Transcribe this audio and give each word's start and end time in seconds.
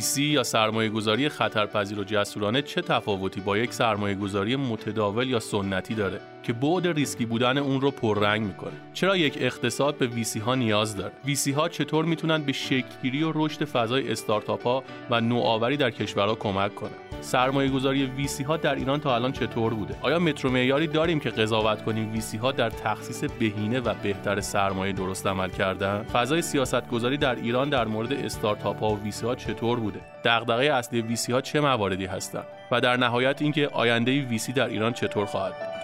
VC 0.00 0.22
یا 0.22 0.42
سرمایه 0.42 0.88
گذاری 0.88 1.28
خطرپذیر 1.28 1.98
و 1.98 2.04
جسورانه 2.04 2.62
چه 2.62 2.82
تفاوتی 2.82 3.40
با 3.40 3.58
یک 3.58 3.72
سرمایه 3.72 4.14
گذاری 4.14 4.56
متداول 4.56 5.28
یا 5.28 5.40
سنتی 5.40 5.94
داره؟ 5.94 6.20
که 6.42 6.52
بعد 6.52 6.86
ریسکی 6.86 7.26
بودن 7.26 7.58
اون 7.58 7.80
رو 7.80 7.90
پررنگ 7.90 8.42
می‌کنه. 8.42 8.72
چرا 8.94 9.16
یک 9.16 9.38
اقتصاد 9.40 9.98
به 9.98 10.06
VC 10.06 10.38
ها 10.38 10.54
نیاز 10.54 10.96
داره؟ 10.96 11.12
VC 11.24 11.52
ها 11.52 11.68
چطور 11.68 12.04
می‌تونن 12.04 12.42
به 12.42 12.52
شکلگیری 12.52 13.22
و 13.22 13.32
رشد 13.34 13.64
فضای 13.64 14.12
استارتاپ 14.12 14.62
ها 14.62 14.84
و 15.10 15.20
نوآوری 15.20 15.76
در 15.76 15.90
کشورها 15.90 16.34
کمک 16.34 16.74
کنه 16.74 16.90
سرمایه 17.20 17.70
گذاری 17.70 18.06
VC 18.06 18.42
ها 18.42 18.56
در 18.56 18.74
ایران 18.74 19.00
تا 19.00 19.14
الان 19.14 19.32
چطور 19.32 19.74
بوده؟ 19.74 19.96
آیا 20.02 20.18
متر 20.18 20.42
و 20.42 20.50
معیاری 20.50 20.86
داریم 20.86 21.20
که 21.20 21.30
قضاوت 21.30 21.84
کنیم 21.84 22.12
VC 22.12 22.36
ها 22.36 22.52
در 22.52 22.70
تخصیص 22.70 23.24
بهینه 23.24 23.80
و 23.80 23.94
بهتر 24.02 24.40
سرمایه 24.40 24.92
درست 24.92 25.26
عمل 25.26 25.50
کردن؟ 25.50 26.02
فضای 26.02 26.42
سیاست 26.42 26.88
گذاری 26.88 27.16
در 27.16 27.34
ایران 27.34 27.68
در 27.68 27.84
مورد 27.84 28.12
استارتاپ 28.12 28.80
ها 28.80 28.88
و 28.88 29.02
VC 29.02 29.26
ها 29.26 29.34
چطور 29.34 29.80
بوده؟ 29.80 30.00
دغدغه 30.24 30.64
اصلی 30.64 31.02
VC 31.02 31.32
ها 31.32 31.40
چه 31.40 31.60
مواردی 31.60 32.06
هستند؟ 32.06 32.46
و 32.70 32.80
در 32.80 32.96
نهایت 32.96 33.42
اینکه 33.42 33.68
آینده 33.68 34.20
VC 34.20 34.52
در 34.52 34.68
ایران 34.68 34.92
چطور 34.92 35.26
خواهد 35.26 35.52
بود؟ 35.52 35.79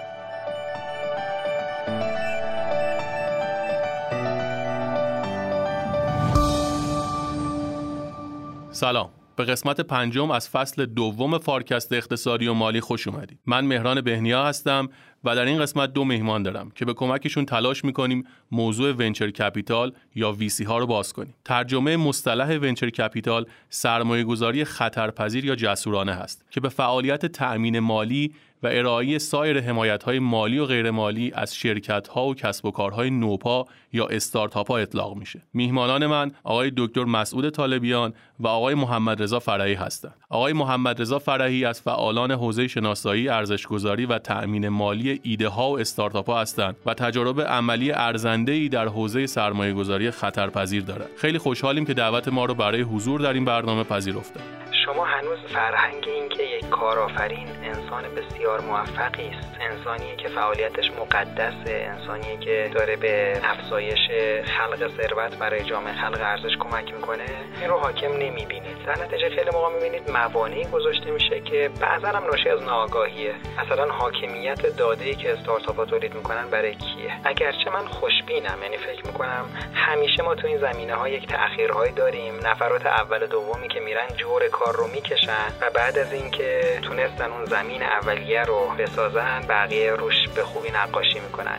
سلام. 8.76 9.10
به 9.36 9.44
قسمت 9.44 9.80
پنجم 9.80 10.30
از 10.30 10.48
فصل 10.48 10.86
دوم 10.86 11.38
فارکست 11.38 11.92
اقتصادی 11.92 12.46
و 12.46 12.52
مالی 12.52 12.80
خوش 12.80 13.08
اومدید. 13.08 13.38
من 13.46 13.64
مهران 13.64 14.00
بهنیا 14.00 14.44
هستم 14.44 14.88
و 15.24 15.36
در 15.36 15.44
این 15.44 15.58
قسمت 15.58 15.92
دو 15.92 16.04
مهمان 16.04 16.42
دارم 16.42 16.70
که 16.74 16.84
به 16.84 16.94
کمکشون 16.94 17.46
تلاش 17.46 17.84
می‌کنیم 17.84 18.24
موضوع 18.50 18.92
venture 18.92 19.30
capital 19.30 19.92
یا 20.14 20.32
VC 20.32 20.64
ها 20.64 20.78
رو 20.78 20.86
باز 20.86 21.12
کنیم. 21.12 21.34
ترجمه 21.44 21.96
مصطلح 21.96 22.58
venture 22.58 22.90
capital 22.90 23.46
سرمایه 23.70 24.24
گذاری 24.24 24.64
خطرپذیر 24.64 25.44
یا 25.44 25.56
جسورانه 25.56 26.14
هست 26.14 26.44
که 26.50 26.60
به 26.60 26.68
فعالیت 26.68 27.26
تأمین 27.26 27.78
مالی 27.78 28.34
ارائه 28.66 29.18
سایر 29.18 29.60
حمایت 29.60 30.02
های 30.02 30.18
مالی 30.18 30.58
و 30.58 30.66
غیرمالی 30.66 31.32
از 31.34 31.56
شرکت 31.56 32.08
ها 32.08 32.26
و 32.26 32.34
کسب 32.34 32.64
و 32.64 32.70
کارهای 32.70 33.10
نوپا 33.10 33.66
یا 33.92 34.06
استارتاپ 34.06 34.70
ها 34.70 34.78
اطلاق 34.78 35.16
میشه. 35.16 35.42
میهمانان 35.54 36.06
من 36.06 36.32
آقای 36.44 36.72
دکتر 36.76 37.04
مسعود 37.04 37.50
طالبیان 37.50 38.12
و 38.40 38.48
آقای 38.48 38.74
محمد 38.74 39.22
رضا 39.22 39.38
فرحی 39.38 39.74
هستند. 39.74 40.14
آقای 40.28 40.52
محمد 40.52 41.00
رضا 41.00 41.18
فرحی 41.18 41.64
از 41.64 41.80
فعالان 41.80 42.30
حوزه 42.30 42.68
شناسایی، 42.68 43.28
ارزشگذاری 43.28 44.06
و 44.06 44.18
تأمین 44.18 44.68
مالی 44.68 45.20
ایده 45.22 45.48
ها 45.48 45.70
و 45.70 45.78
استارتاپ 45.78 46.30
ها 46.30 46.40
هستند 46.40 46.76
و 46.86 46.94
تجارب 46.94 47.40
عملی 47.40 47.92
ارزنده 47.92 48.52
ای 48.52 48.68
در 48.68 48.88
حوزه 48.88 49.26
سرمایه 49.26 49.72
گذاری 49.72 50.10
خطرپذیر 50.10 50.82
دارند. 50.82 51.08
خیلی 51.16 51.38
خوشحالیم 51.38 51.84
که 51.84 51.94
دعوت 51.94 52.28
ما 52.28 52.44
رو 52.44 52.54
برای 52.54 52.80
حضور 52.80 53.20
در 53.20 53.32
این 53.32 53.44
برنامه 53.44 53.84
پذیرفتند. 53.84 54.65
شما 54.86 55.04
هنوز 55.04 55.38
فرهنگ 55.38 56.04
این 56.06 56.28
که 56.28 56.42
یک 56.42 56.68
کارآفرین 56.68 57.48
انسان 57.62 58.02
بسیار 58.16 58.60
موفقی 58.60 59.28
است. 59.28 59.56
انسانیه 59.60 60.16
که 60.16 60.28
فعالیتش 60.28 60.90
مقدسه 60.90 61.90
انسانیه 61.92 62.36
که 62.36 62.70
داره 62.74 62.96
به 62.96 63.40
افزایش 63.44 63.98
خلق 64.44 64.90
ثروت 64.96 65.38
برای 65.38 65.64
جامعه 65.64 65.92
خلق 65.92 66.20
ارزش 66.20 66.56
کمک 66.60 66.94
می‌کنه 66.94 67.24
این 67.60 67.70
رو 67.70 67.76
حاکم 67.76 68.12
نمی‌بینید. 68.12 68.76
در 68.86 69.02
نتیجه 69.02 69.28
خیلی 69.28 69.50
موقع 69.52 69.74
می‌بینید 69.74 70.10
موانعی 70.10 70.64
گذاشته 70.64 71.10
میشه 71.10 71.40
که 71.40 71.70
بعضا 71.80 72.08
هم 72.08 72.24
ناشی 72.24 72.48
از 72.48 72.62
ناآگاهیه. 72.62 73.34
مثلا 73.64 73.92
حاکمیت 73.92 74.76
داده 74.76 75.14
که 75.14 75.32
استارتاپ 75.32 75.84
تولید 75.84 76.14
می‌کنن 76.14 76.50
برای 76.50 76.74
کیه؟ 76.74 77.20
اگرچه 77.24 77.70
من 77.70 77.86
خوشبینم 77.86 78.58
یعنی 78.62 78.76
فکر 78.76 79.06
می‌کنم 79.06 79.44
همیشه 79.74 80.22
ما 80.22 80.34
تو 80.34 80.46
این 80.46 80.58
زمینه 80.58 80.94
ها 80.94 81.08
یک 81.08 81.26
تاخیرهایی 81.28 81.92
داریم. 81.92 82.34
نفرات 82.46 82.86
اول 82.86 83.26
دومی 83.26 83.68
که 83.68 83.80
میرن 83.80 84.08
جور 84.16 84.48
کار 84.48 84.75
رو 84.76 84.86
می‌کشن 84.86 85.48
و 85.60 85.70
بعد 85.74 85.98
از 85.98 86.12
اینکه 86.12 86.80
تونستن 86.82 87.30
اون 87.30 87.44
زمین 87.44 87.82
اولیه 87.82 88.42
رو 88.42 88.70
بسازن 88.78 89.40
بقیه 89.48 89.92
روش 89.92 90.28
به 90.34 90.42
خوبی 90.44 90.68
نقاشی 90.70 91.20
می‌کنن. 91.20 91.58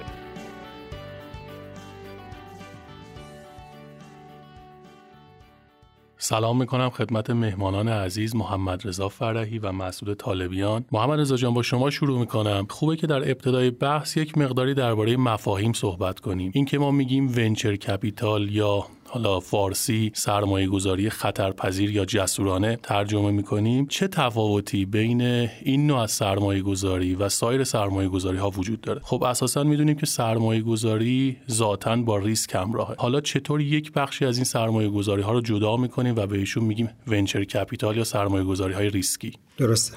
سلام 6.19 6.59
می‌کنم 6.59 6.89
خدمت 6.89 7.29
مهمانان 7.29 7.87
عزیز 7.87 8.35
محمد 8.35 8.87
رضا 8.87 9.09
فرحی 9.09 9.59
و 9.59 9.71
مسعود 9.71 10.17
طالبیان. 10.17 10.85
محمد 10.91 11.19
رضا 11.19 11.35
جان 11.35 11.53
با 11.53 11.61
شما 11.61 11.89
شروع 11.89 12.19
می‌کنم. 12.19 12.67
خوبه 12.69 12.95
که 12.95 13.07
در 13.07 13.15
ابتدای 13.31 13.71
بحث 13.71 14.17
یک 14.17 14.37
مقداری 14.37 14.73
درباره 14.73 15.17
مفاهیم 15.17 15.73
صحبت 15.73 16.19
کنیم. 16.19 16.51
اینکه 16.55 16.79
ما 16.79 16.91
میگیم 16.91 17.27
venture 17.37 17.75
capital 17.75 18.49
یا 18.51 18.85
حالا 19.09 19.39
فارسی 19.39 20.11
سرمایه 20.13 20.67
گذاری 20.67 21.09
خطرپذیر 21.09 21.91
یا 21.91 22.05
جسورانه 22.05 22.79
ترجمه 22.83 23.31
می‌کنیم. 23.31 23.87
چه 23.87 24.07
تفاوتی 24.07 24.85
بین 24.85 25.21
این 25.21 25.87
نوع 25.87 25.99
از 25.99 26.11
سرمایه 26.11 26.61
گذاری 26.61 27.15
و 27.15 27.29
سایر 27.29 27.63
سرمایه 27.63 28.09
گذاری 28.09 28.37
ها 28.37 28.49
وجود 28.49 28.81
داره؟ 28.81 29.01
خب 29.03 29.23
اساسا 29.23 29.63
می‌دونیم 29.63 29.95
که 29.95 30.05
سرمایه 30.05 30.61
گذاری 30.61 31.37
ذاتا 31.51 31.95
با 31.95 32.17
ریسک 32.17 32.55
همراهه. 32.55 32.95
حالا 32.97 33.21
چطور 33.21 33.61
یک 33.61 33.91
بخشی 33.91 34.25
از 34.25 34.37
این 34.37 34.45
سرمایه 34.45 34.89
گذاری 34.89 35.21
ها 35.21 35.31
رو 35.31 35.41
جدا 35.41 35.77
می‌کنیم 35.77 36.15
و 36.15 36.27
بهشون 36.27 36.63
میگیم 36.63 36.89
venture 37.07 37.43
capital 37.43 37.97
یا 37.97 38.03
سرمایه 38.03 38.43
گذاری 38.43 38.73
های 38.73 38.89
ریسکی؟ 38.89 39.33
درسته. 39.57 39.95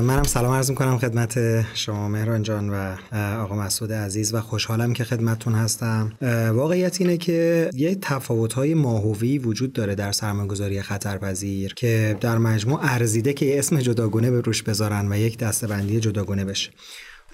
منم 0.00 0.22
سلام 0.22 0.52
عرض 0.52 0.70
می‌کنم 0.70 0.98
خدمت 0.98 1.38
شما 1.74 2.08
مهران 2.08 2.42
جان 2.42 2.70
و 2.70 2.96
آقا 3.42 3.54
مسعود 3.54 3.92
عزیز 3.92 4.34
و 4.34 4.40
خوشحالم 4.40 4.92
که 4.92 5.04
خدمتتون 5.04 5.54
هستم. 5.54 6.12
واقعیت 6.52 7.00
اینه 7.00 7.16
که 7.16 7.70
یه 7.74 7.94
تفاوت 7.94 8.51
های 8.52 8.74
ماهوی 8.74 9.38
وجود 9.38 9.72
داره 9.72 9.94
در 9.94 10.12
سرمایه‌گذاری 10.12 10.82
خطرپذیر 10.82 11.74
که 11.74 12.16
در 12.20 12.38
مجموع 12.38 12.78
ارزیده 12.82 13.32
که 13.32 13.46
یه 13.46 13.58
اسم 13.58 13.80
جداگونه 13.80 14.30
به 14.30 14.40
روش 14.40 14.62
بذارن 14.62 15.12
و 15.12 15.16
یک 15.18 15.38
دستبندی 15.38 16.00
جداگونه 16.00 16.44
بشه. 16.44 16.70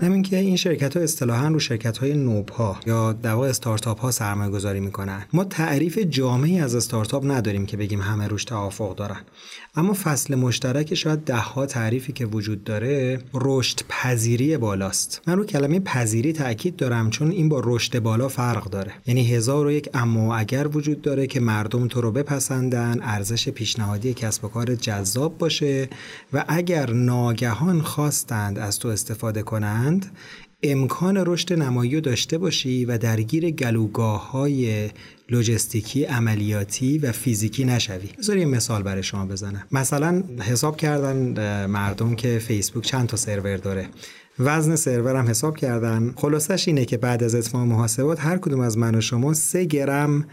همین 0.01 0.23
که 0.23 0.37
این 0.37 0.57
شرکت 0.57 0.97
ها 0.97 1.03
اصطلاحا 1.03 1.49
رو 1.49 1.59
شرکت 1.59 1.99
های 1.99 2.15
نوب 2.15 2.49
ها 2.49 2.81
یا 2.87 3.13
در 3.13 3.33
واقع 3.33 3.49
استارتاپ 3.49 4.01
ها 4.01 4.11
سرمایه 4.11 4.51
گذاری 4.51 4.81
می‌کنن. 4.81 5.27
ما 5.33 5.45
تعریف 5.45 5.99
جامعی 5.99 6.61
از 6.61 6.75
استارتاپ 6.75 7.31
نداریم 7.31 7.67
که 7.67 7.77
بگیم 7.77 8.01
همه 8.01 8.29
روش 8.29 8.45
توافق 8.45 8.97
دارن. 8.97 9.21
اما 9.75 9.93
فصل 9.93 10.35
مشترک 10.35 10.95
شاید 10.95 11.19
ده 11.19 11.37
ها 11.37 11.67
تعریفی 11.67 12.13
که 12.13 12.27
وجود 12.27 12.65
داره 12.65 13.21
رشد 13.35 13.81
پذیری 13.89 14.57
بالاست. 14.57 15.23
من 15.27 15.37
رو 15.37 15.45
کلمه 15.45 15.81
پذیری 15.81 16.33
تاکید 16.33 16.77
دارم 16.77 17.11
چون 17.11 17.31
این 17.31 17.49
با 17.49 17.63
رشد 17.65 17.99
بالا 17.99 18.29
فرق 18.29 18.65
داره. 18.65 18.93
یعنی 19.07 19.29
هزار 19.29 19.67
و 19.67 19.71
یک 19.71 19.89
اما 19.95 20.37
اگر 20.37 20.69
وجود 20.77 21.03
داره 21.03 21.27
که 21.27 21.41
مردم 21.41 21.89
تو 21.89 22.01
رو 22.01 22.13
بپسندن 22.13 22.99
ارزش 23.03 23.49
پیشنهادی 23.49 24.15
کسب 24.15 24.45
و 24.45 24.49
کار 24.49 24.75
جذاب 24.75 25.39
باشه 25.39 25.89
و 26.33 26.45
اگر 26.49 26.91
ناگهان 26.91 27.83
خواستند 27.83 28.59
از 28.59 28.79
تو 28.79 28.89
استفاده 28.89 29.43
کنند 29.43 30.11
امکان 30.63 31.17
رشد 31.27 31.53
نمایی 31.53 32.01
داشته 32.01 32.39
باشی 32.39 32.85
و 32.85 32.99
درگیر 32.99 33.51
گلوگاه 33.51 34.31
های 34.31 34.91
لوجستیکی 35.29 36.05
عملیاتی 36.05 36.99
و 36.99 37.13
فیزیکی 37.13 37.65
نشوی. 37.65 38.09
بذار 38.19 38.37
یه 38.37 38.47
مثال 38.47 38.83
برای 38.83 39.03
شما 39.03 39.27
بزنم. 39.27 39.65
مثلا 39.73 40.23
حساب 40.41 40.77
کردن 40.77 41.67
مردم 41.67 42.15
که 42.15 42.39
فیسبوک 42.39 42.85
چند 42.85 43.09
تا 43.09 43.17
سرور 43.17 43.57
داره. 43.57 43.89
وزن 44.39 44.77
سرور 44.77 45.17
هم 45.17 45.29
حساب 45.29 45.57
کردن. 45.57 46.13
خلاصش 46.17 46.69
اینه 46.69 46.85
که 46.85 46.97
بعد 46.97 47.23
از 47.23 47.35
اتمام 47.35 47.69
محاسبات 47.69 48.21
هر 48.21 48.39
کدوم 48.39 48.61
از 48.61 48.79
من 48.79 48.95
و 48.95 49.01
شما 49.01 49.35
سه 49.35 49.65
گرم 49.65 50.25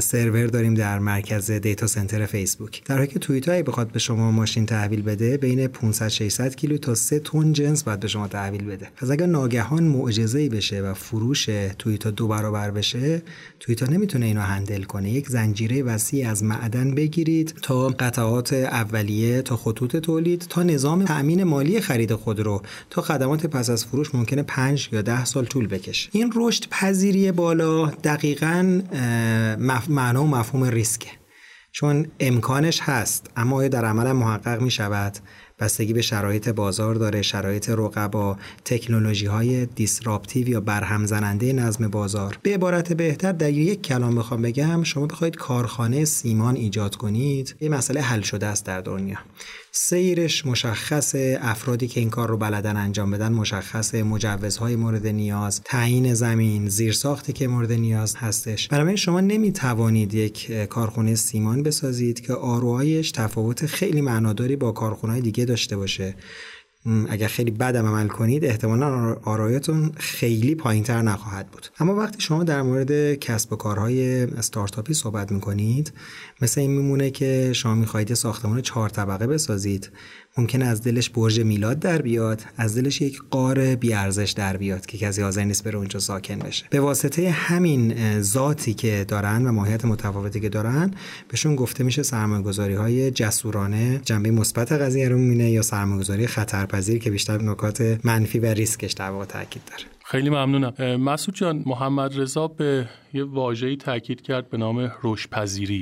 سرور 0.00 0.46
داریم 0.46 0.74
در 0.74 0.98
مرکز 0.98 1.50
دیتا 1.50 1.86
سنتر 1.86 2.26
فیسبوک. 2.26 2.82
در 2.84 2.96
حالی 2.96 3.06
که 3.06 3.18
توییت 3.18 3.50
بخواد 3.50 3.92
به 3.92 3.98
شما 3.98 4.30
ماشین 4.30 4.66
تحویل 4.66 5.02
بده 5.02 5.36
بین 5.36 5.66
500 5.66 6.08
600 6.08 6.54
کیلو 6.54 6.78
تا 6.78 6.94
3 6.94 7.18
تن 7.18 7.52
جنس 7.52 7.82
باید 7.82 8.00
به 8.00 8.08
شما 8.08 8.28
تحویل 8.28 8.64
بده. 8.64 8.88
پس 8.96 9.10
اگر 9.10 9.26
ناگهان 9.26 9.82
معجزه‌ای 9.84 10.48
بشه 10.48 10.82
و 10.82 10.94
فروش 10.94 11.48
توییت 11.78 12.06
دو 12.06 12.28
برابر 12.28 12.70
بشه 12.70 13.22
توییت 13.60 13.90
نمی‌تونه 13.90 14.26
اینو 14.26 14.40
هندل 14.40 14.82
کنه. 14.82 15.10
یک 15.10 15.28
زنجیره 15.28 15.82
وسیع 15.82 16.30
از 16.30 16.44
معدن 16.44 16.94
بگیرید 16.94 17.54
تا 17.62 17.88
قطعات 17.88 18.52
اولیه 18.52 19.42
تا 19.42 19.56
خطوط 19.56 19.96
تولید 19.96 20.46
تا 20.48 20.62
نظام 20.62 21.04
تأمین 21.04 21.44
مالی 21.44 21.80
خرید 21.80 22.14
خودرو 22.14 22.62
تا 22.90 23.02
خدمات 23.02 23.46
پس 23.46 23.70
از 23.70 23.84
فروش 23.84 24.14
ممکنه 24.14 24.42
5 24.42 24.88
یا 24.92 25.02
10 25.02 25.24
سال 25.24 25.44
طول 25.44 25.66
بکشه. 25.66 26.08
این 26.12 26.32
رشد 26.36 26.64
پذیری 26.70 27.32
بالا 27.32 27.86
دقیقاً 27.86 28.80
معنا 29.88 30.24
و 30.24 30.26
مفهوم 30.26 30.64
ریسکه. 30.64 31.10
چون 31.72 32.06
امکانش 32.20 32.80
هست 32.82 33.30
اما 33.36 33.56
آیا 33.56 33.68
در 33.68 33.84
عمل 33.84 34.12
محقق 34.12 34.60
می 34.60 34.70
شود؟ 34.70 35.18
بستگی 35.58 35.92
به 35.92 36.02
شرایط 36.02 36.48
بازار 36.48 36.94
داره 36.94 37.22
شرایط 37.22 37.70
رقبا 37.70 38.36
تکنولوژی 38.64 39.26
های 39.26 39.66
دیسراپتیو 39.66 40.48
یا 40.48 40.60
برهم 40.60 41.06
زننده 41.06 41.52
نظم 41.52 41.88
بازار. 41.88 42.38
به 42.42 42.54
عبارت 42.54 42.92
بهتر 42.92 43.32
در 43.32 43.50
یک 43.50 43.82
کلام 43.82 44.14
بخوام 44.14 44.42
بگم 44.42 44.82
شما 44.82 45.06
بخواید 45.06 45.36
کارخانه 45.36 46.04
سیمان 46.04 46.56
ایجاد 46.56 46.96
کنید 46.96 47.56
یه 47.60 47.68
مسئله 47.68 48.00
حل 48.00 48.20
شده 48.20 48.46
است 48.46 48.66
در 48.66 48.80
دنیا. 48.80 49.18
سیرش 49.72 50.46
مشخص 50.46 51.14
افرادی 51.40 51.88
که 51.88 52.00
این 52.00 52.10
کار 52.10 52.28
رو 52.28 52.36
بلدن 52.36 52.76
انجام 52.76 53.10
بدن 53.10 53.32
مشخص 53.32 53.94
مجوزهای 53.94 54.76
مورد 54.76 55.06
نیاز 55.06 55.60
تعیین 55.64 56.14
زمین 56.14 56.68
زیرساختی 56.68 57.32
که 57.32 57.48
مورد 57.48 57.72
نیاز 57.72 58.16
هستش. 58.16 58.68
بنابراین 58.68 58.96
شما 58.96 59.20
نمی 59.20 59.52
توانید 59.52 60.14
یک 60.14 60.52
کارخونه 60.52 61.14
سیمان 61.14 61.62
بسازید 61.62 62.20
که 62.20 62.32
آروهایش 62.32 63.10
تفاوت 63.10 63.66
خیلی 63.66 64.00
معناداری 64.00 64.56
با 64.56 64.72
کارخونه 64.72 65.20
دیگه 65.20 65.44
داشته 65.44 65.76
باشه. 65.76 66.14
اگر 67.08 67.28
خیلی 67.28 67.50
بدم 67.50 67.86
عمل 67.86 68.08
کنید 68.08 68.44
احتمالا 68.44 69.16
آرایتون 69.24 69.92
خیلی 69.96 70.54
پایین 70.54 70.84
تر 70.84 71.02
نخواهد 71.02 71.50
بود. 71.50 71.66
اما 71.80 71.94
وقتی 71.94 72.20
شما 72.20 72.44
در 72.44 72.62
مورد 72.62 73.14
کسب 73.14 73.52
و 73.52 73.56
کارهای 73.56 74.22
استارتاپی 74.22 74.94
صحبت 74.94 75.32
می‌کنید 75.32 75.92
مثل 76.42 76.60
این 76.60 76.70
میمونه 76.70 77.10
که 77.10 77.52
شما 77.52 77.74
می‌خواهید 77.74 78.14
ساختمان 78.14 78.60
چهار 78.62 78.88
طبقه 78.88 79.26
بسازید. 79.26 79.90
ممکنه 80.38 80.64
از 80.64 80.82
دلش 80.82 81.10
برج 81.10 81.40
میلاد 81.40 81.78
در 81.78 82.02
بیاد 82.02 82.42
از 82.56 82.78
دلش 82.78 83.00
یک 83.00 83.20
قار 83.30 83.74
بیارزش 83.74 84.30
در 84.30 84.56
بیاد 84.56 84.86
که 84.86 84.98
کسی 84.98 85.22
حاضر 85.22 85.44
نیست 85.44 85.64
بره 85.64 85.78
اونجا 85.78 86.00
ساکن 86.00 86.38
بشه. 86.38 86.64
به 86.70 86.80
واسطه 86.80 87.30
همین 87.30 88.20
ذاتی 88.20 88.74
که 88.74 89.04
دارن 89.08 89.46
و 89.46 89.52
ماهیت 89.52 89.84
متفاوتی 89.84 90.40
که 90.40 90.48
دارن 90.48 90.90
بهشون 91.28 91.56
گفته 91.56 91.84
میشه 91.84 92.02
سرمایه‌گذاری 92.02 92.74
های 92.74 93.10
جسورانه 93.10 94.00
جنبه 94.04 94.30
مثبت 94.30 94.72
قضیه 94.72 95.08
رو 95.08 95.18
می‌بینه 95.18 95.50
یا 95.50 95.62
سرمایه‌گذاری 95.62 96.26
خطرپذیر 96.26 96.98
که 96.98 97.10
بیشتر 97.10 97.42
نکات 97.42 97.98
منفی 98.04 98.38
و 98.38 98.46
ریسکش 98.46 98.92
در 98.92 99.10
واقع 99.10 99.24
تاکید 99.24 99.62
داره. 99.70 99.99
خیلی 100.10 100.30
ممنونم. 100.30 100.96
مسعود 100.96 101.36
جان 101.36 101.62
محمد 101.66 102.20
رضا 102.20 102.48
به 102.48 102.88
یه 103.14 103.24
واژه‌ای 103.24 103.76
تاکید 103.76 104.22
کرد 104.22 104.50
به 104.50 104.58
نام 104.58 104.92
رشد 105.02 105.28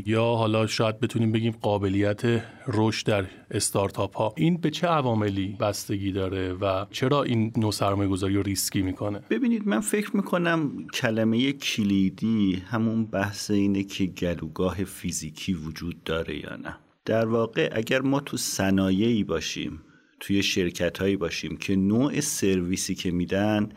یا 0.06 0.24
حالا 0.24 0.66
شاید 0.66 1.00
بتونیم 1.00 1.32
بگیم 1.32 1.54
قابلیت 1.60 2.22
رشد 2.66 3.06
در 3.06 3.24
استارتاپ 3.50 4.16
ها 4.16 4.34
این 4.36 4.56
به 4.56 4.70
چه 4.70 4.86
عواملی 4.86 5.56
بستگی 5.60 6.12
داره 6.12 6.52
و 6.52 6.84
چرا 6.90 7.22
این 7.22 7.52
نوع 7.56 7.72
سرمایه 7.72 8.08
گذاری 8.08 8.34
رو 8.34 8.42
ریسکی 8.42 8.82
می‌کنه؟ 8.82 9.20
ببینید 9.30 9.68
من 9.68 9.80
فکر 9.80 10.16
می‌کنم 10.16 10.86
کلمه 10.94 11.52
کلیدی 11.52 12.62
همون 12.66 13.04
بحث 13.04 13.50
اینه 13.50 13.84
که 13.84 14.06
گلوگاه 14.06 14.84
فیزیکی 14.84 15.54
وجود 15.54 16.04
داره 16.04 16.36
یا 16.36 16.56
نه. 16.56 16.76
در 17.04 17.26
واقع 17.26 17.70
اگر 17.72 18.00
ما 18.00 18.20
تو 18.20 18.36
صنایعی 18.36 19.24
باشیم 19.24 19.80
توی 20.20 20.42
شرکت 20.42 20.98
هایی 20.98 21.16
باشیم 21.16 21.56
که 21.56 21.76
نوع 21.76 22.20
سرویسی 22.20 22.94
که 22.94 23.10
میدن 23.10 23.68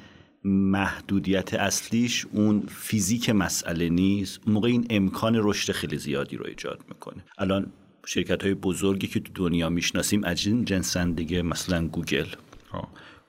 محدودیت 0.44 1.54
اصلیش 1.54 2.26
اون 2.32 2.64
فیزیک 2.68 3.30
مسئله 3.30 3.90
نیست. 3.90 4.48
موقع 4.48 4.68
این 4.68 4.88
امکان 4.90 5.40
رشد 5.44 5.74
خیلی 5.74 5.98
زیادی 5.98 6.38
رو 6.38 6.46
ایجاد 6.46 6.84
می‌کنه. 6.90 7.24
الان 7.38 7.72
شرکت 8.06 8.44
های 8.44 8.54
بزرگی 8.54 9.08
که 9.08 9.20
تو 9.20 9.32
دنیا 9.36 9.70
می‌شناسیم 9.70 10.24
از 10.24 10.48
این 10.48 10.66
جنسن 10.66 11.12
دیگه 11.12 11.42
مثلا 11.42 11.88
گوگل. 11.88 12.28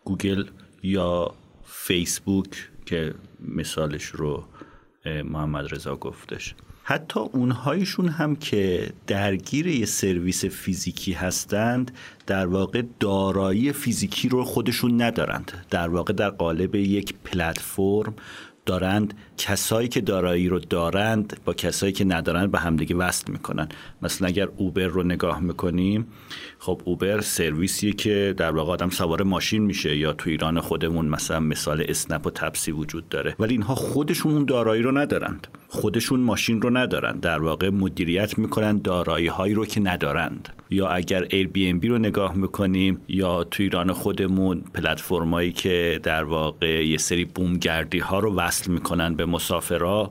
گوگل 0.04 0.44
یا 0.82 1.34
فیسبوک 1.64 2.70
که 2.86 3.14
مثالش 3.40 4.04
رو 4.04 4.44
محمد 5.24 5.74
رضا 5.74 5.96
گفتش. 5.96 6.54
حتی 6.84 7.20
اونهایشون 7.20 8.08
هم 8.08 8.36
که 8.36 8.92
درگیر 9.06 9.66
یه 9.66 9.86
سرویس 9.86 10.44
فیزیکی 10.44 11.12
هستند 11.12 11.90
در 12.26 12.46
واقع 12.46 12.82
دارایی 13.00 13.72
فیزیکی 13.72 14.28
رو 14.28 14.44
خودشون 14.44 15.02
ندارند. 15.02 15.52
در 15.70 15.88
واقع 15.88 16.12
در 16.12 16.30
قالب 16.30 16.74
یک 16.74 17.14
پلتفرم 17.24 18.14
دارند 18.66 19.14
کسایی 19.38 19.88
که 19.88 20.00
دارایی 20.00 20.48
رو 20.48 20.58
دارند 20.58 21.40
با 21.44 21.54
کسایی 21.54 21.92
که 21.92 22.04
ندارند 22.04 22.50
به 22.50 22.58
همدیگه 22.58 22.96
وصل 22.96 23.32
می‌کنن. 23.32 23.68
مثلا 24.02 24.28
اگر 24.28 24.48
اوبر 24.56 24.86
رو 24.86 25.02
نگاه 25.02 25.40
می‌کنیم 25.40 26.06
خب 26.64 26.82
اوبر 26.84 27.20
سرویسیه 27.20 27.92
که 27.92 28.34
در 28.36 28.50
واقع 28.50 28.72
آدم 28.72 28.90
سوار 28.90 29.22
ماشین 29.22 29.62
میشه 29.62 29.96
یا 29.96 30.12
تو 30.12 30.30
ایران 30.30 30.60
خودمون 30.60 31.06
مثلا 31.06 31.40
مثال 31.40 31.84
اسنپ 31.88 32.26
و 32.26 32.30
تپسی 32.30 32.72
وجود 32.72 33.08
داره. 33.08 33.34
ولی 33.38 33.54
اینها 33.54 33.74
خودشون 33.74 34.32
اون 34.32 34.44
دارایی 34.44 34.82
رو 34.82 34.98
ندارند. 34.98 35.46
خودشون 35.68 36.20
ماشین 36.20 36.62
رو 36.62 36.76
ندارند. 36.76 37.20
در 37.20 37.42
واقع 37.42 37.70
مدیریت 37.70 38.38
می‌کنن 38.38 38.78
دارایی 38.78 39.26
هایی 39.26 39.54
رو 39.54 39.66
که 39.66 39.80
ندارند. 39.80 40.48
یا 40.70 40.88
اگر 40.88 41.26
Airbnb 41.30 41.88
رو 41.88 41.98
نگاه 41.98 42.36
می‌کنیم 42.36 43.00
یا 43.08 43.44
تو 43.44 43.62
ایران 43.62 43.92
خودمون 43.92 44.62
پلتفرمایی 44.74 45.52
که 45.52 46.00
در 46.02 46.24
واقع 46.24 46.86
یه 46.86 46.98
سری 46.98 47.24
بومگردی 47.24 47.98
ها 47.98 48.18
رو 48.18 48.34
وصل 48.34 48.72
می‌کنن 48.72 49.14
به 49.14 49.26
مسافرها 49.26 50.10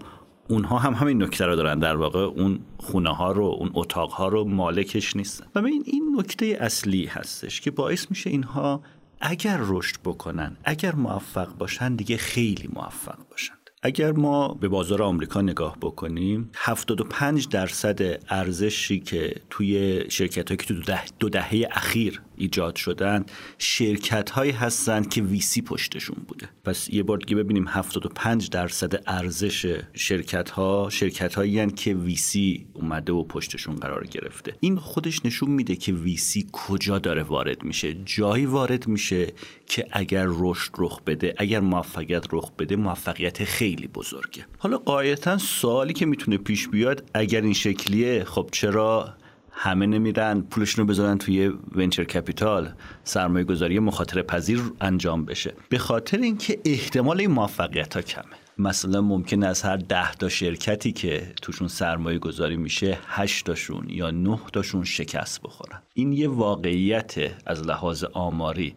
اونها 0.52 0.78
هم 0.78 0.94
همین 0.94 1.24
نکته 1.24 1.46
رو 1.46 1.56
دارن. 1.56 1.80
در 1.80 1.96
واقع 1.96 2.20
اون 2.20 2.60
خونه 2.78 3.10
ها 3.10 3.32
رو 3.32 3.44
اون 3.44 3.72
اتاق 3.74 4.12
ها 4.12 4.28
رو 4.28 4.44
مالکش 4.44 5.16
نیستن 5.16 5.46
و 5.56 5.66
این 5.66 5.84
این 5.86 6.16
نکته 6.20 6.58
اصلی 6.60 7.06
هستش 7.06 7.62
که 7.62 7.72
باعث 7.72 8.08
میشه 8.10 8.30
اینها 8.30 8.82
اگر 9.22 9.60
رشد 9.62 9.96
بکنن 10.06 10.58
اگر 10.64 10.96
موفق 10.96 11.58
باشن 11.58 11.96
دیگه 11.96 12.18
خیلی 12.18 12.70
موفق 12.74 13.18
باشن 13.32 13.54
اگر 13.84 14.12
ما 14.12 14.48
به 14.48 14.68
بازار 14.68 15.04
آمریکا 15.04 15.42
نگاه 15.42 15.78
بکنیم 15.82 16.50
75 16.56 17.48
درصد 17.48 18.02
ارزشی 18.30 19.00
که 19.00 19.36
توی 19.50 20.04
شرکت 20.10 20.58
که 20.58 20.74
تو 20.74 20.94
دو 21.20 21.30
دهه 21.30 21.68
اخیر 21.72 22.22
ایجاد 22.38 22.76
شدن 22.76 23.26
شرکت 23.58 24.30
هایی 24.30 24.52
هستند 24.52 25.10
که 25.10 25.22
ویسی 25.22 25.62
پشتشون 25.62 26.18
بوده. 26.28 26.50
پس 26.64 26.90
یه 26.90 27.04
بار 27.04 27.18
دیگه 27.18 27.36
ببینیم 27.36 27.68
75 27.68 28.50
درصد 28.50 29.04
ارزش 29.08 29.78
شرکت 29.94 30.50
ها 30.50 30.90
شرکت 30.92 31.36
هایی 31.36 31.72
که 31.72 31.94
ویسی 31.94 32.66
اومده 32.74 33.14
و 33.14 33.24
پشتشون 33.24 33.76
قرار 33.76 34.08
گرفته. 34.08 34.56
این 34.60 34.78
خودش 34.78 35.26
نشون 35.26 35.50
میده 35.50 35.76
که 35.76 35.94
ویسی 35.94 36.48
کجا 36.52 37.00
داره 37.00 37.24
وارد 37.24 37.64
میشه. 37.64 37.94
جایی 37.94 38.46
وارد 38.46 38.88
میشه 38.88 39.34
که 39.66 39.88
اگر 39.92 40.26
رشد 40.30 40.72
رخ 40.78 41.02
بده 41.02 41.36
اگر 41.38 41.60
موفقیت 41.60 42.26
رخ 42.32 42.52
بده 42.52 42.76
موفقیت 42.76 43.44
خیلی 43.44 43.88
بزرگه. 43.88 44.46
حالا 44.58 44.78
قایتا 44.78 45.38
سوالی 45.38 45.94
که 45.94 46.06
می‌تونه 46.06 46.38
پیش 46.38 46.68
بیاد 46.68 47.10
اگر 47.14 47.42
این 47.42 47.54
شکلیه 47.54 48.24
خب 48.24 48.50
چرا 48.52 49.14
همه 49.64 49.86
نمیرن 49.86 50.42
پولشون 50.42 50.86
رو 50.86 50.90
بذارن 50.90 51.18
توی 51.18 51.52
ونچر 51.76 52.04
کپیتال. 52.04 52.74
سرمایه 53.04 53.46
گذاری 53.46 53.80
مخاطره 53.80 54.22
پذیر 54.22 54.62
انجام 54.82 55.26
بشه. 55.26 55.54
به 55.70 55.78
خاطر 55.78 56.18
اینکه 56.18 56.60
احتمال 56.66 57.20
این 57.20 57.32
موفقیت 57.32 57.96
ها 57.96 58.02
کمه. 58.02 58.24
مثلا 58.58 59.02
ممکن 59.02 59.44
از 59.44 59.62
هر 59.62 59.78
ده 59.78 60.12
تا 60.12 60.30
شرکتی 60.30 60.92
که 60.92 61.34
توشون 61.42 61.68
سرمایه 61.68 62.20
گذاری 62.20 62.58
میشه 62.58 62.98
هشت 63.08 63.46
تاشون 63.46 63.90
یا 63.90 64.12
نه 64.12 64.40
تاشون 64.54 64.84
شکست 64.84 65.42
بخورن. 65.42 65.82
این 65.94 66.14
یه 66.14 66.30
واقعیت 66.30 67.16
از 67.46 67.68
لحاظ 67.68 68.04
آماری. 68.04 68.76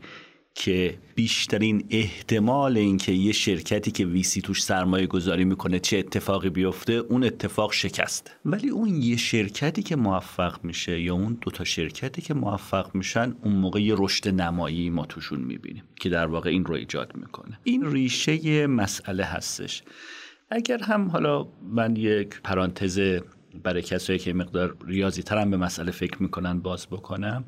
که 0.55 0.99
بیشترین 1.15 1.85
احتمال 1.91 2.77
اینکه 2.77 3.13
یه 3.13 3.33
شرکتی 3.33 3.91
که 3.91 4.07
ویسی 4.07 4.41
توش 4.41 4.63
سرمایه 4.63 5.07
گذاری 5.07 5.45
می‌کنه 5.45 5.79
چه 5.79 5.99
اتفاقی 5.99 6.51
بیفته 6.51 6.93
اون 6.93 7.25
اتفاق 7.25 7.73
شکسته 7.73 8.31
ولی 8.45 8.69
اون 8.69 8.89
یه 9.03 9.17
شرکتی 9.17 9.83
که 9.83 9.97
موفق 9.97 10.65
میشه 10.65 11.01
یا 11.01 11.15
اون 11.15 11.39
دوتا 11.41 11.65
شرکتی 11.65 12.23
که 12.23 12.35
موفق 12.35 12.95
میشن 12.95 13.35
اون 13.43 13.55
موقع 13.55 13.83
یه 13.83 13.95
رشد 13.99 14.29
نمایی 14.29 14.91
ما 14.91 15.07
توشون 15.07 15.41
می‌بینیم 15.41 15.83
که 15.97 16.09
در 16.09 16.27
واقع 16.27 16.51
این 16.51 16.65
رو 16.65 16.75
ایجاد 16.75 17.17
می‌کنه. 17.17 17.59
این 17.65 17.93
ریشه 17.93 18.67
مسئله 18.67 19.25
هستش. 19.25 19.83
اگر 20.51 20.79
هم 20.79 21.09
حالا 21.09 21.49
من 21.73 21.97
یک 21.97 22.41
پرانتز 22.45 23.01
برای 23.63 23.83
کسایی 23.83 24.19
که 24.19 24.33
مقدار 24.33 24.77
ریاضی 24.87 25.23
ترم 25.23 25.51
به 25.51 25.57
مسئله 25.57 25.91
فکر 25.91 26.23
می‌کنن 26.23 26.61
باز 26.61 26.87
بکنم 26.87 27.45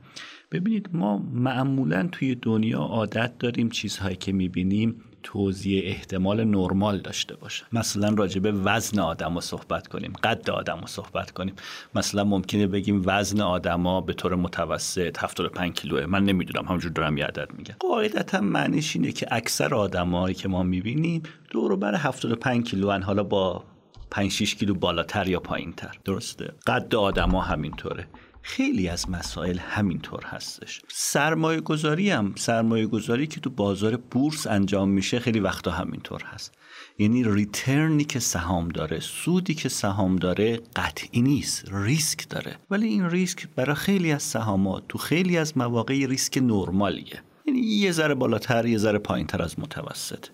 ببینید 0.52 0.88
ما 0.92 1.18
معمولا 1.18 2.08
توی 2.12 2.34
دنیا 2.34 2.78
عادت 2.78 3.38
داریم 3.38 3.68
چیزهایی 3.68 4.16
که 4.16 4.32
می‌بینیم 4.32 5.02
توضیح 5.22 5.82
احتمال 5.86 6.44
نرمال 6.44 6.98
داشته 6.98 7.36
باشه. 7.36 7.64
مثلا 7.72 8.14
راجع 8.14 8.40
به 8.40 8.52
وزن 8.52 8.98
آدم 8.98 9.34
رو 9.34 9.40
صحبت 9.40 9.86
کنیم 9.86 10.12
قد 10.12 10.50
آدم 10.50 10.78
رو 10.80 10.86
صحبت 10.86 11.30
کنیم. 11.30 11.54
مثلا 11.94 12.24
ممکنه 12.24 12.66
بگیم 12.66 13.02
وزن 13.04 13.40
آدما 13.40 14.00
به 14.00 14.12
طور 14.12 14.34
متوسط 14.34 15.18
75 15.18 15.72
کیلوه. 15.72 16.06
من 16.06 16.24
نمی‌دونم 16.24 16.66
همونجور 16.66 16.92
دارم 16.92 17.18
یه 17.18 17.24
عدد 17.24 17.48
میگم. 17.58 17.74
قاعدتا 17.80 18.40
معنیش 18.40 18.96
اینه 18.96 19.12
که 19.12 19.26
اکثر 19.30 19.74
آدمایی 19.74 20.34
که 20.34 20.48
ما 20.48 20.62
می‌بینیم 20.62 21.22
دور 21.50 21.76
بر 21.76 21.94
75 21.94 22.70
کیلو 22.70 23.00
حالا 23.00 23.22
با 23.22 23.64
5 24.10 24.30
6 24.30 24.54
کیلو 24.54 24.74
بالاتر 24.74 25.28
یا 25.28 25.40
پایینتر. 25.40 25.98
درسته؟ 26.04 26.52
قد 26.66 26.94
آدما 26.94 27.42
همینطوره. 27.42 28.06
خیلی 28.48 28.88
از 28.88 29.10
مسائل 29.10 29.58
همینطور 29.58 30.24
هستش. 30.24 30.82
سرمایه 30.88 31.60
گذاری 31.60 32.10
هم 32.10 32.32
سرمایه 32.36 32.86
گذاری 32.86 33.26
که 33.26 33.40
تو 33.40 33.50
بازار 33.50 33.96
بورس 33.96 34.46
انجام 34.46 34.88
میشه 34.88 35.18
خیلی 35.18 35.40
وقتا 35.40 35.70
همینطور 35.70 36.22
هست. 36.22 36.54
یعنی 36.98 37.24
return 37.24 37.93
ی 37.93 38.04
که 38.04 38.18
سهام 38.18 38.68
داره 38.68 39.00
سودی 39.00 39.54
که 39.54 39.68
سهام 39.68 40.16
داره 40.16 40.60
قطعی 40.76 41.22
نیست 41.22 41.64
ریسک 41.72 42.28
داره. 42.28 42.56
ولی 42.70 42.86
این 42.86 43.10
ریسک 43.10 43.48
برای 43.56 43.74
خیلی 43.76 44.12
از 44.12 44.22
سهامات 44.22 44.82
تو 44.88 44.98
خیلی 44.98 45.38
از 45.38 45.58
مواقع 45.58 46.06
ریسک 46.06 46.38
نرمالیه. 46.38 47.22
یعنی 47.46 47.60
یه 47.60 47.92
ذره 47.92 48.14
بالاتر 48.14 48.66
یه 48.66 48.78
ذره 48.78 48.98
پایینتر 48.98 49.42
از 49.42 49.58
متوسط. 49.58 50.26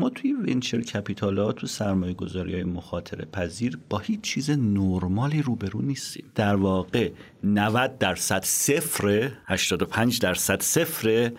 ما 0.00 0.10
توی 0.10 0.32
venture 0.32 0.80
capital 0.80 1.38
ها 1.38 1.52
تو 1.52 1.66
سرمایه 1.66 2.14
گذاری 2.14 2.54
های 2.54 2.64
مخاطره 2.64 3.24
پذیر 3.24 3.78
با 3.88 3.98
هیچ 3.98 4.20
چیز 4.20 4.50
نرمالی 4.50 5.42
روبرو 5.42 5.82
نیستیم. 5.82 6.24
در 6.34 6.56
واقع 6.56 7.10
90 7.44 7.98
درصد 7.98 8.44
صفر 8.44 9.32
85 9.46 10.20
درصد 10.20 10.62
صفر 10.62 11.32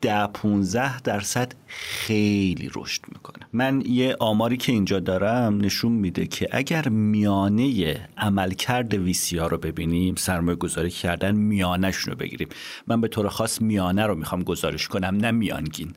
ده 0.00 0.26
15 0.26 1.00
درصد 1.00 1.52
خیلی 1.66 2.70
رشد 2.74 3.02
می‌کنه. 3.12 3.46
من 3.52 3.82
یه 3.86 4.16
آماری 4.20 4.56
که 4.56 4.72
اینجا 4.72 5.00
دارم 5.00 5.60
نشون 5.60 5.92
میده 5.92 6.26
که 6.26 6.48
اگر 6.52 6.88
میانه 6.88 8.08
عملکرد 8.16 8.94
ویسی 8.94 9.38
ها 9.38 9.46
رو 9.46 9.58
ببینیم 9.58 10.14
سرمایه 10.14 10.56
گذاری 10.56 10.90
کردن 10.90 11.34
میانهشون 11.34 12.12
رو 12.12 12.18
بگیریم. 12.18 12.48
من 12.86 13.00
به 13.00 13.08
طور 13.08 13.28
خاص 13.28 13.62
میانه 13.62 14.06
رو 14.06 14.14
می‌خوام 14.14 14.42
گزارش 14.42 14.88
کنم 14.88 15.16
نه 15.16 15.30
میانگین. 15.30 15.94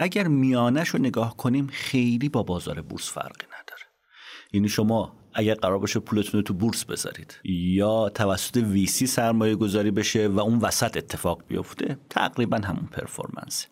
اگر 0.00 0.28
میانش 0.28 0.88
رو 0.88 0.98
نگاه 0.98 1.36
کنیم 1.36 1.66
خیلی 1.66 2.28
با 2.28 2.42
بازار 2.42 2.82
بورس 2.82 3.12
فرقی 3.12 3.46
نداره. 3.46 3.82
یعنی 4.52 4.68
شما 4.68 5.16
اگر 5.34 5.54
قرار 5.54 5.78
باشه 5.78 6.00
پولتون 6.00 6.40
رو 6.40 6.42
تو 6.42 6.54
بورس 6.54 6.84
بذارید 6.84 7.40
یا 7.44 8.08
توسط 8.08 8.56
VC 8.56 9.06
سرمایه 9.06 9.54
گذاری 9.54 9.90
بشه 9.90 10.28
و 10.28 10.40
اون 10.40 10.58
وسط 10.58 10.96
اتفاق 10.96 11.42
بیفته 11.48 11.98
تقریبا 12.10 12.56
همون 12.56 12.88
performance 12.92 13.66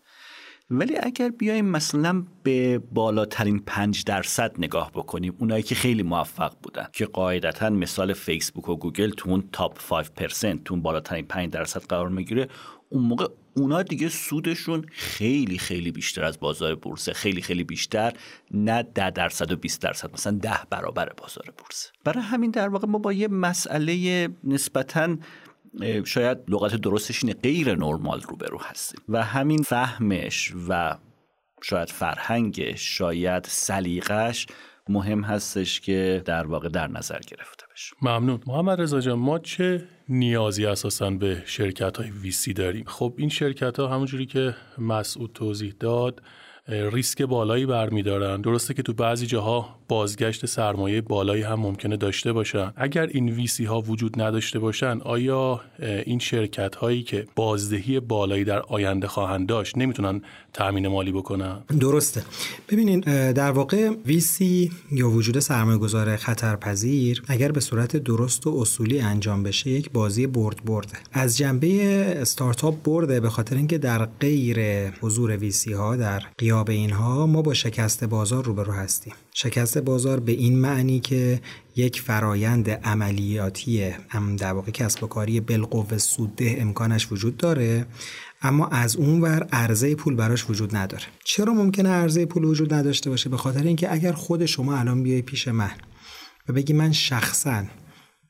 ولی 0.69 0.97
اگر 0.97 1.29
بیایم 1.29 1.65
مثلا 1.65 2.23
به 2.43 2.77
بالاترین 2.77 3.59
پنج 3.59 4.03
درصد 4.03 4.55
نگاه 4.57 4.91
بکنیم 4.91 5.35
اونایی 5.39 5.63
که 5.63 5.75
خیلی 5.75 6.03
موفق 6.03 6.53
بودن 6.63 6.87
که 6.93 7.05
قاعدتا 7.05 7.69
مثال 7.69 8.13
فیسبوک 8.13 8.69
و 8.69 8.75
گوگل 8.75 9.09
تو 9.09 9.29
اون 9.29 9.49
top 9.51 10.03
5% 10.03 10.63
تو 10.65 10.73
اون 10.73 10.81
بالاترین 10.81 11.25
5 11.25 11.49
درصد 11.49 11.81
قرار 11.81 12.09
می‌گیره 12.09 12.47
اون 12.89 13.03
موقع 13.03 13.27
اونا 13.53 13.83
دیگه 13.83 14.09
سودشون 14.09 14.85
خیلی 14.91 15.57
خیلی 15.57 15.91
بیشتر 15.91 16.23
از 16.23 16.39
بازار 16.39 16.75
بورس 16.75 17.09
خیلی 17.09 17.41
خیلی 17.41 17.63
بیشتر 17.63 18.13
نه 18.51 18.83
ده 18.83 19.09
درصد 19.09 19.51
و 19.51 19.55
20 19.55 19.81
درصد 19.81 20.13
مثلا 20.13 20.37
ده 20.41 20.59
برابر 20.69 21.13
بازار 21.17 21.53
بورس. 21.57 21.91
برای 22.03 22.23
همین 22.23 22.51
در 22.51 22.69
واقع 22.69 22.87
ما 22.87 22.97
با 22.97 23.13
یه 23.13 23.27
مسئله 23.27 24.29
نسبتا 24.43 25.17
شاید 26.05 26.37
لغت 26.47 26.75
درستش 26.75 27.23
اینه 27.23 27.35
غیر 27.43 27.75
نرمال 27.75 28.21
روبرو 28.21 28.59
هستیم. 28.61 29.01
و 29.09 29.23
همین 29.23 29.63
فهمش 29.63 30.53
و 30.69 30.97
شاید 31.61 31.89
فرهنگش 31.89 32.97
شاید 32.97 33.43
سلیقش 33.43 34.47
مهم 34.89 35.21
هستش 35.21 35.81
که 35.81 36.21
در 36.25 36.47
واقع 36.47 36.69
در 36.69 36.87
نظر 36.87 37.19
گرفته 37.19 37.65
بشه. 37.73 37.95
ممنون. 38.01 38.39
محمد 38.47 38.81
رضا 38.81 38.99
جان 38.99 39.19
ما 39.19 39.39
چه 39.39 39.83
نیازی 40.09 40.65
اساسا 40.65 41.09
به 41.09 41.43
شرکت 41.45 41.97
های 41.97 42.11
ویسی 42.11 42.53
داریم؟ 42.53 42.83
خب 42.87 43.13
این 43.17 43.29
شرکت 43.29 43.79
ها 43.79 43.87
همونجوری 43.87 44.25
که 44.25 44.55
مسعود 44.77 45.31
توضیح 45.33 45.73
داد 45.79 46.21
ریسک 46.67 47.21
بالایی 47.21 47.65
برمیدارن. 47.65 48.41
درسته 48.41 48.73
که 48.73 48.83
تو 48.83 48.93
بعضی 48.93 49.25
جاها 49.27 49.76
بازگشت 49.87 50.45
سرمایه 50.45 51.01
بالایی 51.01 51.43
هم 51.43 51.59
ممکنه 51.59 51.97
داشته 51.97 52.33
باشن. 52.33 52.73
اگر 52.75 53.07
این 53.07 53.29
ویسی 53.29 53.65
ها 53.65 53.81
وجود 53.81 54.21
نداشته 54.21 54.59
باشن 54.59 54.99
آیا 55.01 55.61
این 56.05 56.19
شرکت 56.19 56.75
هایی 56.75 57.03
که 57.03 57.27
بازدهی 57.35 57.99
بالایی 57.99 58.43
در 58.43 58.59
آینده 58.59 59.07
خواهند 59.07 59.47
داشت 59.47 59.77
نمی‌تونن 59.77 60.21
تامین 60.53 60.87
مالی 60.87 61.11
بکنن؟ 61.11 61.63
درسته. 61.79 62.23
ببینین 62.69 62.99
در 63.31 63.51
واقع 63.51 63.89
ویسی 64.05 64.71
یا 64.91 65.09
وجود 65.09 65.39
سرمایه 65.39 65.77
گذار 65.77 66.15
خطرپذیر 66.15 67.23
اگر 67.27 67.51
به 67.51 67.59
صورت 67.59 67.97
درست 67.97 68.47
و 68.47 68.57
اصولی 68.61 68.99
انجام 68.99 69.43
بشه 69.43 69.69
یک 69.69 69.91
بازی 69.91 70.27
برد 70.27 70.65
برده. 70.65 70.97
از 71.13 71.37
جنبه 71.37 71.83
استارتاپ 72.21 72.83
برده 72.83 73.19
به 73.19 73.29
خاطر 73.29 73.55
اینکه 73.55 73.77
در 73.77 74.05
غیر 74.05 74.89
حضور 74.89 75.37
ویسی 75.37 75.73
ها 75.73 75.95
در 75.95 76.23
قیاب 76.37 76.69
اینها 76.69 77.25
ما 77.25 77.41
با 77.41 77.53
شکست 77.53 78.03
بازار 78.03 78.43
روبرو 78.43 78.73
هستیم. 78.73 79.13
شکست 79.39 79.77
بازار 79.77 80.19
به 80.19 80.31
این 80.31 80.59
معنی 80.59 80.99
که 80.99 81.41
یک 81.75 82.01
فرایند 82.01 82.69
عملیاتی 82.69 83.83
هم 84.09 84.35
در 84.35 84.53
واقع 84.53 84.71
کسب 84.71 85.03
و 85.03 85.07
کاری 85.07 85.39
بالقوه 85.39 85.97
سودده 85.97 86.57
امکانش 86.59 87.11
وجود 87.11 87.37
داره 87.37 87.85
اما 88.41 88.67
از 88.67 88.95
اون 88.95 89.21
ور 89.21 89.47
عرضه 89.51 89.95
پول 89.95 90.15
براش 90.15 90.49
وجود 90.49 90.75
نداره. 90.75 91.03
چرا 91.23 91.53
ممکنه 91.53 91.89
عرضه 91.89 92.25
پول 92.25 92.43
وجود 92.43 92.73
نداشته 92.73 93.09
باشه؟ 93.09 93.29
به 93.29 93.37
خاطر 93.37 93.63
اینکه 93.63 93.93
اگر 93.93 94.11
خود 94.11 94.45
شما 94.45 94.77
الان 94.77 95.03
بیای 95.03 95.21
پیش 95.21 95.47
من 95.47 95.71
و 96.49 96.53
بگی 96.53 96.73
من 96.73 96.91
شخصا 96.91 97.63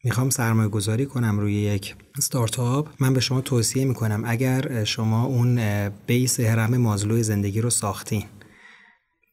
می‌خوام 0.04 0.30
سرمایه 0.30 0.70
گذاری 0.70 1.06
کنم 1.06 1.40
روی 1.40 1.54
یک 1.54 1.96
ستارتاپ 2.20 2.90
من 3.00 3.14
به 3.14 3.20
شما 3.20 3.42
توصیه 3.42 3.86
می‌کنم 3.86 4.24
اگر 4.26 4.84
شما 4.84 5.24
اون 5.26 5.60
بیس 5.90 6.40
هرم 6.40 6.78
مازلوی 6.78 7.24
زندگی 7.24 7.62
رو 7.62 7.70
ساختین. 7.70 8.24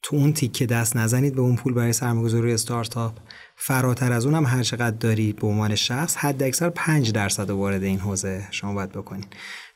تو 0.07 0.17
اون 0.17 0.33
تیکه 0.33 0.67
دست 0.67 0.97
نزنید 0.97 1.35
به 1.35 1.41
اون 1.41 1.57
پول 1.57 1.73
برای 1.73 1.93
سرمایه‌گذاری 1.93 2.53
استارتاپ. 2.53 3.19
فراتر 3.57 4.13
از 4.13 4.27
اونم 4.27 4.47
هر 4.47 4.63
چقدر 4.63 4.97
دارید 4.97 5.37
به 5.37 5.47
عنوان 5.47 5.75
شخص 5.75 6.17
حد 6.17 6.43
اکثر 6.43 6.71
5 6.71 7.13
درصد 7.13 7.51
وارد 7.51 7.83
این 7.83 7.99
حوزه 7.99 8.45
شما 8.51 8.75
باید 8.75 8.93
بکنید. 8.93 9.27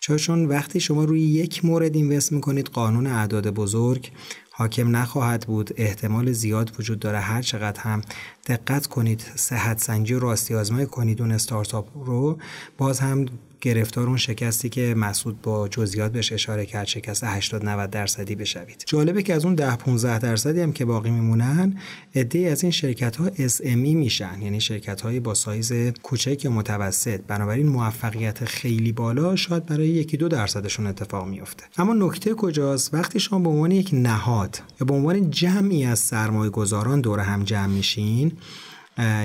چون 0.00 0.44
وقتی 0.44 0.80
شما 0.80 1.04
روی 1.04 1.20
یک 1.20 1.64
مورد 1.64 1.96
اینوست 1.96 2.32
می‌کنید 2.32 2.66
قانون 2.66 3.06
اعداد 3.06 3.50
بزرگ 3.50 4.10
حاکم 4.50 4.96
نخواهد 4.96 5.46
بود. 5.46 5.70
احتمال 5.76 6.32
زیاد 6.32 6.72
وجود 6.78 6.98
داره 6.98 7.20
هر 7.20 7.42
چقدر 7.42 7.80
هم 7.80 8.02
دقت 8.46 8.86
کنید 8.86 9.24
صحت 9.36 9.80
سنجی 9.80 10.14
و 10.14 10.18
راستی 10.18 10.54
آزمایی 10.54 10.86
کنید 10.86 11.20
اون 11.20 11.32
استارتاپ 11.32 11.88
رو. 12.06 12.38
باز 12.78 13.00
هم 13.00 13.26
گرفتار 13.60 14.06
اون 14.06 14.16
شکستی 14.16 14.68
که 14.68 14.94
مسعود 14.96 15.42
با 15.42 15.68
جزئیات 15.68 16.12
بهش 16.12 16.32
اشاره 16.32 16.66
کرد 16.66 16.86
شکست 16.86 17.24
80 17.24 17.64
90 17.64 17.90
درصدی 17.90 18.34
بشوید. 18.34 18.84
جالبه 18.86 19.22
که 19.22 19.34
از 19.34 19.44
اون 19.44 19.54
10 19.54 19.76
15 19.76 20.18
درصدی 20.18 20.60
هم 20.60 20.72
که 20.72 20.84
باقی 20.84 21.10
میمونن 21.10 21.78
عده 22.14 22.38
از 22.38 22.62
این 22.62 22.72
شرکت 22.72 23.16
ها 23.16 23.30
SME 23.30 23.94
میشن 23.94 24.42
یعنی 24.42 24.60
شرکت 24.60 25.00
های 25.00 25.20
با 25.20 25.34
سایز 25.34 25.72
کوچک 26.02 26.44
یا 26.44 26.50
متوسط. 26.50 27.20
بنابراین 27.26 27.68
موفقیت 27.68 28.44
خیلی 28.44 28.92
بالا 28.92 29.36
شاید 29.36 29.66
برای 29.66 29.88
یکی 29.88 30.16
دو 30.16 30.28
درصدشون 30.28 30.86
اتفاق 30.86 31.28
میفته 31.28 31.64
اما 31.78 31.94
نکته 31.94 32.34
کجاست؟ 32.34 32.94
وقتی 32.94 33.20
شما 33.20 33.38
به 33.38 33.48
عنوان 33.48 33.70
یک 33.70 33.90
نهاد 33.92 34.62
یا 34.80 34.84
به 34.84 34.94
عنوان 34.94 35.30
جمعی 35.30 35.84
از 35.84 35.98
سرمایه 35.98 36.50
گذاران 36.50 37.00
دور 37.00 37.20
هم 37.20 37.44
جمع 37.44 37.66
میشین 37.66 38.32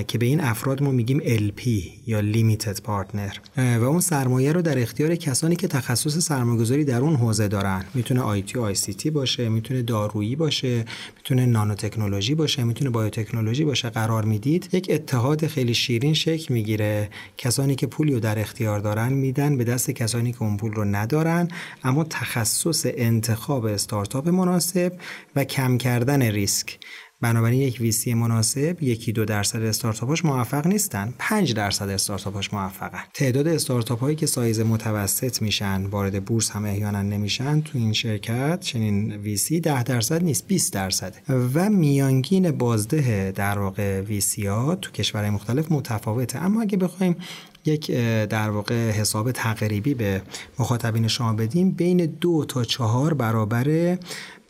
که 0.08 0.18
به 0.18 0.26
این 0.26 0.40
افراد 0.40 0.82
ما 0.82 0.90
میگیم 0.90 1.20
LP 1.20 1.68
یا 2.06 2.32
Limited 2.32 2.76
Partner. 2.76 3.58
و 3.58 3.84
اون 3.84 4.00
سرمایه 4.00 4.52
رو 4.52 4.62
در 4.62 4.78
اختیار 4.78 5.14
کسانی 5.14 5.56
که 5.56 5.68
تخصص 5.68 6.18
سرمایه‌گذاری 6.18 6.84
در 6.84 7.00
اون 7.00 7.16
حوزه 7.16 7.48
دارن. 7.48 7.84
می‌تونه 7.94 8.20
آیتی 8.20 8.58
و 8.58 8.72
تی 8.72 9.10
باشه 9.10 9.48
می‌تونه 9.48 9.82
دارویی 9.82 10.36
باشه 10.36 10.84
می‌تونه 11.16 11.46
نانو 11.46 11.74
تکنولوژی 11.74 12.34
باشه 12.34 12.64
می‌تونه 12.64 12.90
بایوتکنولوژی 12.90 13.64
باشه. 13.64 13.90
قرار 13.90 14.24
می‌دید 14.24 14.68
یک 14.72 14.86
اتحاد 14.90 15.46
خیلی 15.46 15.74
شیرین 15.74 16.14
شکل 16.14 16.54
می‌گیره. 16.54 17.08
کسانی 17.38 17.74
که 17.74 17.86
پولی 17.86 18.12
رو 18.12 18.20
در 18.20 18.38
اختیار 18.38 18.78
دارن 18.78 19.12
میدن 19.12 19.56
به 19.56 19.64
دست 19.64 19.90
کسانی 19.90 20.32
که 20.32 20.42
اون 20.42 20.56
پول 20.56 20.72
رو 20.72 20.84
ندارن. 20.84 21.48
اما 21.84 22.04
تخصص 22.04 22.86
انتخاب 22.86 23.64
استارتاپ 23.64 24.28
مناسب 24.28 24.92
و 25.36 25.44
کم 25.44 25.78
کردن 25.78 26.22
ریسک. 26.22 26.78
بنابراین 27.24 27.60
یک 27.60 27.80
ویسی 27.80 28.14
مناسب 28.14 28.82
یکی 28.82 29.12
دو 29.12 29.24
درصد 29.24 29.62
استارتاپاش 29.62 30.24
موفق 30.24 30.66
نیستن. 30.66 31.14
5 31.18 31.54
درصد 31.54 31.88
استارتاپاش 31.88 32.54
موفقن. 32.54 33.02
تعداد 33.14 33.48
استارتاپ 33.48 34.00
هایی 34.00 34.16
که 34.16 34.26
سایز 34.26 34.60
متوسط 34.60 35.42
میشن 35.42 35.86
وارد 35.86 36.24
بورس 36.24 36.50
هم 36.50 36.64
احیانا 36.64 37.02
نمیشن 37.02 37.60
تو 37.60 37.78
این 37.78 37.92
شرکت 37.92 38.60
چنین 38.60 39.12
ویسی 39.12 39.60
10 39.60 39.82
درصد 39.82 40.22
نیست 40.22 40.46
20 40.46 40.72
درصد 40.72 41.14
و 41.54 41.70
میانگین 41.70 42.50
بازده 42.50 43.32
در 43.34 43.58
واقع 43.58 44.00
ویسی 44.00 44.46
ها 44.46 44.74
تو 44.74 44.90
کشورهای 44.90 45.30
مختلف 45.30 45.72
متفاوته. 45.72 46.42
اما 46.42 46.62
اگه 46.62 46.76
بخوایم 46.76 47.16
یک 47.64 47.90
در 48.26 48.50
واقع 48.50 48.90
حساب 48.90 49.32
تقریبی 49.32 49.94
به 49.94 50.22
مخاطبین 50.58 51.08
شما 51.08 51.32
بدیم 51.32 51.70
بین 51.70 52.06
دو 52.06 52.44
تا 52.44 52.64
چهار 52.64 53.14
برابر 53.14 53.96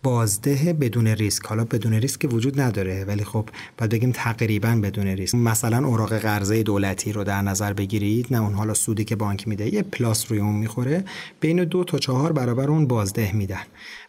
بازده 0.04 0.72
بدون 0.72 1.06
ریسک. 1.06 1.46
حالا 1.46 1.64
بدون 1.64 1.92
ریسک 1.92 2.28
وجود 2.32 2.60
نداره 2.60 3.04
ولی 3.04 3.24
خب 3.24 3.48
باید 3.78 3.90
بگیم 3.90 4.12
تقریبا 4.12 4.80
بدون 4.82 5.06
ریسک. 5.06 5.34
مثلا 5.34 5.86
اوراق 5.86 6.18
قرضه 6.18 6.62
دولتی 6.62 7.12
رو 7.12 7.24
در 7.24 7.42
نظر 7.42 7.72
بگیرید. 7.72 8.26
نه 8.30 8.42
اون 8.42 8.54
حالا 8.54 8.74
سودی 8.74 9.04
که 9.04 9.16
بانک 9.16 9.48
میده 9.48 9.74
یه 9.74 9.82
پلاس 9.82 10.30
روی 10.30 10.40
اون 10.40 10.54
می‌خوره. 10.54 11.04
بین 11.40 11.64
دو 11.64 11.84
تا 11.84 11.98
چهار 11.98 12.32
برابر 12.32 12.68
اون 12.68 12.86
بازده 12.86 13.32
میدن. 13.32 13.62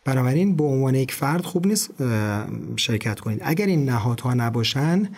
بنابراین 0.05 0.55
به 0.55 0.63
عنوان 0.63 0.95
یک 0.95 1.13
فرد 1.13 1.45
خوب 1.45 1.67
نیست 1.67 1.91
شرکت 2.75 3.19
کنید. 3.19 3.41
اگر 3.43 3.65
این 3.65 3.85
نهادها 3.85 4.33
نباشن 4.33 5.09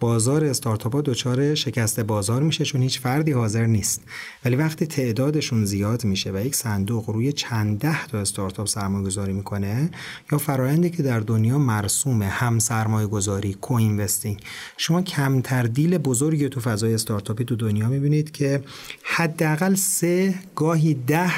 بازار 0.00 0.44
استارتاپ 0.44 0.94
ها 0.94 1.00
دچار 1.00 1.54
شکست 1.54 2.00
بازار 2.00 2.42
میشه 2.42 2.64
چون 2.64 2.82
هیچ 2.82 3.00
فردی 3.00 3.32
حاضر 3.32 3.66
نیست. 3.66 4.02
ولی 4.44 4.56
وقتی 4.56 4.86
تعدادشون 4.86 5.64
زیاد 5.64 6.04
میشه 6.04 6.32
و 6.32 6.46
یک 6.46 6.54
صندوق 6.54 7.10
روی 7.10 7.32
چند 7.32 7.78
ده 7.78 8.06
تا 8.06 8.18
استارتاپ 8.18 8.66
سرمایه 8.66 9.04
گذاری 9.04 9.32
می‌کنه 9.32 9.90
یا 10.32 10.38
فرایندی 10.38 10.90
که 10.90 11.02
در 11.02 11.20
دنیا 11.20 11.58
مرسومه 11.58 12.26
هم 12.26 12.58
سرمایه 12.58 13.06
گذاری 13.06 13.54
co-investing 13.54 14.40
شما 14.76 15.02
کمتر 15.02 15.62
deal 15.62 15.98
بزرگی 15.98 16.48
تو 16.48 16.60
فضای 16.60 16.94
استارتاپی 16.94 17.44
تو 17.44 17.56
دنیا 17.56 17.88
می‌بینید 17.88 18.30
که 18.30 18.62
حداقل 19.02 19.74
سه 19.74 20.34
گاهی 20.56 20.94
ده 20.94 21.32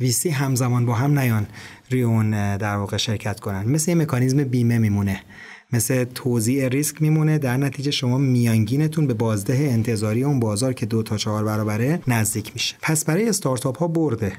VC 0.00 0.28
همزمان 0.28 0.86
با 0.86 0.94
هم 0.94 1.18
نیان 1.18 1.46
روی 1.90 2.30
اون 2.30 2.56
در 2.56 2.76
واقع 2.76 2.96
شرکت 2.96 3.40
کنن. 3.40 3.68
مثل 3.68 3.90
یه 3.90 3.94
مکانیزم 3.94 4.44
بیمه 4.44 4.78
میمونه. 4.78 5.20
مثل 5.72 6.04
توزیع 6.04 6.68
ریسک 6.68 7.02
میمونه. 7.02 7.38
در 7.38 7.56
نتیجه 7.56 7.90
شما 7.90 8.18
میانگینتون 8.18 9.06
به 9.06 9.14
بازده 9.14 9.54
انتظاری 9.54 10.24
اون 10.24 10.40
بازار 10.40 10.72
که 10.72 10.86
دو 10.86 11.02
تا 11.02 11.16
چهار 11.16 11.44
برابره 11.44 12.00
نزدیک 12.06 12.52
میشه. 12.54 12.76
پس 12.82 13.04
برای 13.04 13.28
استارتاپ 13.28 13.78
ها 13.78 13.88
برده. 13.88 14.32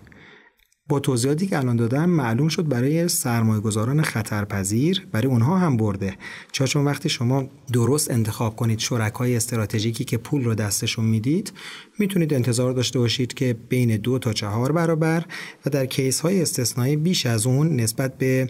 با 0.89 0.99
توضیحاتی 0.99 1.47
که 1.47 1.57
الان 1.57 1.75
دادم 1.75 2.09
معلوم 2.09 2.47
شد 2.47 2.67
برای 2.67 3.07
سرمایه 3.07 3.61
گذاران 3.61 4.01
خطرپذیر 4.01 5.07
برای 5.11 5.27
اونها 5.27 5.57
هم 5.57 5.77
برده. 5.77 6.15
چون 6.51 6.67
چون 6.67 6.85
وقتی 6.85 7.09
شما 7.09 7.49
درست 7.73 8.11
انتخاب 8.11 8.55
کنید 8.55 8.79
شرکای 8.79 9.35
استراتژیکی 9.35 10.03
که 10.03 10.17
پول 10.17 10.43
رو 10.43 10.55
دستشون 10.55 11.05
می‌دید 11.05 11.53
می‌تونید 11.99 12.33
انتظار 12.33 12.73
داشته 12.73 12.99
باشید 12.99 13.33
که 13.33 13.55
بین 13.69 13.97
دو 13.97 14.19
تا 14.19 14.33
چهار 14.33 14.71
برابر 14.71 15.23
و 15.65 15.69
در 15.69 15.85
کیس 15.85 16.19
های 16.19 16.41
استثنایی 16.41 16.95
بیش 16.95 17.25
از 17.25 17.47
اون 17.47 17.75
نسبت 17.75 18.17
به 18.17 18.47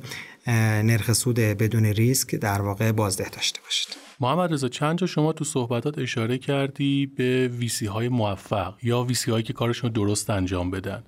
نرخ 0.84 1.14
سود 1.14 1.36
بدون 1.36 1.86
ریسک 1.86 2.36
در 2.36 2.62
واقع 2.62 2.92
بازده 2.92 3.30
داشته 3.30 3.60
باشید. 3.64 4.04
محمد 4.20 4.54
رضا 4.54 4.68
چند 4.70 4.98
جا 4.98 5.08
شما 5.08 5.34
تو 5.34 5.46
صحبتات 5.46 6.00
اشاره 6.00 6.38
کردی 6.38 7.06
به 7.06 7.48
ویسی 7.48 7.86
های 7.86 8.10
موفق 8.10 8.74
یا 8.84 9.04
ویسی 9.04 9.32
هایی 9.32 9.44
که 9.44 9.54
کارشون 9.54 9.92
درست 9.92 10.30
انجام 10.30 10.72
بدن. 10.72 11.04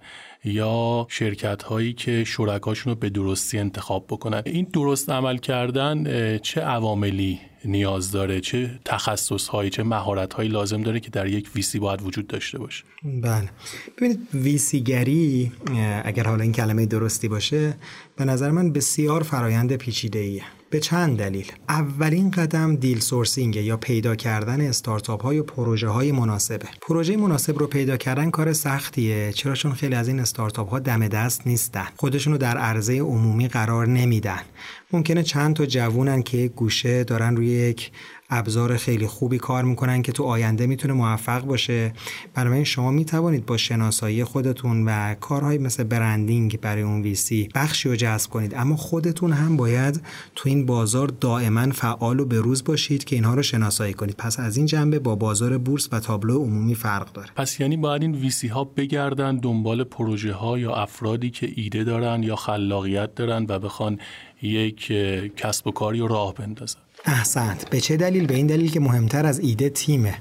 یا 0.46 1.08
شرکت 1.10 1.64
هایی 1.64 1.94
که 1.94 2.24
شرکاشون 2.24 2.94
رو 2.94 3.00
به 3.00 3.10
درستی 3.10 3.60
انتخاب 3.60 4.06
بکنن. 4.10 4.42
این 4.46 4.68
درست 4.74 5.10
عمل 5.10 5.38
کردن 5.38 6.38
چه 6.38 6.62
عواملی 6.62 7.40
نیاز 7.66 8.12
داره؟ 8.12 8.42
چه 8.42 8.80
تخصص 8.86 9.48
هایی 9.48 9.70
چه 9.70 9.84
مهارت 9.84 10.34
هایی 10.34 10.50
لازم 10.50 10.82
داره 10.82 11.00
که 11.00 11.10
در 11.10 11.28
یک 11.28 11.50
ویسی 11.56 11.80
باید 11.80 12.02
وجود 12.02 12.28
داشته 12.28 12.60
باشه؟ 12.60 12.84
بله. 13.04 13.50
ببینید 13.98 14.20
ویسی 14.34 14.84
گری 14.84 15.52
اگر 16.04 16.24
حالا 16.24 16.44
این 16.44 16.52
کلمه 16.52 16.86
درستی 16.86 17.28
باشه 17.28 17.74
به 18.18 18.26
نظر 18.26 18.52
من 18.52 18.72
بسیار 18.72 19.24
فرایند 19.24 19.76
پیچیده 19.76 20.20
ایه 20.20 20.44
به 20.70 20.80
چند 20.80 21.18
دلیل. 21.18 21.52
اولین 21.70 22.32
قدم 22.32 22.76
دیل 22.76 23.00
سورسینگ 23.00 23.56
یا 23.56 23.78
پیدا 23.78 24.16
کردن 24.16 24.62
استارتاپ 24.62 25.22
های 25.24 25.40
و 25.40 25.44
پروژه 25.44 25.88
های 25.88 26.12
مناسبه. 26.12 26.66
پروژه 26.82 27.18
مناسب 27.18 27.60
رو 27.60 27.68
پیدا 27.68 27.98
کردن 27.98 28.30
کار 28.30 28.54
سختیه 28.54 29.32
چرا؟ 29.34 29.56
چون 29.56 29.74
خیلی 29.74 29.96
از 29.96 30.08
این 30.08 30.20
استارتاپ 30.20 30.70
ها 30.70 30.80
دم 30.80 31.08
دست 31.08 31.48
نیستن. 31.48 31.88
خودشون 31.96 32.34
رو 32.34 32.40
در 32.40 32.58
عرضه 32.58 33.00
عمومی 33.00 33.48
قرار 33.48 33.88
نمیدن. 33.88 34.42
ممکنه 34.94 35.24
چند 35.24 35.56
تا 35.56 35.66
جوونن 35.66 36.22
که 36.22 36.48
گوشه 36.48 37.04
دارن 37.04 37.36
روی 37.36 37.48
یک 37.48 37.92
ابزار 38.30 38.78
خیلی 38.78 39.08
خوبی 39.08 39.38
کار 39.38 39.64
می‌کنن 39.64 40.02
که 40.02 40.12
تو 40.12 40.24
آینده 40.24 40.68
می‌تونه 40.68 40.94
موفق 40.94 41.42
باشه. 41.42 41.94
بنابراین 42.34 42.64
شما 42.64 42.92
می‌توانید 42.92 43.46
با 43.46 43.58
شناسایی 43.58 44.24
خودتون 44.24 44.86
و 44.86 45.16
کارهای 45.16 45.58
مثل 45.58 45.84
برندینگ 45.84 46.60
برای 46.60 46.82
اون 46.82 47.02
ویسی 47.02 47.50
بخشی 47.56 47.90
رو 47.90 47.96
جذب 47.96 48.30
کنید. 48.30 48.56
اما 48.56 48.76
خودتون 48.76 49.34
هم 49.34 49.58
باید 49.58 50.02
تو 50.36 50.50
این 50.50 50.66
بازار 50.66 51.08
دائما 51.08 51.72
فعال 51.72 52.20
و 52.20 52.26
بروز 52.26 52.64
باشید 52.64 53.04
که 53.04 53.16
اینها 53.16 53.34
رو 53.34 53.44
شناسایی 53.44 53.94
کنید. 53.94 54.16
پس 54.16 54.40
از 54.40 54.58
این 54.58 54.66
جنبه 54.66 55.00
با 55.00 55.16
بازار 55.16 55.58
بورس 55.58 55.90
و 55.92 56.00
تابلو 56.00 56.40
عمومی 56.40 56.76
فرق 56.76 57.12
داره. 57.12 57.30
پس 57.36 57.60
یعنی 57.60 57.78
باید 57.78 58.02
این 58.02 58.16
ویسی 58.16 58.48
ها 58.48 58.64
بگردن 58.64 59.38
دنبال 59.38 59.84
پروژه 59.84 60.34
ها 60.34 60.60
یا 60.60 60.76
افرادی 60.76 61.30
که 61.30 61.50
ایده 61.56 61.84
دارن 61.84 62.24
یا 62.24 62.36
خلاقیت 62.36 63.16
دارن 63.16 63.46
و 63.50 63.60
بخوان 63.60 64.00
یک 64.42 64.94
کسب 65.38 65.68
و 65.68 65.72
کاری 65.72 66.00
راه 66.00 66.34
بندازن. 66.34 66.85
احسنت. 67.06 67.70
به 67.70 67.82
چه 67.82 67.98
دلیل؟ 67.98 68.26
به 68.26 68.36
این 68.36 68.48
دلیل 68.48 68.72
که 68.72 68.80
مهمتر 68.80 69.26
از 69.26 69.40
ایده 69.40 69.70
تیمه. 69.70 70.18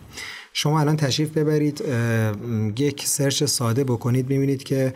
شما 0.53 0.81
الان 0.81 0.97
تشریف 0.97 1.31
ببرید 1.31 1.85
یک 2.79 3.07
سرچ 3.07 3.45
ساده 3.45 3.85
بکنید. 3.85 4.27
ببینید 4.27 4.63
که 4.63 4.95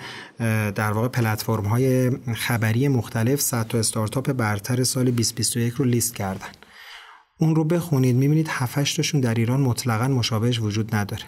در 0.75 0.92
واقع 0.92 1.09
پلتفرم 1.09 1.64
های 1.64 2.11
خبری 2.35 2.88
مختلف 2.88 3.40
100 3.40 3.66
تا 3.68 3.78
استارتاپ 3.78 4.33
برتر 4.33 4.85
سال 4.85 5.04
2021 5.04 5.75
رو 5.75 5.85
لیست 5.85 6.14
کردن. 6.14 6.49
اون 7.40 7.54
رو 7.54 7.64
بخونید. 7.64 8.16
می‌بینید 8.16 8.49
7 8.50 8.97
تاشون 8.97 9.21
در 9.21 9.35
ایران 9.35 9.61
مطلقا 9.61 10.09
مشابهش 10.09 10.61
وجود 10.61 10.95
نداره. 10.95 11.25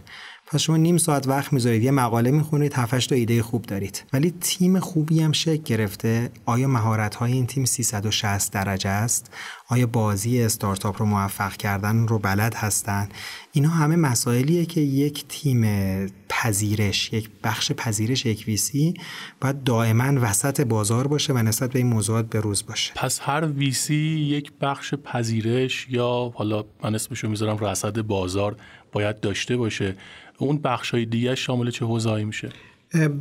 پس 0.52 0.61
شما 0.61 0.76
نیم 0.76 0.99
ساعت 0.99 1.28
وقت 1.28 1.52
می‌ذارید 1.52 1.83
یه 1.83 1.90
مقاله 1.90 2.30
می‌خونید 2.30 2.73
7 2.75 3.09
تا 3.09 3.14
ایده 3.14 3.42
خوب 3.42 3.62
دارید. 3.62 4.04
ولی 4.12 4.35
تیم 4.40 4.80
خوبی 4.80 5.21
هم 5.21 5.33
شکل 5.33 5.62
گرفته. 5.62 6.30
آیا 6.47 6.69
مهارت 6.69 7.14
های 7.14 7.33
این 7.33 7.47
تیم 7.47 7.64
360 7.64 8.52
درجه 8.52 8.90
است؟ 8.90 9.30
آیا 9.69 9.87
بازی 9.87 10.42
استارتاپ 10.42 11.00
رو 11.02 11.07
موفق 11.07 11.52
کردن 11.52 12.07
رو 12.07 12.19
بلد 12.19 12.54
هستن؟ 12.54 13.09
اینا 13.52 13.69
همه 13.69 13.97
مسائلیه 13.97 14.66
که 14.66 14.80
یک 14.80 15.25
تیم 15.28 15.66
پذیرش 16.28 17.12
یک 17.12 17.30
بخش 17.45 17.73
پذیرش 17.73 18.27
یک 18.27 18.44
ویسی 18.46 18.94
باید 19.40 19.64
دائما 19.64 20.20
وسط 20.20 20.61
بازار 20.61 21.07
باشه 21.07 21.33
و 21.33 21.38
نسبت 21.38 21.72
به 21.72 21.79
این 21.79 21.88
موضوعات 21.88 22.29
به 22.29 22.40
روز 22.40 22.66
باشه. 22.66 22.92
پس 22.96 23.20
هر 23.22 23.46
ویسی 23.46 23.94
یک 24.31 24.53
بخش 24.61 24.94
پذیرش 24.94 25.87
یا 25.90 26.33
حالا 26.35 26.64
من 26.85 26.94
اسمشو 26.94 27.29
می‌ذارم 27.29 27.57
رصد 27.59 28.01
بازار 28.01 28.57
باید 28.92 29.20
داشته 29.20 29.57
باشه. 29.57 29.96
اون 30.44 30.59
بخش 30.59 30.90
های 30.90 31.05
دیگه 31.05 31.35
شامل 31.35 31.70
چه 31.70 31.85
حوزه‌ای 31.85 32.24
میشه؟ 32.24 32.48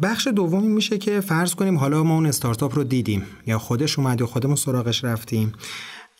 بخش 0.01 0.27
دومی 0.27 0.67
میشه 0.67 0.97
که 0.97 1.19
فرض 1.19 1.55
کنیم 1.55 1.77
حالا 1.77 2.03
ما 2.03 2.13
اون 2.13 2.25
استارتاپ 2.25 2.75
رو 2.75 2.83
دیدیم 2.83 3.23
یا 3.47 3.59
خودش 3.59 3.99
اومد 3.99 4.21
یا 4.21 4.27
خودمون 4.27 4.55
سراغش 4.55 5.03
رفتیم 5.03 5.53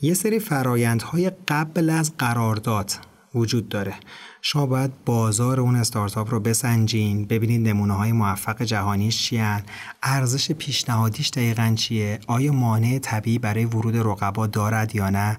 یه 0.02 0.14
سری 0.14 0.40
فرایندهای 0.40 1.32
قبل 1.48 1.90
از 1.90 2.18
قرارداد 2.18 2.92
وجود 3.36 3.70
داره. 3.70 3.96
شما 4.42 4.66
باید 4.66 4.92
بازار 5.06 5.60
اون 5.60 5.76
استارتاپ 5.76 6.32
رو 6.32 6.40
بسنجین 6.40 7.26
ببینید 7.26 7.68
نمونه 7.68 7.94
های 7.94 8.12
موفق 8.12 8.62
جهانیش 8.62 9.24
چیان 9.24 9.62
ارزش 10.04 10.52
پیشنهادیش 10.52 11.30
دقیقا 11.30 11.74
چیه 11.76 12.20
آیا 12.28 12.52
مانع 12.52 13.00
طبیعی 13.00 13.40
برای 13.40 13.66
ورود 13.66 13.98
رقبا 13.98 14.48
دارد 14.48 14.96
یا 14.96 15.10
نه. 15.10 15.38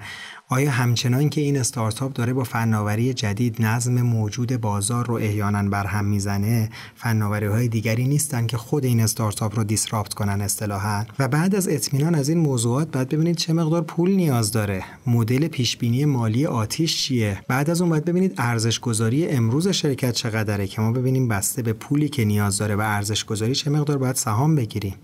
آیا 0.53 0.71
همچنان 0.71 1.29
که 1.29 1.41
این 1.41 1.57
استارتاپ 1.57 2.13
داره 2.13 2.33
با 2.33 2.45
فناوری 2.45 3.15
جدید 3.15 3.63
نظم 3.63 4.03
موجود 4.03 4.61
بازار 4.61 5.07
رو 5.07 5.15
احیانا 5.15 5.63
برهم 5.63 6.05
می‌زنه 6.05 6.71
فناوری 6.95 7.47
های 7.47 7.69
دیگری 7.69 8.09
نیستن 8.09 8.47
که 8.47 8.57
خود 8.57 8.85
این 8.85 9.01
استارتاپ 9.01 9.57
رو 9.57 9.65
دیسراپت 9.65 10.15
کنن 10.15 10.41
اصطلاحا؟ 10.41 11.05
و 11.19 11.29
بعد 11.29 11.55
از 11.55 11.69
اطمینان 11.69 12.15
از 12.15 12.29
این 12.29 12.39
موضوعات 12.39 12.91
بعد 12.91 13.09
ببینید 13.09 13.37
چه 13.37 13.53
مقدار 13.53 13.83
پول 13.83 14.11
نیاز 14.11 14.53
داره. 14.53 14.85
مدل 15.07 15.49
پیش 15.49 15.77
بینی 15.77 16.05
مالی 16.05 16.47
آتیش 16.47 17.03
چیه؟ 17.03 17.43
بعد 17.49 17.71
از 17.71 17.81
اون 17.81 17.91
باید 17.91 18.05
ببینید 18.05 18.35
ارزش 18.39 18.81
گذاری 18.81 19.29
امروز 19.29 19.69
شرکت 19.69 20.13
چقدره 20.13 20.67
که 20.67 20.81
ما 20.81 20.93
ببینیم 20.93 21.29
بسته 21.29 21.63
به 21.63 21.73
پولی 21.73 22.09
که 22.09 22.25
نیاز 22.25 22.59
داره 22.59 22.77
و 22.77 22.81
ارزش 22.81 23.25
گذاری 23.25 23.55
چه 23.55 23.71
مقدار 23.71 23.99
باید 23.99 24.17
سهام 24.17 24.55
بگیریم. 24.55 24.95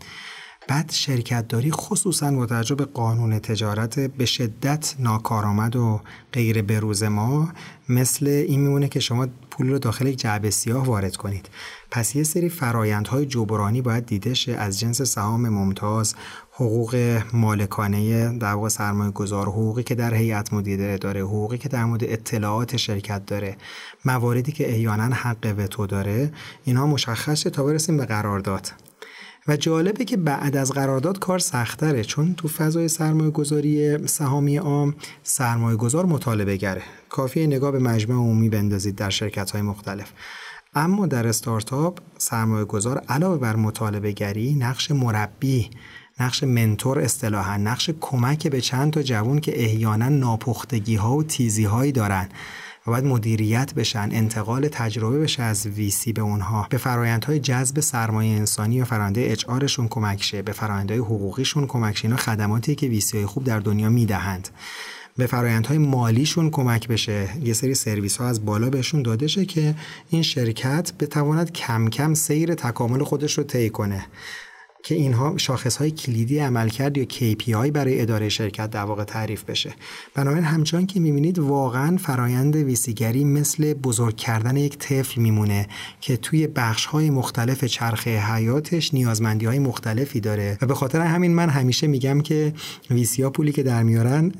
بعد 0.68 0.90
شرکت 0.92 1.48
داری 1.48 1.70
خصوصا 1.70 2.46
توجه 2.46 2.74
به 2.74 2.84
قانون 2.84 3.38
تجارت 3.38 4.00
به 4.00 4.26
شدت 4.26 4.94
ناکارآمد 4.98 5.76
و 5.76 6.00
غیر 6.32 6.62
بروز 6.62 7.02
ما 7.02 7.48
مثل 7.88 8.26
این 8.26 8.60
میمونه 8.60 8.88
که 8.88 9.00
شما 9.00 9.26
پول 9.50 9.70
رو 9.70 9.78
داخل 9.78 10.06
یک 10.06 10.18
جعبه 10.18 10.50
سیاه 10.50 10.86
وارد 10.86 11.16
کنید. 11.16 11.48
پس 11.90 12.16
یه 12.16 12.22
سری 12.22 12.48
فرایندهای 12.48 13.26
جبرانی 13.26 13.82
باید 13.82 14.06
دیده 14.06 14.34
شه 14.34 14.52
از 14.52 14.80
جنس 14.80 15.02
سهام 15.02 15.48
ممتاز 15.48 16.14
حقوق 16.52 17.20
مالکانه 17.32 18.28
در 18.38 18.52
واقع 18.52 18.68
سرمایه 18.68 19.10
گذار 19.10 19.46
حقوقی 19.46 19.82
که 19.82 19.94
در 19.94 20.14
هیئت 20.14 20.52
مدیره 20.52 20.98
داره 20.98 21.20
حقوقی 21.20 21.58
که 21.58 21.68
در 21.68 21.84
مورد 21.84 22.04
اطلاعات 22.04 22.76
شرکت 22.76 23.26
داره 23.26 23.56
مواردی 24.04 24.52
که 24.52 24.70
احیانا 24.70 25.14
حق 25.14 25.54
وتو 25.58 25.86
داره. 25.86 26.32
اینها 26.64 26.86
مشخصه 26.86 27.50
تا 27.50 27.64
برسیم 27.64 27.96
به 27.96 28.04
قرارداد. 28.04 28.85
و 29.48 29.56
جالبه 29.56 30.04
که 30.04 30.16
بعد 30.16 30.56
از 30.56 30.72
قرارداد 30.72 31.18
کار 31.18 31.38
سختره 31.38 32.04
چون 32.04 32.34
تو 32.34 32.48
فضای 32.48 32.88
سرمایه 32.88 33.30
گذاری 33.30 34.06
سهامی 34.08 34.56
عام 34.56 34.94
سرمایه 35.22 35.76
گذار 35.76 36.06
مطالبه 36.06 36.56
گره. 36.56 36.82
کافیه 37.08 37.46
نگاه 37.46 37.72
به 37.72 37.78
مجمع 37.78 38.14
عمومی 38.14 38.48
بندازید 38.48 38.96
در 38.96 39.10
شرکت 39.10 39.50
های 39.50 39.62
مختلف. 39.62 40.12
اما 40.74 41.06
در 41.06 41.26
استارتاپ 41.26 41.98
سرمایه 42.18 42.64
گذار 42.64 42.98
علاوه 43.08 43.38
بر 43.38 43.56
مطالبه 43.56 44.12
گری 44.12 44.54
نقش 44.54 44.90
مربی 44.90 45.70
نقش 46.20 46.42
منتور 46.42 47.00
اصطلاحا 47.00 47.56
نقش 47.56 47.90
کمک 48.00 48.46
به 48.46 48.60
چند 48.60 48.92
تا 48.92 49.02
جوون 49.02 49.40
که 49.40 49.64
احیانا 49.64 50.08
ناپختگی 50.08 50.96
ها 50.96 51.16
و 51.16 51.22
تیزی 51.22 51.64
هایی 51.64 51.92
دارن. 51.92 52.28
و 52.86 52.90
باید 52.90 53.04
مدیریت 53.04 53.74
بشن 53.74 54.08
انتقال 54.12 54.68
تجربه 54.68 55.18
بشه 55.18 55.42
از 55.42 55.66
ویسی 55.66 56.12
به 56.12 56.22
اونها. 56.22 56.66
به 56.70 56.78
فرایندهای 56.78 57.38
جذب 57.38 57.80
سرمایه 57.80 58.36
انسانی 58.36 58.80
و 58.80 58.84
فرآیندهای 58.84 59.32
اچ 59.32 59.44
آرشون 59.44 59.88
کمک 59.88 60.22
شه. 60.22 60.42
به 60.42 60.52
فرآیندهای 60.52 61.00
حقوقیشون 61.00 61.66
کمک 61.66 61.96
شه. 61.96 62.04
اینا 62.04 62.16
خدماتی 62.16 62.74
که 62.74 62.86
ویسی 62.86 63.16
های 63.16 63.26
خوب 63.26 63.44
در 63.44 63.58
دنیا 63.58 63.88
می‌دهند. 63.88 64.48
به 65.16 65.26
فرایندهای 65.26 65.78
مالیشون 65.78 66.50
کمک 66.50 66.88
بشه. 66.88 67.28
یه 67.42 67.52
سری 67.52 67.74
سرویس 67.74 68.16
ها 68.16 68.26
از 68.26 68.44
بالا 68.44 68.70
بهشون 68.70 69.02
داده 69.02 69.26
شه 69.26 69.44
که 69.44 69.74
این 70.10 70.22
شرکت 70.22 70.92
بتواند 71.00 71.52
کم 71.52 71.88
کم 71.88 72.14
سیر 72.14 72.54
تکامل 72.54 73.04
خودش 73.04 73.38
رو 73.38 73.44
طی 73.44 73.70
کنه. 73.70 74.06
که 74.86 74.94
اینها 74.94 75.34
شاخص 75.36 75.76
های 75.76 75.90
کلیدی 75.90 76.38
عملکرد 76.38 76.98
یا 76.98 77.04
KPI 77.04 77.70
برای 77.70 78.00
اداره 78.00 78.28
شرکت 78.28 78.70
در 78.70 78.84
واقع 78.84 79.04
تعریف 79.04 79.44
بشه. 79.44 79.74
بنابراین 80.14 80.44
همچنان 80.44 80.86
که 80.86 81.00
می‌بینید 81.00 81.38
واقعا 81.38 81.96
فرایند 81.96 82.56
ویسیگری 82.56 83.24
مثل 83.24 83.74
بزرگ 83.74 84.16
کردن 84.16 84.56
یک 84.56 84.78
طفل 84.78 85.20
میمونه 85.20 85.68
که 86.00 86.16
توی 86.16 86.46
بخش 86.46 86.86
های 86.86 87.10
مختلف 87.10 87.64
چرخه 87.64 88.34
حیاتش 88.34 88.94
نیازمندی 88.94 89.46
های 89.46 89.58
مختلفی 89.58 90.20
داره. 90.20 90.58
و 90.62 90.66
به 90.66 90.74
خاطر 90.74 91.00
همین 91.00 91.34
من 91.34 91.48
همیشه 91.48 91.86
میگم 91.86 92.20
که 92.20 92.52
ویسیا 92.90 93.30
پولی 93.30 93.52
که 93.52 93.62
در 93.62 93.82
میارن 93.82 94.32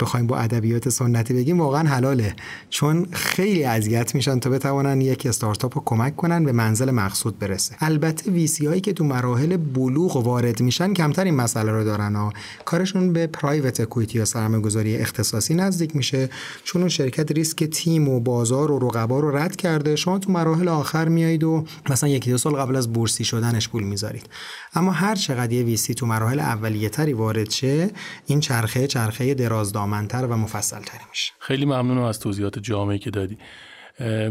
بخوایم 0.00 0.26
با 0.26 0.38
ادبیات 0.38 0.88
سنتی 0.88 1.34
بگیم 1.34 1.60
واقعا 1.60 1.88
حلاله. 1.88 2.34
چون 2.70 3.06
خیلی 3.12 3.64
اذیت 3.64 4.14
میشن 4.14 4.38
تا 4.38 4.50
بتوانن 4.50 5.00
یک 5.00 5.26
استارتاپ 5.26 5.78
رو 5.78 5.82
کمک 5.84 6.16
کنن 6.16 6.44
به 6.44 6.52
منزل 6.52 6.90
مقصود 6.90 7.38
برسه. 7.38 7.76
البته 7.80 8.30
ویسی 8.30 8.66
هایی 8.66 8.80
که 8.80 8.92
تو 8.92 9.04
مراحل 9.04 9.56
بلوغ 9.94 10.16
وارد 10.16 10.60
میشن 10.60 10.94
کمتر 10.94 11.24
این 11.24 11.34
مسئله 11.34 11.72
رو 11.72 11.84
دارن 11.84 12.16
ها 12.16 12.32
کارشون 12.64 13.12
به 13.12 13.26
پرایوت 13.26 13.80
اکویتی 13.80 14.18
یا 14.18 14.24
سرمایه 14.24 14.62
گذاری 14.62 14.96
اختصاصی 14.96 15.54
نزدیک 15.54 15.96
میشه 15.96 16.28
چون 16.64 16.82
اون 16.82 16.88
شرکت 16.88 17.32
ریسک 17.32 17.64
تیم 17.64 18.08
و 18.08 18.20
بازار 18.20 18.72
و 18.72 18.78
رقبا 18.78 19.20
رو 19.20 19.36
رد 19.36 19.56
کرده. 19.56 19.96
شما 19.96 20.18
تو 20.18 20.32
مراحل 20.32 20.68
آخر 20.68 21.08
میایید 21.08 21.44
و 21.44 21.64
مثلا 21.90 22.08
یکی 22.08 22.30
دو 22.30 22.38
سال 22.38 22.56
قبل 22.56 22.76
از 22.76 22.92
بورسی 22.92 23.24
شدنش 23.24 23.68
پول 23.68 23.82
می‌ذارید. 23.82 24.26
اما 24.74 24.92
هر 24.92 25.14
چقدر 25.14 25.52
یه 25.52 25.62
ویسی 25.62 25.94
تو 25.94 26.06
مراحل 26.06 26.40
اولیه 26.40 26.88
تری 26.88 27.12
وارد 27.12 27.50
شه 27.50 27.90
این 28.26 28.40
چرخه 28.40 28.86
چرخه 28.86 29.34
درازدامنتر 29.34 30.26
و 30.26 30.36
مفصل 30.36 30.80
تری 30.80 31.04
میشه. 31.10 31.32
خیلی 31.38 31.64
ممنونم 31.64 32.02
از 32.02 32.20
توضیحات 32.20 32.58
جامعی 32.58 32.98
که 32.98 33.10
دادی. 33.10 33.38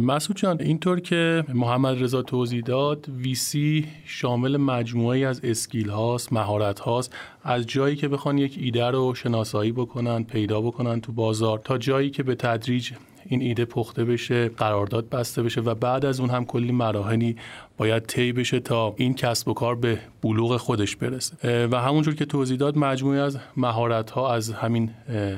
مسعود 0.02 0.38
جان 0.38 0.62
اینطور 0.62 1.00
که 1.00 1.44
محمد 1.54 2.04
رضا 2.04 2.22
توضیح 2.22 2.62
داد 2.62 3.10
ویسی 3.10 3.88
شامل 4.06 4.58
مجموعی 4.58 5.26
از 5.26 5.42
اسکیل 5.44 5.90
هاست 5.90 6.34
مهارت 6.34 6.80
هاست. 6.80 7.16
از 7.44 7.68
جایی 7.68 7.96
که 7.96 8.08
بخوان 8.08 8.38
یک 8.38 8.58
ایده 8.62 8.86
رو 8.86 9.16
شناسایی 9.16 9.72
بکنن 9.72 10.24
پیدا 10.24 10.62
بکنن 10.62 11.02
تو 11.02 11.12
بازار 11.12 11.60
تا 11.60 11.78
جایی 11.78 12.10
که 12.10 12.24
به 12.24 12.36
تدریج 12.36 12.92
این 13.26 13.42
ایده 13.42 13.66
پخته 13.66 14.06
بشه 14.06 14.50
قرارداد 14.50 15.10
بسته 15.10 15.44
بشه 15.44 15.62
و 15.62 15.76
بعد 15.76 16.06
از 16.06 16.20
اون 16.20 16.30
هم 16.30 16.46
کلی 16.46 16.72
مراحلی 16.72 17.36
باید 17.78 18.06
طی 18.06 18.32
بشه 18.32 18.60
تا 18.60 18.94
این 18.98 19.14
کسب 19.14 19.48
و 19.48 19.54
کار 19.54 19.76
به 19.76 20.00
بلوغ 20.22 20.58
خودش 20.58 20.96
برسه. 20.96 21.68
و 21.68 21.82
همونجور 21.82 22.16
که 22.16 22.26
توضیح 22.26 22.58
داد 22.58 22.78
مجموعی 22.78 23.20
از 23.20 23.38
مهارت 23.58 24.12
ها 24.12 24.34
از 24.34 24.54
همین 24.54 24.92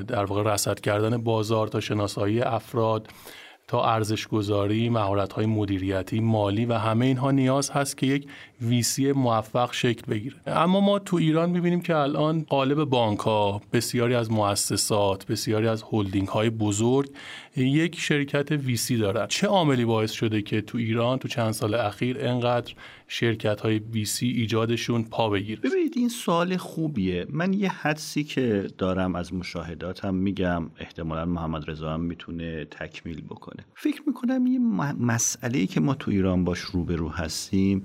در 0.08 0.24
واقع 0.24 0.52
رصد 0.52 0.80
کردن 0.80 1.16
بازار 1.16 1.68
تا 1.68 1.80
شناسایی 1.80 2.40
افراد 2.40 3.08
تا 3.68 3.84
ارزش 3.84 4.26
گذاری، 4.26 4.88
مهارت 4.88 5.32
های 5.32 5.46
مدیریتی، 5.46 6.20
مالی 6.20 6.66
و 6.66 6.72
همه 6.74 7.06
اینها 7.06 7.30
نیاز 7.30 7.70
هست 7.70 7.96
که 7.96 8.06
یک 8.06 8.28
ویسی 8.60 9.12
موفق 9.12 9.72
شکل 9.72 10.12
بگیره. 10.12 10.36
اما 10.46 10.80
ما 10.80 10.98
تو 10.98 11.16
ایران 11.16 11.50
می‌بینیم 11.50 11.80
که 11.80 11.96
الان 11.96 12.46
قالب 12.48 12.84
بانک 12.84 13.18
ها، 13.18 13.60
بسیاری 13.72 14.14
از 14.14 14.30
مؤسسات، 14.30 15.26
بسیاری 15.26 15.68
از 15.68 15.84
هلدینگ 15.92 16.28
های 16.28 16.50
بزرگ 16.50 17.10
یک 17.56 18.00
شرکت 18.00 18.50
ویسی 18.52 18.96
دارن. 18.96 19.26
چه 19.26 19.46
عاملی 19.46 19.84
باعث 19.84 20.12
شده 20.12 20.42
که 20.42 20.60
تو 20.60 20.78
ایران 20.78 21.18
تو 21.18 21.28
چند 21.28 21.52
سال 21.52 21.74
اخیر 21.74 22.16
انقدر 22.20 22.74
شرکت 23.08 23.60
های 23.60 24.04
سی 24.04 24.26
ایجادشون 24.26 25.02
پا 25.04 25.30
بگیره 25.30 25.60
ببینید 25.60 25.92
این 25.96 26.08
سوال 26.08 26.56
خوبیه 26.56 27.26
من 27.30 27.52
یه 27.52 27.68
حدسی 27.68 28.24
که 28.24 28.68
دارم 28.78 29.14
از 29.14 29.34
مشاهداتم 29.34 30.14
میگم 30.14 30.70
احتمالا 30.78 31.24
محمد 31.24 31.70
رضا 31.70 31.92
هم 31.92 32.00
می‌تونه 32.00 32.64
تکمیل 32.64 33.20
بکنه 33.20 33.64
فکر 33.74 34.02
می‌کنم 34.06 34.46
یه 34.46 34.58
مسئله 35.00 35.66
که 35.66 35.80
ما 35.80 35.94
تو 35.94 36.10
ایران 36.10 36.44
باش 36.44 36.58
روبرو 36.60 37.08
هستیم 37.08 37.82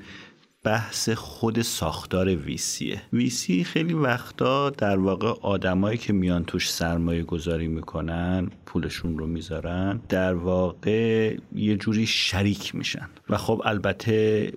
بحث 0.64 1.10
خود 1.10 1.62
ساختار 1.62 2.36
ویسیه 2.36 3.02
ویسی 3.14 3.64
خیلی 3.64 3.94
وقتا 3.94 4.70
در 4.70 4.98
واقع 4.98 5.34
آدمایی 5.42 5.98
که 5.98 6.14
میان 6.14 6.46
توش 6.46 6.72
سرمایه 6.72 7.24
گذاری 7.24 7.68
می‌کنن 7.68 8.50
پولشون 8.66 9.18
رو 9.18 9.28
می‌ذارن 9.28 10.02
در 10.10 10.34
واقع 10.34 11.38
یه 11.56 11.78
جوری 11.78 12.06
شریک 12.06 12.76
میشن. 12.76 13.10
و 13.30 13.38
خب 13.38 13.62
البته 13.66 14.52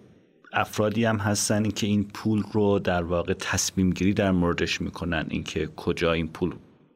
افرادی 0.53 1.05
هم 1.05 1.17
هستن 1.17 1.71
که 1.71 1.87
این 1.87 2.05
پول 2.05 2.43
رو 2.53 2.79
در 2.79 3.03
واقع 3.03 3.33
تصمیم 3.33 3.90
گیری 3.90 4.14
در 4.14 4.31
موردش 4.31 4.81
می‌کنن 4.81 5.27
اینکه 5.29 5.67
کجا 5.77 6.12
این 6.12 6.29
پول 6.29 6.55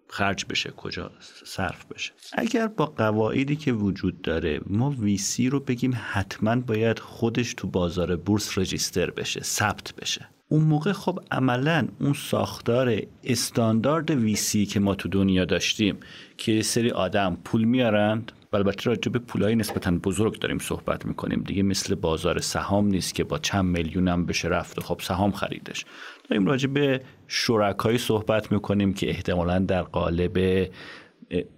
خرج 0.09 0.45
بشه 0.49 0.71
کجا 0.71 1.11
صرف 1.45 1.85
بشه. 1.85 2.13
اگر 2.33 2.67
با 2.67 2.87
قواعدی 2.87 3.57
که 3.57 3.73
وجود 3.73 4.23
داره 4.23 4.61
ما 4.67 4.91
ویسی 4.91 5.49
رو 5.49 5.61
بگیم 5.61 5.99
حتما 6.13 6.57
باید 6.57 6.99
خودش 6.99 7.55
تو 7.55 7.69
بازار 7.69 8.17
بورس 8.17 8.59
رجیستر 8.59 9.11
بشه 9.11 9.43
ثبت 9.43 9.95
بشه. 9.95 10.29
اون 10.49 10.63
موقع 10.65 10.93
خب 10.93 11.21
عملا 11.31 11.89
اون 12.01 12.13
ساختار 12.13 13.03
استاندارد 13.25 14.11
ویسی 14.11 14.67
که 14.67 14.81
ما 14.81 14.95
تو 14.95 15.09
دنیا 15.09 15.45
داشتیم 15.45 15.97
که 16.37 16.63
سری 16.63 16.91
آدم 16.91 17.39
پول 17.45 17.65
میارند. 17.65 18.33
و 18.53 18.57
البته 18.57 18.91
راجع 18.91 19.13
به 19.13 19.19
پولای 19.19 19.57
نسبتا 19.57 19.91
بزرگ 19.91 20.39
داریم 20.39 20.59
صحبت 20.59 21.07
می‌کنیم. 21.07 21.43
دیگه 21.43 21.63
مثل 21.63 21.95
بازار 21.95 22.41
سهام 22.41 22.87
نیست 22.87 23.15
که 23.15 23.25
با 23.25 23.39
چند 23.39 23.65
میلیون 23.65 24.09
هم 24.09 24.27
بشه 24.27 24.49
رفت 24.49 24.79
و 24.79 24.81
خب 24.81 25.01
سهام 25.03 25.33
خریدش. 25.33 25.85
داریم 26.29 26.47
راجع 26.47 26.69
به 26.69 27.01
شرکایی 27.29 27.99
صحبت 27.99 28.53
می‌کنیم 28.53 28.95
که 28.95 29.09
احتمالا 29.11 29.59
در 29.59 29.83
قالب 29.83 30.69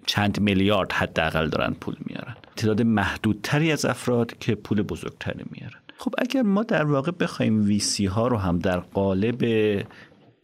چند 0.07 0.41
میلیارد 0.41 0.93
حداقل 0.93 1.49
دارن 1.49 1.75
پول 1.81 1.95
میارن. 2.07 2.37
تعداد 2.57 2.83
محدودتری 2.83 3.73
از 3.73 3.85
افراد 3.85 4.39
که 4.39 4.55
پول 4.55 4.83
بزرگتری 4.83 5.45
میارن. 5.51 5.81
خب 5.97 6.15
اگر 6.19 6.43
ما 6.43 6.63
در 6.63 6.85
واقع 6.85 7.13
بخوایم 7.21 7.65
ویسی 7.65 8.07
ها 8.07 8.29
رو 8.29 8.37
هم 8.37 8.59
در 8.59 8.81
قالب 8.81 9.43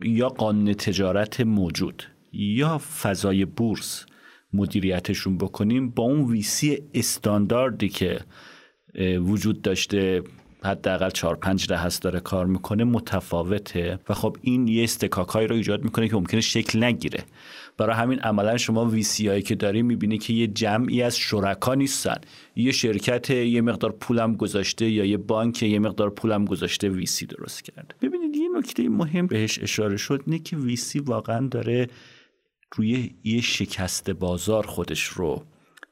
یا 0.03 0.29
قانون 0.29 0.75
تجارت 0.75 1.41
موجود 1.41 2.03
یا 2.33 2.79
فضای 2.79 3.45
بورس 3.45 4.07
مدیریتشون 4.53 5.39
بکنیم 5.39 5.91
با 5.91 6.03
اون 6.03 6.25
ویسی 6.25 6.83
استانداردی 6.95 7.89
که 7.89 8.21
وجود 9.21 9.63
داشته 9.63 10.23
حداقل 10.67 11.11
4 11.11 11.37
5 11.37 11.73
هست 11.73 12.03
داره 12.03 12.21
کار 12.21 12.47
می‌کنه 12.47 12.85
متفاوته. 12.85 13.99
و 14.09 14.15
خب 14.15 14.37
این 14.41 14.69
یه 14.69 14.85
استکاکایی 14.85 15.47
رو 15.47 15.57
ایجاد 15.57 15.85
می‌کنه 15.85 16.09
که 16.09 16.17
ممکنه 16.17 16.41
شکل 16.41 16.85
نگیره. 16.85 17.25
برای 17.79 17.97
همین 17.97 18.19
عملا 18.19 18.57
شما 18.57 18.85
ویسی 18.85 19.29
هایی 19.29 19.43
که 19.43 19.55
داری 19.55 19.83
می‌بینی 19.83 20.19
که 20.19 20.33
یه 20.33 20.47
جمعی 20.47 21.03
از 21.03 21.19
شرکا 21.19 21.75
نیستن. 21.75 22.17
یه 22.57 22.73
شرکت 22.73 23.31
یه 23.31 23.61
مقدار 23.61 23.93
پولم 23.93 24.37
گذاشته 24.37 24.91
یا 24.91 25.05
یه 25.05 25.17
بانک 25.17 25.63
یه 25.63 25.79
مقدار 25.79 26.11
پولم 26.11 26.45
گذاشته 26.45 26.89
ویسی 26.89 27.27
درست 27.27 27.65
کرده. 27.65 27.95
ببینید 28.03 28.37
یه 28.37 28.49
نکته 28.59 28.89
مهم 28.89 29.27
بهش 29.27 29.59
اشاره 29.63 29.97
شد 29.97 30.23
اینه 30.27 30.39
که 30.39 30.57
ویسی 30.57 30.99
واقعا 30.99 31.47
داره 31.47 31.89
روی 32.77 33.15
یه 33.25 33.41
شکست 33.41 34.11
بازار 34.11 34.67
خودش 34.67 35.05
رو 35.05 35.45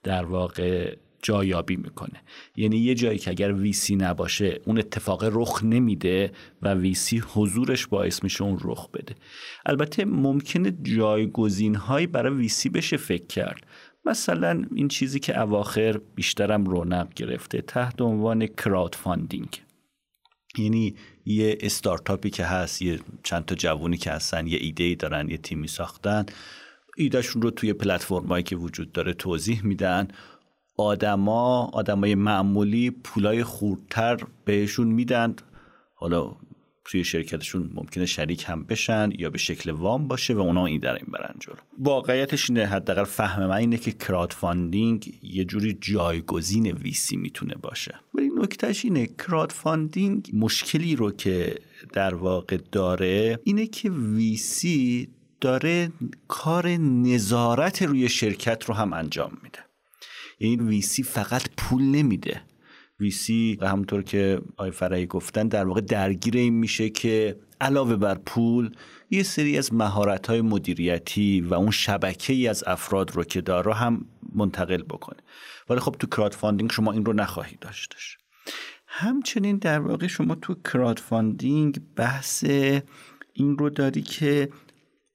در 0.03 0.25
واقع 0.25 0.97
جایابی 1.25 1.77
می‌کنه. 1.77 2.23
یعنی 2.57 2.77
یه 2.77 2.95
جایی 2.95 3.19
که 3.19 3.31
اگر 3.31 3.53
VC 3.53 3.97
نباشه 3.97 4.61
اون 4.65 4.79
اتفاق 4.79 5.25
رخ 5.25 5.65
نمیده 5.65 6.33
و 6.63 6.75
VC 6.75 7.23
حضورش 7.35 7.87
باعث 7.87 8.23
میشه 8.23 8.45
اون 8.45 8.59
رخ 8.63 8.91
بده. 8.91 9.15
البته 9.67 10.05
ممکنه 10.05 10.71
جایگزین 10.71 11.75
هایی 11.75 12.07
برای 12.07 12.35
VC 12.35 12.69
بشه 12.69 12.97
فکر 12.97 13.27
کرد. 13.27 13.67
مثلا 14.07 14.65
این 14.75 14.89
چیزی 14.89 15.21
که 15.21 15.41
اواخر 15.41 16.01
بیشترم 16.15 16.65
رونق 16.65 17.15
گرفته 17.15 17.61
تحت 17.61 18.01
عنوان 18.01 18.47
crowdfunding 18.47 19.63
یعنی 20.59 20.95
یه 21.27 21.59
استارتاپی 21.61 22.31
که 22.31 22.45
هست 22.45 22.83
یه 22.83 23.01
چند 23.23 23.45
تا 23.45 23.55
جوونی 23.55 23.97
که 23.97 24.11
هستن 24.11 24.47
یه 24.47 24.59
ایده 24.61 24.95
دارن 24.95 25.31
یه 25.31 25.37
تیمی 25.37 25.69
ساختن 25.69 26.27
ایدهشون 26.97 27.43
رو 27.43 27.51
توی 27.51 27.73
پلتفرمایی 27.73 28.43
که 28.43 28.57
وجود 28.57 28.93
داره 28.93 29.13
توضیح 29.13 29.67
میدن. 29.67 30.09
آدما 30.77 31.71
آدمای 31.73 32.15
معمولی 32.15 32.91
پولای 32.91 33.45
خوردتر 33.45 34.17
بهشون 34.45 34.87
میدن. 34.87 35.37
حالا 35.95 36.37
توی 36.85 37.05
شرکتشون 37.05 37.71
ممکنه 37.75 38.07
شریک 38.07 38.45
هم 38.47 38.65
بشن 38.65 39.11
یا 39.19 39.31
به 39.31 39.39
شکل 39.39 39.71
وام 39.71 40.09
باشه 40.09 40.35
و 40.35 40.39
اونا 40.39 40.67
این 40.67 40.81
در 40.81 40.95
این 40.95 41.07
برن 41.13 41.35
جلو. 41.41 41.55
واقعیتش 41.79 42.51
اینه 42.51 42.67
حداقل 42.67 43.05
فهم 43.05 43.47
من 43.47 43.57
اینه 43.57 43.77
که 43.77 43.93
crowdfunding 43.93 45.19
یه 45.23 45.45
جوری 45.45 45.79
جایگزین 45.81 46.67
VC 46.67 47.17
می‌تونه 47.17 47.55
باشه. 47.55 47.95
ولی 48.15 48.31
نکتهش 48.39 48.85
اینه 48.85 49.07
crowdfunding 49.07 50.31
مشکلی 50.33 50.97
رو 50.97 51.11
که 51.11 51.59
در 51.93 52.15
واقع 52.15 52.59
داره 52.73 53.39
اینه 53.45 53.67
که 53.67 53.91
VC 53.91 55.09
داره 55.41 55.93
کار 56.29 56.69
نظارت 56.77 57.83
روی 57.83 58.09
شرکت 58.09 58.65
رو 58.65 58.75
هم 58.75 58.93
انجام 58.93 59.39
میده. 59.43 59.64
این 60.39 60.69
VC 60.69 61.03
فقط 61.03 61.43
پول 61.57 61.83
نمیده. 61.83 62.43
VC 63.01 63.59
همونطور 63.63 64.03
که 64.03 64.41
آقای 64.57 64.71
فرحی 64.71 65.07
گفتن 65.07 65.49
در 65.49 65.67
واقع 65.67 65.81
درگیر 65.81 66.37
این 66.37 66.55
میشه 66.55 66.91
که 66.91 67.37
علاوه 67.61 67.97
بر 67.97 68.15
پول 68.15 68.71
یه 69.11 69.23
سری 69.23 69.59
از 69.59 69.75
مهارت 69.75 70.27
های 70.27 70.41
مدیریتی 70.41 71.41
و 71.41 71.55
اون 71.55 71.71
شبکه 71.71 72.33
ای 72.33 72.49
از 72.49 72.65
افراد 72.67 73.17
رو 73.17 73.25
که 73.25 73.41
داره 73.41 73.75
هم 73.75 74.07
منتقل 74.35 74.83
بکنه. 74.83 75.21
ولی 75.71 75.81
خب 75.81 75.97
تو 75.99 76.07
crowdfunding 76.07 76.71
شما 76.73 76.93
این 76.93 77.05
رو 77.05 77.13
نخواهید 77.13 77.59
داشتش 77.59 78.19
همچنین 78.87 79.57
در 79.59 79.81
واقع 79.81 80.07
شما 80.07 80.35
تو 80.35 80.55
crowdfunding 80.55 81.81
بحث 81.97 82.45
این 83.33 83.59
رو 83.59 83.71
داری 83.71 84.03
که 84.03 84.49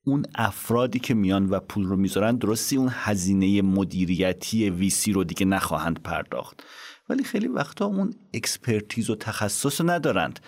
اون 0.06 0.26
افرادی 0.36 1.00
که 1.00 1.14
میان 1.14 1.50
و 1.50 1.60
پول 1.60 1.86
رو 1.86 1.96
می‌ذارن 1.96 2.36
درستی 2.36 2.78
اون 2.78 2.90
هزینه 2.92 3.62
مدیریتی 3.62 4.70
VC 4.70 5.12
رو 5.12 5.24
دیگه 5.24 5.46
نخواهند 5.46 6.04
پرداخت. 6.04 6.64
ولی 7.10 7.24
خیلی 7.24 7.48
وقتا 7.48 7.86
اون 7.86 8.14
expertise 8.34 9.10
و 9.10 9.16
تخصص 9.16 9.82
ندارند. 9.82 10.40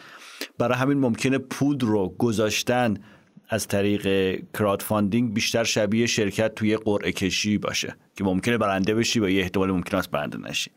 برای 0.58 0.78
همین 0.78 0.98
ممکنه 1.00 1.38
پول 1.38 1.80
رو 1.80 2.16
گذاشتن 2.18 2.98
از 3.50 3.68
طریق 3.68 4.36
crowdfunding 4.54 5.34
بیشتر 5.34 5.64
شبیه 5.64 6.06
شرکت 6.06 6.56
توی 6.56 6.78
قرعه 6.78 7.12
کشی 7.12 7.58
باشه 7.58 7.96
که 8.16 8.24
ممکنه 8.24 8.58
برنده 8.58 8.96
بشی 8.96 9.20
و 9.20 9.30
یه 9.30 9.42
احتمال 9.42 9.72
ممکن 9.72 9.98
است 9.98 10.12
برنده 10.12 10.38
نشی. 10.38 10.72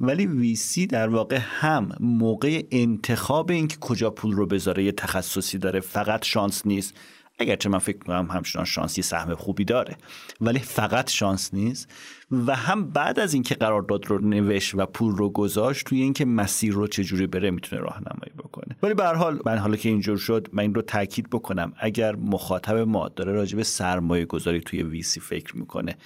ولی 0.00 0.26
VC 0.26 0.86
در 0.86 1.08
واقع 1.08 1.38
هم 1.40 1.88
موقع 2.00 2.62
انتخاب 2.70 3.50
اینکه 3.50 3.76
کجا 3.80 4.10
پول 4.10 4.32
رو 4.32 4.46
بذاره 4.46 4.84
یه 4.84 4.92
تخصصی 4.92 5.58
داره 5.58 5.80
فقط 5.80 6.24
شانس 6.24 6.66
نیست. 6.66 6.94
اگرچه 7.38 7.68
من 7.68 7.78
فکر 7.78 7.96
می‌کنم 7.98 8.28
همچنان 8.30 8.64
شانسی 8.64 9.02
سهم 9.02 9.34
خوبی 9.34 9.64
داره 9.64 9.96
ولی 10.40 10.58
فقط 10.58 11.10
شانس 11.10 11.54
نیست. 11.54 11.88
و 12.30 12.54
هم 12.54 12.90
بعد 12.90 13.18
از 13.18 13.34
اینکه 13.34 13.54
قرارداد 13.54 14.06
رو 14.06 14.18
نوشت 14.18 14.74
و 14.74 14.86
پول 14.86 15.16
رو 15.16 15.30
گذاشت 15.30 15.86
توی 15.86 16.02
اینکه 16.02 16.24
مسیر 16.24 16.72
رو 16.72 16.86
چجوری 16.86 17.26
بره 17.26 17.50
می‌تونه 17.50 17.82
راهنمایی 17.82 18.32
بکنه. 18.38 18.76
ولی 18.82 18.94
به 18.94 19.04
هر 19.04 19.14
حال 19.14 19.40
من 19.46 19.58
حالا 19.58 19.76
که 19.76 19.88
اینجور 19.88 20.16
شد 20.16 20.48
من 20.52 20.62
این 20.62 20.74
رو 20.74 20.82
تاکید 20.82 21.30
بکنم. 21.30 21.72
اگر 21.78 22.16
مخاطب 22.16 22.76
ما 22.76 23.08
داره 23.08 23.32
راجع 23.32 23.56
به 23.56 23.62
سرمایه 23.62 24.24
گذاری 24.24 24.60
توی 24.60 24.82
ویسی 24.82 25.20
فکر 25.20 25.56
می‌کنه 25.56 25.96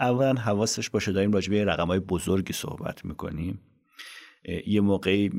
اولا 0.00 0.34
حواسش 0.34 0.90
باشه 0.90 1.12
داریم 1.12 1.32
راجع 1.32 1.50
به 1.50 1.64
رقم 1.64 1.86
های 1.86 2.00
بزرگی 2.00 2.52
صحبت 2.52 3.04
می‌کنیم. 3.04 3.60
یه 4.66 4.80
موقعی 4.80 5.30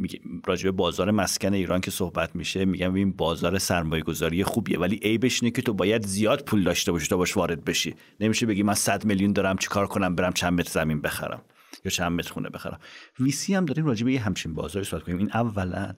راجع 0.46 0.72
بازار 0.72 1.12
مسکن 1.12 1.54
ایران 1.54 1.82
که 1.82 1.92
صحبت 1.92 2.36
میشه 2.36 2.66
میگم 2.66 2.94
این 2.94 3.12
بازار 3.12 3.58
سرمایه 3.58 4.04
گذاری 4.04 4.44
خوبیه 4.44 4.80
ولی 4.80 4.96
عیبش 4.96 5.44
اینه 5.44 5.52
که 5.56 5.62
تو 5.62 5.74
باید 5.74 6.06
زیاد 6.06 6.44
پول 6.46 6.64
داشته 6.64 6.92
باشی 6.92 7.08
تا 7.08 7.18
باش 7.18 7.38
وارد 7.38 7.66
بشی. 7.66 7.96
نمیشه 8.20 8.46
بگی 8.46 8.64
من 8.64 8.74
100 8.74 9.06
میلیون 9.06 9.34
دارم 9.34 9.58
چیکار 9.58 9.88
کنم 9.88 10.16
برم 10.16 10.34
چند 10.34 10.60
متر 10.60 10.72
زمین 10.72 11.02
بخرم 11.02 11.42
یا 11.86 11.92
چند 11.92 12.12
متر 12.12 12.34
خونه 12.34 12.50
بخرم. 12.50 12.80
ویسی 13.20 13.56
هم 13.56 13.66
داریم 13.66 13.86
راجع 13.86 14.06
به 14.06 14.14
یه 14.14 14.20
همچین 14.20 14.54
بازاری 14.54 14.86
صحبت 14.86 15.04
کنیم 15.04 15.18
این 15.18 15.32
اولا. 15.34 15.94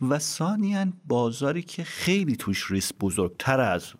و 0.00 0.18
ثانیا 0.18 0.86
بازاری 1.04 1.62
که 1.62 1.84
خیلی 1.84 2.36
توش 2.36 2.70
ریسک 2.70 2.94
بزرگتر 3.00 3.60
از 3.60 3.92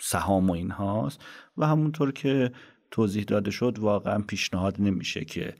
سهام 0.00 0.50
و 0.50 0.52
این 0.52 0.70
هاست 0.70 1.20
و 1.56 1.66
همونطور 1.66 2.12
که 2.12 2.52
توضیح 2.90 3.24
داده 3.24 3.50
شد 3.50 3.78
واقعا 3.78 4.18
پیشنهاد 4.22 4.76
نمیشه 4.78 5.24
که 5.24 5.54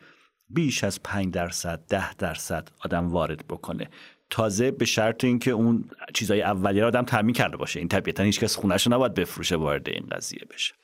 بیش 0.51 0.85
از 0.85 1.03
5 1.03 1.35
درصد 1.35 1.81
10 1.89 2.15
درصد 2.15 2.69
آدم 2.85 3.09
وارد 3.09 3.45
بکنه. 3.49 3.89
تازه 4.31 4.71
به 4.71 4.85
شرط 4.85 5.25
اینکه 5.25 5.51
اون 5.51 5.85
چیزای 6.15 6.43
اولیه 6.43 6.83
رو 6.83 6.89
آدم 6.89 7.03
تامین 7.03 7.35
کرده 7.35 7.57
باشه. 7.57 7.79
این 7.79 7.89
طبیعتا 7.89 8.23
هیچکس 8.23 8.57
خونش 8.57 8.87
رو 8.87 8.93
نباید 8.93 9.15
بفروشه 9.15 9.57
وارد 9.57 9.89
این 9.89 10.07
قضیه 10.13 10.41
بشه. 10.55 10.75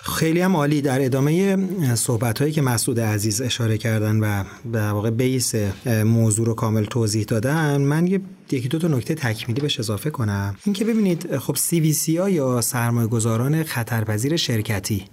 خیلی 0.00 0.40
هم 0.40 0.56
عالی. 0.56 0.82
در 0.82 1.04
ادامه 1.04 1.56
صحبت 1.94 2.38
هایی 2.38 2.52
که 2.52 2.62
مسعود 2.62 3.00
عزیز 3.00 3.40
اشاره 3.40 3.78
کردن 3.78 4.20
و 4.20 4.44
به 4.64 4.82
واقع 4.82 5.10
بیس 5.10 5.54
موضوع 5.86 6.46
رو 6.46 6.54
کامل 6.54 6.84
توضیح 6.84 7.24
دادن 7.24 7.80
من 7.80 8.06
یه 8.06 8.20
یکی 8.50 8.68
دو 8.68 8.78
تا 8.78 8.88
نکته 8.88 9.14
تکمیلی 9.14 9.60
بهش 9.60 9.80
اضافه 9.80 10.10
کنم. 10.10 10.56
اینکه 10.64 10.84
ببینید 10.84 11.36
خب 11.36 11.56
سی 11.56 11.80
وی 11.80 11.92
سی 11.92 12.16
ها 12.16 12.30
یا 12.30 12.60
سرمایه 12.60 13.08
گذاران 13.08 13.64
خطرپذیر 13.64 14.36
شرکتی 14.36 15.04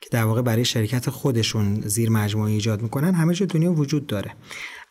که 0.00 0.08
در 0.10 0.24
واقع 0.24 0.42
برای 0.42 0.64
شرکت 0.64 1.10
خودشون 1.10 1.80
زیر 1.80 2.10
مجموعه 2.10 2.52
ایجاد 2.52 2.82
می‌کنن 2.82 3.14
همه 3.14 3.34
جا 3.34 3.46
دنیا 3.46 3.72
وجود 3.72 4.06
داره. 4.06 4.32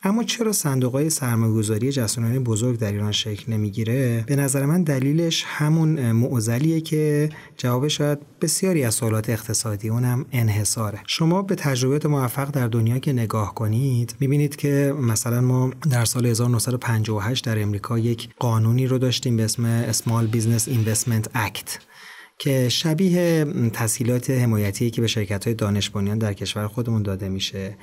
اما 0.03 0.23
چرا 0.23 0.51
صندوق 0.51 0.93
های 0.93 1.09
سرمایه‌گذاری 1.09 1.91
جسورانه 1.91 2.39
بزرگ 2.39 2.79
در 2.79 2.91
ایران 2.91 3.11
شکل 3.11 3.53
نمی‌گیره؟ 3.53 4.23
به 4.27 4.35
نظر 4.35 4.65
من 4.65 4.83
دلیلش 4.83 5.43
همون 5.47 6.11
معضلیه 6.11 6.81
که 6.81 7.29
جواب 7.57 7.87
شاید 7.87 8.19
بسیاری 8.41 8.83
از 8.83 8.95
سوالات 8.95 9.29
اقتصادی 9.29 9.89
اونم 9.89 10.25
انحصاره. 10.31 10.99
شما 11.07 11.41
به 11.41 11.55
تجربیات 11.55 12.05
موفق 12.05 12.51
در 12.51 12.67
دنیا 12.67 12.99
که 12.99 13.13
نگاه 13.13 13.55
کنید 13.55 14.15
می‌بینید 14.19 14.55
که 14.55 14.93
مثلا 15.01 15.41
ما 15.41 15.71
در 15.89 16.05
سال 16.05 16.25
1958 16.25 17.45
در 17.45 17.61
امریکا 17.61 17.99
یک 17.99 18.29
قانونی 18.39 18.87
رو 18.87 18.97
داشتیم 18.97 19.37
به 19.37 19.43
اسم 19.43 19.91
Small 19.91 20.35
Business 20.35 20.69
Investment 20.69 21.27
Act. 21.35 21.94
که 22.39 22.69
شبیه 22.69 23.45
تسهیلات 23.73 24.29
حمایتی 24.29 24.91
که 24.91 25.01
به 25.01 25.07
شرکت 25.07 25.45
های 25.45 25.53
دانش 25.53 25.89
بنیان 25.89 26.17
در 26.17 26.33
کشور 26.33 26.67
خودمون 26.67 27.03
داده 27.03 27.29
میشه. 27.29 27.77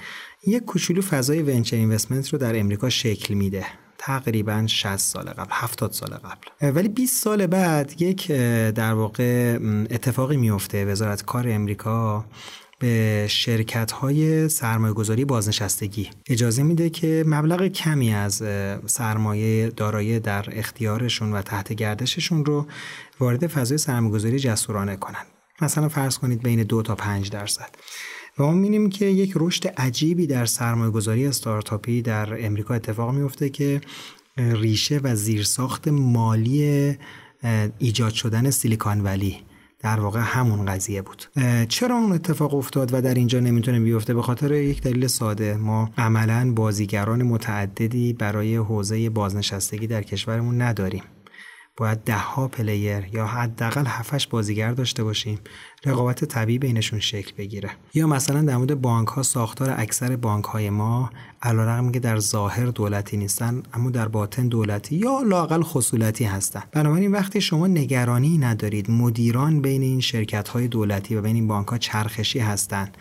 یک 0.46 0.64
کوچولو 0.64 1.02
فضای 1.02 1.42
ونچر 1.42 1.76
اینوستمنت 1.76 2.28
رو 2.28 2.38
در 2.38 2.60
امریکا 2.60 2.90
شکل 2.90 3.34
میده. 3.34 3.66
تقریبا 3.98 4.64
60 4.66 4.96
سال 4.96 5.24
قبل 5.24 5.50
70 5.50 5.92
سال 5.92 6.10
قبل. 6.10 6.70
ولی 6.70 6.88
20 6.88 7.22
سال 7.22 7.46
بعد 7.46 8.02
یک 8.02 8.32
در 8.72 8.94
واقع 8.94 9.58
اتفاقی 9.90 10.36
میفته. 10.36 10.84
وزارت 10.84 11.24
کار 11.24 11.48
امریکا 11.48 12.24
به 12.82 13.26
شرکت 13.28 13.92
های 13.92 14.48
سرمایه 14.48 14.94
گذاری 14.94 15.24
بازنشستگی 15.24 16.10
اجازه 16.26 16.62
میده 16.62 16.90
که 16.90 17.24
مبلغ 17.26 17.66
کمی 17.66 18.14
از 18.14 18.42
سرمایه 18.86 19.68
دارایی 19.68 20.20
در 20.20 20.44
اختیارشون 20.52 21.32
و 21.32 21.42
تحت 21.42 21.72
گردششون 21.72 22.44
رو 22.44 22.66
وارد 23.20 23.46
فضای 23.46 23.78
سرمایه 23.78 24.12
گذاری 24.12 24.38
جسورانه 24.38 24.96
کنن 24.96 25.24
مثلا 25.62 25.88
فرض 25.88 26.18
کنید 26.18 26.42
بین 26.42 26.62
دو 26.62 26.82
تا 26.82 26.94
5 26.94 27.30
درصد. 27.30 27.70
و 28.38 28.42
ما 28.42 28.52
می‌بینیم 28.52 28.90
که 28.90 29.06
یک 29.06 29.32
رشد 29.36 29.66
عجیبی 29.66 30.26
در 30.26 30.46
سرمایه 30.46 30.90
گذاری 30.90 31.26
استارتاپی 31.26 32.02
در 32.02 32.46
امریکا 32.46 32.74
اتفاق 32.74 33.14
میفته 33.14 33.48
که 33.48 33.80
ریشه 34.36 35.00
و 35.02 35.14
زیرساخت 35.14 35.88
مالی 35.88 36.94
ایجاد 37.78 38.12
شدن 38.12 38.50
سیلیکان 38.50 39.00
ولی 39.00 39.36
در 39.80 40.00
واقع 40.00 40.20
همون 40.20 40.64
قضیه 40.66 41.02
بود. 41.02 41.24
چرا 41.68 41.94
اون 41.96 42.12
اتفاق 42.12 42.54
افتاد 42.54 42.94
و 42.94 43.02
در 43.02 43.14
اینجا 43.14 43.40
نمی‌تونه 43.40 43.80
بیفته؟ 43.80 44.14
به 44.14 44.22
خاطر 44.22 44.52
یک 44.52 44.82
دلیل 44.82 45.06
ساده. 45.06 45.56
ما 45.56 45.90
عملا 45.98 46.52
بازیگران 46.52 47.22
متعددی 47.22 48.12
برای 48.12 48.56
حوزه 48.56 49.10
بازنشستگی 49.10 49.86
در 49.86 50.02
کشورمون 50.02 50.62
نداریم. 50.62 51.02
باید 51.76 52.04
ده 52.04 52.18
ها 52.18 52.48
پلیر 52.48 53.04
یا 53.12 53.26
حداقل 53.26 53.86
هفتش 53.86 54.26
بازیگر 54.26 54.72
داشته 54.72 55.04
باشیم. 55.04 55.38
رقابت 55.84 56.24
طبیعی 56.24 56.58
بینشون 56.58 57.00
شکل 57.00 57.32
بگیره. 57.38 57.70
یا 57.94 58.06
مثلا 58.06 58.42
در 58.42 58.56
مورد 58.56 58.80
بانک 58.80 59.08
ها 59.08 59.22
ساختار 59.22 59.74
اکثر 59.76 60.16
بانک 60.16 60.44
های 60.44 60.70
ما 60.70 61.10
علیرغم 61.42 61.92
که 61.92 62.00
در 62.00 62.18
ظاهر 62.18 62.66
دولتی 62.66 63.16
نیستن 63.16 63.62
اما 63.74 63.90
در 63.90 64.08
باطن 64.08 64.48
دولتی 64.48 64.96
یا 64.96 65.20
لاقل 65.20 65.62
خصولتی 65.62 66.24
هستن. 66.24 66.62
بنابراین 66.72 67.12
وقتی 67.12 67.40
شما 67.40 67.66
نگرانی 67.66 68.38
ندارید 68.38 68.90
مدیران 68.90 69.60
بین 69.60 69.82
این 69.82 70.00
شرکت 70.00 70.48
های 70.48 70.68
دولتی 70.68 71.14
و 71.14 71.22
بین 71.22 71.34
این 71.34 71.48
بانک 71.48 71.68
ها 71.68 71.78
چرخشی 71.78 72.38
هستند 72.38 72.96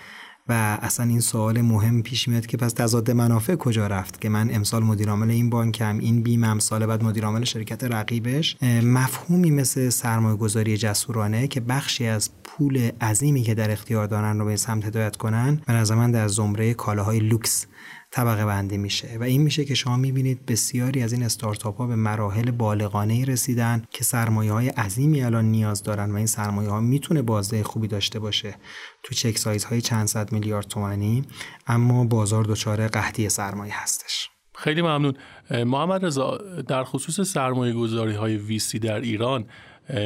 و 0.51 0.77
اصلا 0.81 1.05
این 1.05 1.19
سوال 1.19 1.61
مهم 1.61 2.01
پیش 2.01 2.27
میاد 2.27 2.45
که 2.45 2.57
پس 2.57 2.73
تضاد 2.73 3.11
منافع 3.11 3.55
کجا 3.55 3.87
رفت؟ 3.87 4.21
که 4.21 4.29
من 4.29 4.49
امسال 4.53 4.83
مدیرعامل 4.83 5.29
این 5.29 5.49
بانکم 5.49 5.99
این 5.99 6.23
بیمم 6.23 6.59
سال 6.59 6.85
بعد 6.85 7.03
مدیرعامل 7.03 7.43
شرکت 7.43 7.83
رقیبش. 7.83 8.57
مفهومی 8.83 9.51
مثل 9.51 9.89
سرمایه 9.89 10.37
گذاری 10.37 10.77
جسورانه 10.77 11.47
که 11.47 11.59
بخشی 11.59 12.07
از 12.07 12.29
پول 12.43 12.91
عظیمی 13.01 13.41
که 13.41 13.53
در 13.53 13.71
اختیار 13.71 14.07
دارن 14.07 14.39
رو 14.39 14.45
به 14.45 14.55
سمت 14.55 14.85
هدایت 14.85 15.15
کنن 15.15 15.61
به 15.67 15.73
نظر 15.73 15.95
من 15.95 16.11
در 16.11 16.27
زمره 16.27 16.73
کالاهای 16.73 17.19
لوکس. 17.19 17.65
طبقه 18.11 18.45
بندی 18.45 18.77
میشه. 18.77 19.17
و 19.19 19.23
این 19.23 19.41
میشه 19.41 19.65
که 19.65 19.75
شما 19.75 19.97
می‌بینید 19.97 20.45
بسیاری 20.45 21.03
از 21.03 21.13
این 21.13 21.23
استارتاپ 21.23 21.77
ها 21.77 21.87
به 21.87 21.95
مراحل 21.95 22.51
بالغانه 22.51 23.13
ای 23.13 23.25
رسیدن 23.25 23.83
که 23.91 24.03
سرمایه 24.03 24.51
های 24.51 24.69
عظیمی 24.69 25.23
الان 25.23 25.45
نیاز 25.45 25.83
دارن 25.83 26.11
و 26.11 26.15
این 26.15 26.25
سرمایه 26.25 26.69
ها 26.69 26.79
می‌تونه 26.79 27.21
بازده 27.21 27.63
خوبی 27.63 27.87
داشته 27.87 28.19
باشه 28.19 28.55
تو 29.03 29.15
چک 29.15 29.37
سایز 29.37 29.63
های 29.63 29.81
چند 29.81 30.07
صد 30.07 30.31
میلیارد 30.31 30.67
تومانی 30.67 31.23
اما 31.67 32.03
بازار 32.03 32.43
دچار 32.43 32.87
قحطی 32.87 33.29
سرمایه 33.29 33.83
هستش. 33.83 34.29
خیلی 34.55 34.81
ممنون. 34.81 35.13
محمد 35.51 36.05
رضا 36.05 36.37
در 36.67 36.83
خصوص 36.83 37.21
سرمایه 37.21 37.73
گذاری 37.73 38.15
های 38.15 38.37
ویسی 38.37 38.79
در 38.79 38.99
ایران 38.99 39.45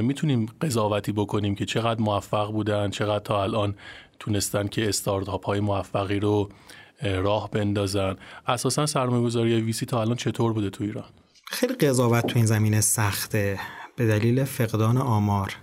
می‌تونیم 0.02 0.46
قضاوتی 0.62 1.12
بکنیم 1.12 1.56
که 1.56 1.66
چقدر 1.66 2.02
موفق 2.02 2.52
بودن 2.52 2.90
چقدر 2.90 3.24
تا 3.24 3.44
الان 3.44 3.76
تونستن 4.20 4.68
که 4.68 4.90
استارتاپ 4.90 5.46
های 5.46 5.60
موفقی 5.60 6.20
رو 6.20 6.50
راه 7.04 7.52
بندازن. 7.52 8.16
اساسا 8.48 8.86
سرمایه 8.86 9.24
گذاری 9.24 9.62
ویسی 9.62 9.86
تا 9.86 10.02
الان 10.02 10.16
چطور 10.16 10.54
بوده 10.54 10.70
تو 10.70 10.84
ایران؟ 10.84 11.10
خیلی 11.52 11.74
قضاوت 11.74 12.28
تو 12.28 12.34
این 12.36 12.46
زمینه 12.46 12.82
سخته. 12.82 13.60
به 13.96 14.08
دلیل 14.08 14.44
فقدان 14.44 14.98
آمار. 14.98 15.56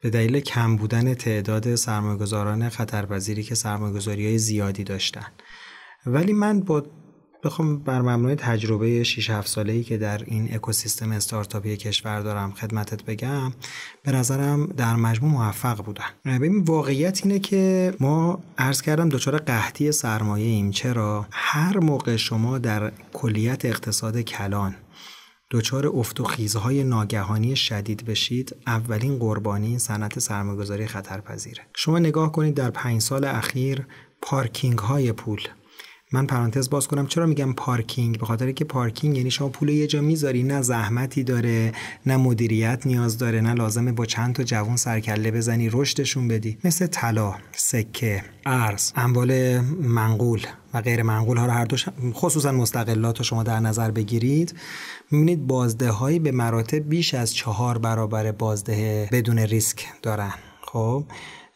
به 0.00 0.10
دلیل 0.10 0.40
کم 0.40 0.76
بودن 0.76 1.14
تعداد 1.14 1.74
سرمایه‌گذاران 1.74 2.68
خطرپذیری 2.68 3.42
که 3.42 3.54
سرمایه‌گذاری 3.54 4.26
های 4.26 4.38
زیادی 4.38 4.84
داشتن. 4.84 5.26
ولی 6.06 6.32
من 6.32 6.60
با 6.60 6.86
بخوام 7.44 7.78
بر 7.78 8.02
مبنای 8.02 8.34
تجربه 8.34 9.04
6 9.04 9.30
7 9.30 9.48
ساله 9.48 9.72
ای 9.72 9.82
که 9.82 9.96
در 9.96 10.24
این 10.24 10.54
اکوسیستم 10.54 11.12
استارتاپی 11.12 11.76
کشور 11.76 12.20
دارم 12.20 12.52
خدمتت 12.52 13.02
بگم 13.04 13.52
به 14.02 14.12
نظرم 14.12 14.66
در 14.66 14.96
مجموع 14.96 15.30
موفق 15.30 15.84
بودن. 15.84 16.04
ببین 16.24 16.58
واقعیت 16.58 17.20
اینه 17.24 17.38
که 17.38 17.94
ما 18.00 18.42
عرض 18.58 18.82
کردم 18.82 19.08
دچار 19.08 19.38
قحطی 19.38 19.92
سرمایه 19.92 20.46
ایم. 20.46 20.70
چرا؟ 20.70 21.26
هر 21.30 21.78
موقع 21.78 22.16
شما 22.16 22.58
در 22.58 22.92
کلیت 23.12 23.64
اقتصاد 23.64 24.20
کلان 24.20 24.76
دچار 25.50 25.86
افت 25.86 26.20
و 26.20 26.24
خیزهای 26.24 26.84
ناگهانی 26.84 27.56
شدید 27.56 28.04
بشید 28.04 28.56
اولین 28.66 29.18
قربانی 29.18 29.78
صنعت 29.78 30.18
سرمایه‌گذاری 30.18 30.86
خطرپذیره. 30.86 31.62
شما 31.76 31.98
نگاه 31.98 32.32
کنید 32.32 32.54
در 32.54 32.70
پنج 32.70 33.00
سال 33.02 33.24
اخیر 33.24 33.86
پارکینگ 34.22 34.78
های 34.78 35.12
پول 35.12 35.40
من 36.12 36.26
پرانتز 36.26 36.70
باز 36.70 36.88
کنم 36.88 37.06
چرا 37.06 37.26
میگم 37.26 37.52
پارکینگ؟ 37.52 38.18
به 38.18 38.26
خاطر 38.26 38.52
که 38.52 38.64
پارکینگ 38.64 39.16
یعنی 39.16 39.30
شما 39.30 39.48
پول 39.48 39.68
یه 39.68 39.86
جا 39.86 40.00
می‌ذاری 40.00 40.42
نه 40.42 40.62
زحمتی 40.62 41.24
داره 41.24 41.72
نه 42.06 42.16
مدیریت 42.16 42.86
نیاز 42.86 43.18
داره 43.18 43.40
نه 43.40 43.54
لازمه 43.54 43.92
با 43.92 44.06
چند 44.06 44.34
تا 44.34 44.42
جوون 44.42 44.76
سرکله 44.76 45.30
بزنی 45.30 45.68
رشدشون 45.72 46.28
بدی. 46.28 46.58
مثل 46.64 46.86
طلا 46.86 47.34
سکه 47.52 48.24
ارز 48.46 48.92
اموال 48.96 49.60
منقول 49.80 50.46
و 50.74 50.80
غیر 50.80 51.02
منقول. 51.02 51.36
ها 51.36 51.46
رو 51.46 51.52
هر 51.52 51.64
دو 51.64 51.76
خصوصا 52.12 52.52
مستقلات 52.52 53.18
رو 53.18 53.24
شما 53.24 53.42
در 53.42 53.60
نظر 53.60 53.90
بگیرید. 53.90 54.54
می‌بینید 55.10 55.46
بازده 55.46 55.90
هایی 55.90 56.18
به 56.18 56.32
مراتب 56.32 56.88
بیش 56.88 57.14
از 57.14 57.34
چهار 57.34 57.78
برابر 57.78 58.32
بازده 58.32 59.08
بدون 59.12 59.38
ریسک 59.38 59.86
دارن. 60.02 60.32
خب؟ 60.62 61.04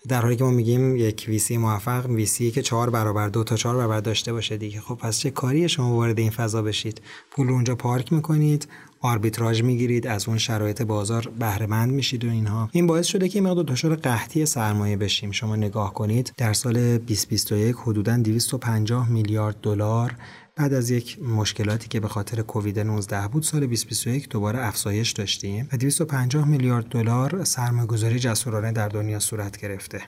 در 0.08 0.22
حالی 0.22 0.36
که 0.36 0.44
ما 0.44 0.50
میگیم 0.50 0.96
یک 0.96 1.24
ویسی 1.28 1.56
موفق 1.56 2.06
ویسی 2.10 2.50
که 2.50 2.62
چهار 2.62 2.90
برابر 2.90 3.28
دو 3.28 3.44
تا 3.44 3.56
چهار 3.56 3.76
برابر 3.76 4.00
داشته 4.00 4.32
باشه 4.32 4.56
دیگه. 4.56 4.80
خب 4.80 4.94
پس 4.94 5.18
چه 5.18 5.30
کاری 5.30 5.68
شما 5.68 5.96
وارد 5.96 6.18
این 6.18 6.30
فضا 6.30 6.62
بشید؟ 6.62 7.00
پول 7.30 7.50
اونجا 7.50 7.74
پارک 7.74 8.12
می‌کنید 8.12 8.68
آربیتراژ 9.00 9.62
می‌گیرید 9.62 10.06
از 10.06 10.28
اون 10.28 10.38
شرایط 10.38 10.82
بازار 10.82 11.32
بهره 11.38 11.66
مند 11.66 11.92
میشید 11.92 12.24
و 12.24 12.30
اینها. 12.30 12.68
این 12.72 12.86
باعث 12.86 13.06
شده 13.06 13.28
که 13.28 13.40
مقدار 13.40 13.64
دچار 13.64 13.94
قحطی 13.96 14.46
سرمایه 14.46 14.96
بشیم. 14.96 15.30
شما 15.30 15.56
نگاه 15.56 15.94
کنید 15.94 16.32
در 16.36 16.52
سال 16.52 16.98
2021 16.98 17.76
حدوداً 17.78 18.16
250 18.16 19.10
میلیارد 19.10 19.56
دلار 19.62 20.14
بعد 20.56 20.72
از 20.72 20.90
یک 20.90 21.22
مشکلاتی 21.22 21.88
که 21.88 22.00
به 22.00 22.08
خاطر 22.08 22.42
کووید 22.42 22.78
19 22.78 23.28
بود 23.28 23.42
سال 23.42 23.60
2021 23.60 24.28
دوباره 24.28 24.66
افزایش 24.66 25.12
داشتیم 25.12 25.68
و 25.72 25.76
250 25.76 26.48
میلیارد 26.48 26.88
دلار 26.88 27.44
سرمایه‌گذاری 27.44 28.18
جسورانه 28.18 28.72
در 28.72 28.88
دنیا 28.88 29.18
صورت 29.18 29.56
گرفته. 29.56 30.02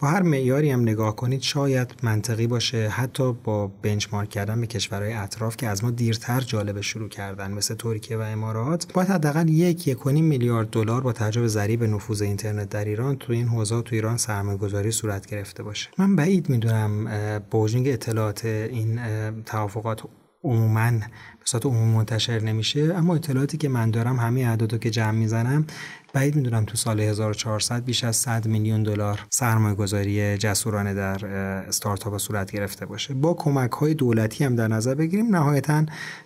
با 0.00 0.08
هر 0.08 0.22
معیاری 0.22 0.70
هم 0.70 0.80
نگاه 0.80 1.16
کنید 1.16 1.42
شاید 1.42 1.94
منطقی 2.02 2.46
باشه. 2.46 2.88
حتی 2.88 3.32
با 3.32 3.66
بنچمارک 3.66 4.28
کردن 4.28 4.60
به 4.60 4.66
کشورهای 4.66 5.12
اطراف 5.12 5.56
که 5.56 5.68
از 5.68 5.84
ما 5.84 5.90
دیرتر 5.90 6.40
جالب 6.40 6.80
شروع 6.80 7.08
کردن 7.08 7.50
مثل 7.50 7.74
ترکیه 7.74 8.16
و 8.16 8.20
امارات 8.20 8.92
باید 8.92 9.08
حداقل 9.08 9.48
یک 9.48 9.88
یک 9.88 10.06
میلیارد 10.06 10.70
دلار 10.70 11.00
با 11.00 11.12
توجه 11.12 11.40
به 11.40 11.48
ضریب 11.48 11.84
نفوذ 11.84 12.22
اینترنت 12.22 12.68
در 12.68 12.84
ایران 12.84 13.16
تو 13.16 13.32
این 13.32 13.48
حوزه 13.48 13.82
تو 13.82 13.94
ایران 13.94 14.16
سرمایه‌گذاری 14.16 14.90
صورت 14.90 15.26
گرفته 15.26 15.62
باشه. 15.62 15.90
من 15.98 16.16
بعید 16.16 16.48
می‌دونم 16.48 17.04
با 17.50 17.68
اطلاعات 17.86 18.44
این 18.44 19.00
توافقات 19.42 20.02
عموما 20.44 20.90
به 20.90 21.44
صورت 21.44 21.66
عموم 21.66 21.88
منتشر 21.88 22.42
نمیشه 22.42 22.94
اما 22.96 23.14
اطلاعاتی 23.14 23.56
که 23.56 23.68
من 23.68 23.90
دارم 23.90 24.16
همه 24.16 24.40
اعدادو 24.40 24.78
که 24.78 24.90
جمع 24.90 25.10
می‌زنم 25.10 25.66
بعید 26.12 26.36
می‌دونم 26.36 26.64
تو 26.64 26.76
سال 26.76 27.00
1400 27.00 27.84
بیش 27.84 28.04
از 28.04 28.16
100 28.16 28.46
میلیون 28.46 28.82
دلار 28.82 29.26
سرمایه 29.30 29.74
گذاری 29.74 30.38
جسورانه 30.38 30.94
در 30.94 31.26
استارتاپ 31.26 32.16
صورت 32.18 32.50
گرفته 32.50 32.86
باشه. 32.86 33.14
با 33.14 33.34
کمک 33.34 33.72
های 33.72 33.94
دولتی 33.94 34.44
هم 34.44 34.56
در 34.56 34.68
نظر 34.68 34.94
بگیریم 34.94 35.36
نهایتا 35.36 35.84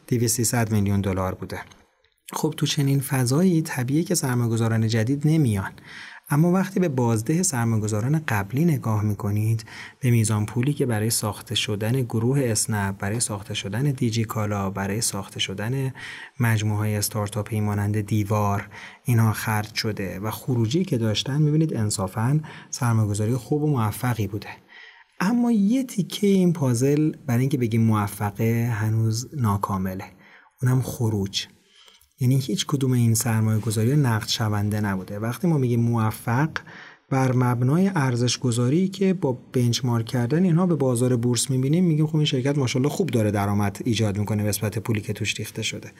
200 0.08 0.72
میلیون 0.72 1.00
دلار 1.00 1.34
بوده. 1.34 1.60
خب 2.32 2.54
تو 2.56 2.66
چنین 2.66 3.00
فضایی 3.00 3.62
طبیعیه 3.62 4.04
که 4.04 4.14
سرمایه‌گذاران 4.14 4.88
جدید 4.88 5.22
نمیان. 5.24 5.72
اما 6.28 6.52
وقتی 6.52 6.80
به 6.80 6.88
بازده 6.88 7.42
سرمایه‌گذاران 7.42 8.20
قبلی 8.28 8.64
نگاه 8.64 9.02
می‌کنید 9.02 9.64
به 10.00 10.10
میزان 10.10 10.46
پولی 10.46 10.72
که 10.72 10.86
برای 10.86 11.10
ساخته 11.10 11.54
شدن 11.54 12.02
گروه 12.02 12.40
اسنپ 12.44 12.98
برای 12.98 13.20
ساخته 13.20 13.54
شدن 13.54 13.82
دیجی 13.82 14.24
کالا 14.24 14.70
برای 14.70 15.00
ساخته 15.00 15.40
شدن 15.40 15.92
مجموعه 16.40 16.78
های 16.78 16.96
استارتاپی 16.96 17.60
مانند 17.60 18.00
دیوار 18.00 18.68
اینها 19.04 19.32
خرج 19.32 19.74
شده 19.74 20.20
و 20.20 20.30
خروجی 20.30 20.84
که 20.84 20.98
داشتن 20.98 21.42
می‌بینید 21.42 21.76
انصافا 21.76 22.40
سرمایه‌گذاری 22.70 23.34
خوب 23.34 23.62
و 23.62 23.66
موفقی 23.66 24.26
بوده. 24.26 24.48
اما 25.20 25.52
یه 25.52 25.84
تیکه 25.84 26.26
این 26.26 26.52
پازل 26.52 27.12
برای 27.26 27.40
اینکه 27.40 27.58
بگیم 27.58 27.82
موفقه 27.82 28.70
هنوز 28.74 29.28
ناکامله. 29.36 30.04
اونم 30.62 30.82
خروج. 30.82 31.46
یعنی 32.20 32.38
هیچ 32.38 32.66
کدوم 32.66 32.92
این 32.92 33.14
سرمایه 33.14 33.60
گذاری 33.60 33.96
نقد 33.96 34.28
شونده 34.28 34.80
نبوده. 34.80 35.18
وقتی 35.18 35.46
ما 35.46 35.58
میگیم 35.58 35.80
موفق 35.80 36.48
بر 37.10 37.32
مبنای 37.32 37.90
ارزش 37.94 38.38
گذاری 38.38 38.88
که 38.88 39.14
با 39.14 39.38
بنچمارک 39.52 40.06
کردن 40.06 40.44
اینها 40.44 40.66
به 40.66 40.74
بازار 40.74 41.16
بورس 41.16 41.50
می‌بینیم 41.50 41.84
میگیم 41.84 42.06
خب 42.06 42.16
این 42.16 42.24
شرکت 42.24 42.58
ماشاءالله 42.58 42.94
خوب 42.94 43.10
داره 43.10 43.30
درآمد 43.30 43.78
ایجاد 43.84 44.18
می‌کنه 44.18 44.42
نسبت 44.42 44.78
پولی 44.78 45.00
که 45.00 45.12
توش 45.12 45.34
ریخته 45.38 45.62
شده. 45.62 45.92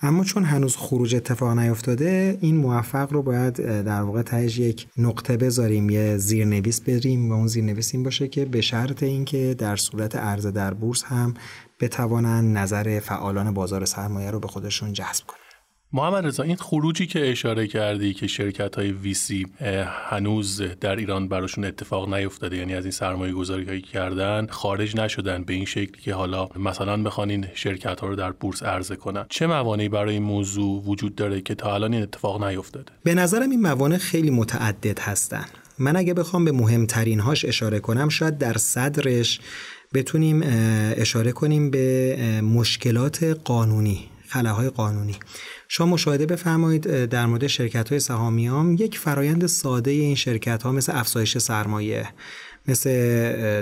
اما 0.00 0.24
چون 0.24 0.44
هنوز 0.44 0.76
خروج 0.76 1.14
اتفاق 1.14 1.58
نیفتاده 1.58 2.38
این 2.40 2.56
موفق 2.56 3.12
رو 3.12 3.22
باید 3.22 3.54
در 3.82 4.02
واقع 4.02 4.22
تهش 4.22 4.58
یک 4.58 4.86
نقطه 4.96 5.36
بذاریم 5.36 5.90
یه 5.90 6.16
زیرنویس 6.16 6.80
بریم 6.80 7.30
و 7.30 7.34
اون 7.34 7.46
زیرنویس 7.46 7.94
این 7.94 8.02
باشه 8.02 8.28
که 8.28 8.44
به 8.44 8.60
شرط 8.60 9.02
اینکه 9.02 9.54
در 9.58 9.76
صورت 9.76 10.16
عرضه 10.16 10.50
در 10.50 10.74
بورس 10.74 11.04
هم 11.04 11.34
بتوانند 11.80 12.58
نظر 12.58 13.00
فعالان 13.00 13.54
بازار 13.54 13.84
سرمایه 13.84 14.30
رو 14.30 14.40
به 14.40 14.48
خودشون 14.48 14.92
جذب 14.92 15.26
کنن 15.26 15.47
محمد 15.92 16.26
رضا 16.26 16.42
این 16.42 16.56
خروجی 16.56 17.06
که 17.06 17.30
اشاره 17.30 17.66
کردی 17.66 18.14
که 18.14 18.26
شرکت 18.26 18.76
های 18.76 18.92
ویسی 18.92 19.46
هنوز 20.10 20.62
در 20.80 20.96
ایران 20.96 21.28
براشون 21.28 21.64
اتفاق 21.64 22.14
نیفتاده 22.14 22.56
یعنی 22.56 22.74
از 22.74 22.84
این 22.84 22.90
سرمایه 22.90 23.32
گذاری 23.32 23.64
هایی 23.64 23.80
کردن 23.80 24.46
خارج 24.50 24.96
نشدن 24.96 25.44
به 25.44 25.54
این 25.54 25.64
شکلی 25.64 26.02
که 26.02 26.14
حالا 26.14 26.48
مثلا 26.56 27.02
بخوان 27.02 27.30
این 27.30 27.46
شرکت 27.54 28.00
ها 28.00 28.06
رو 28.06 28.16
در 28.16 28.32
بورس 28.32 28.62
عرضه 28.62 28.96
کنن. 28.96 29.26
چه 29.28 29.46
موانعی 29.46 29.88
برای 29.88 30.14
این 30.14 30.22
موضوع 30.22 30.82
وجود 30.84 31.14
داره 31.14 31.40
که 31.40 31.54
تا 31.54 31.74
الان 31.74 31.92
این 31.92 32.02
اتفاق 32.02 32.44
نیفتاده؟ 32.44 32.92
به 33.04 33.14
نظرم 33.14 33.50
این 33.50 33.62
موانع 33.62 33.98
خیلی 33.98 34.30
متعدد 34.30 34.98
هستن. 34.98 35.44
من 35.78 35.96
اگه 35.96 36.14
بخوام 36.14 36.44
به 36.44 36.52
مهمترین 36.52 37.20
هاش 37.20 37.44
اشاره 37.44 37.80
کنم 37.80 38.08
شاید 38.08 38.38
در 38.38 38.56
صدرش 38.56 39.40
بتونیم 39.94 40.42
اشاره 40.96 41.32
کنیم 41.32 41.70
به 41.70 42.40
مشکلات 42.42 43.24
قانونی 43.44 44.08
خلاهای 44.28 44.70
قانونی. 44.70 45.16
شما 45.68 45.86
مشاهده 45.86 46.26
بفرمایید 46.26 47.04
در 47.04 47.26
مورد 47.26 47.46
شرکت 47.46 47.88
های 47.88 48.00
سهامیام 48.00 48.72
یک 48.72 48.98
فرایند 48.98 49.46
ساده 49.46 49.90
این 49.90 50.14
شرکت 50.14 50.62
ها 50.62 50.72
مثل 50.72 50.92
افزایش 50.96 51.38
سرمایه 51.38 52.08
مثل 52.68 52.90